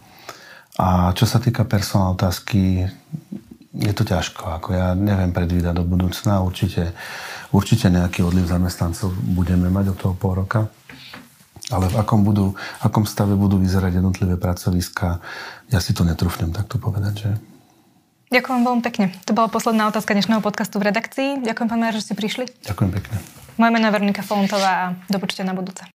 A 0.76 1.16
čo 1.16 1.24
sa 1.24 1.40
týka 1.40 1.64
personál 1.64 2.18
otázky, 2.18 2.92
je 3.74 3.94
to 3.96 4.04
ťažko. 4.04 4.60
Ako 4.60 4.70
ja 4.76 4.88
neviem 4.98 5.32
predvídať 5.32 5.80
do 5.80 5.86
budúcna. 5.88 6.44
Určite, 6.44 6.92
určite 7.56 7.88
nejaký 7.88 8.26
odliv 8.26 8.52
zamestnancov 8.52 9.14
budeme 9.34 9.72
mať 9.72 9.96
od 9.96 9.98
toho 9.98 10.14
pol 10.18 10.44
roka. 10.44 10.68
Ale 11.74 11.90
v 11.90 11.96
akom, 11.98 12.22
budú, 12.22 12.54
akom 12.86 13.10
stave 13.10 13.34
budú 13.34 13.58
vyzerať 13.58 13.98
jednotlivé 13.98 14.38
pracoviska, 14.38 15.18
ja 15.74 15.80
si 15.82 15.98
to 15.98 16.06
netrúfnem 16.06 16.54
takto 16.54 16.78
povedať. 16.78 17.14
Že... 17.26 17.30
Ďakujem 18.30 18.62
veľmi 18.62 18.84
pekne. 18.86 19.06
To 19.26 19.34
bola 19.34 19.50
posledná 19.50 19.90
otázka 19.90 20.14
dnešného 20.14 20.46
podcastu 20.46 20.78
v 20.78 20.94
redakcii. 20.94 21.42
Ďakujem, 21.42 21.68
pán 21.70 21.80
Majer, 21.82 21.98
že 21.98 22.06
ste 22.10 22.14
prišli. 22.14 22.46
Ďakujem 22.62 22.92
pekne. 22.94 23.18
Moje 23.58 23.72
meno 23.74 23.86
je 23.90 23.94
Veronika 23.94 24.22
Folontová 24.26 24.94
a 24.94 25.10
do 25.10 25.18
na 25.46 25.54
budúce. 25.54 25.93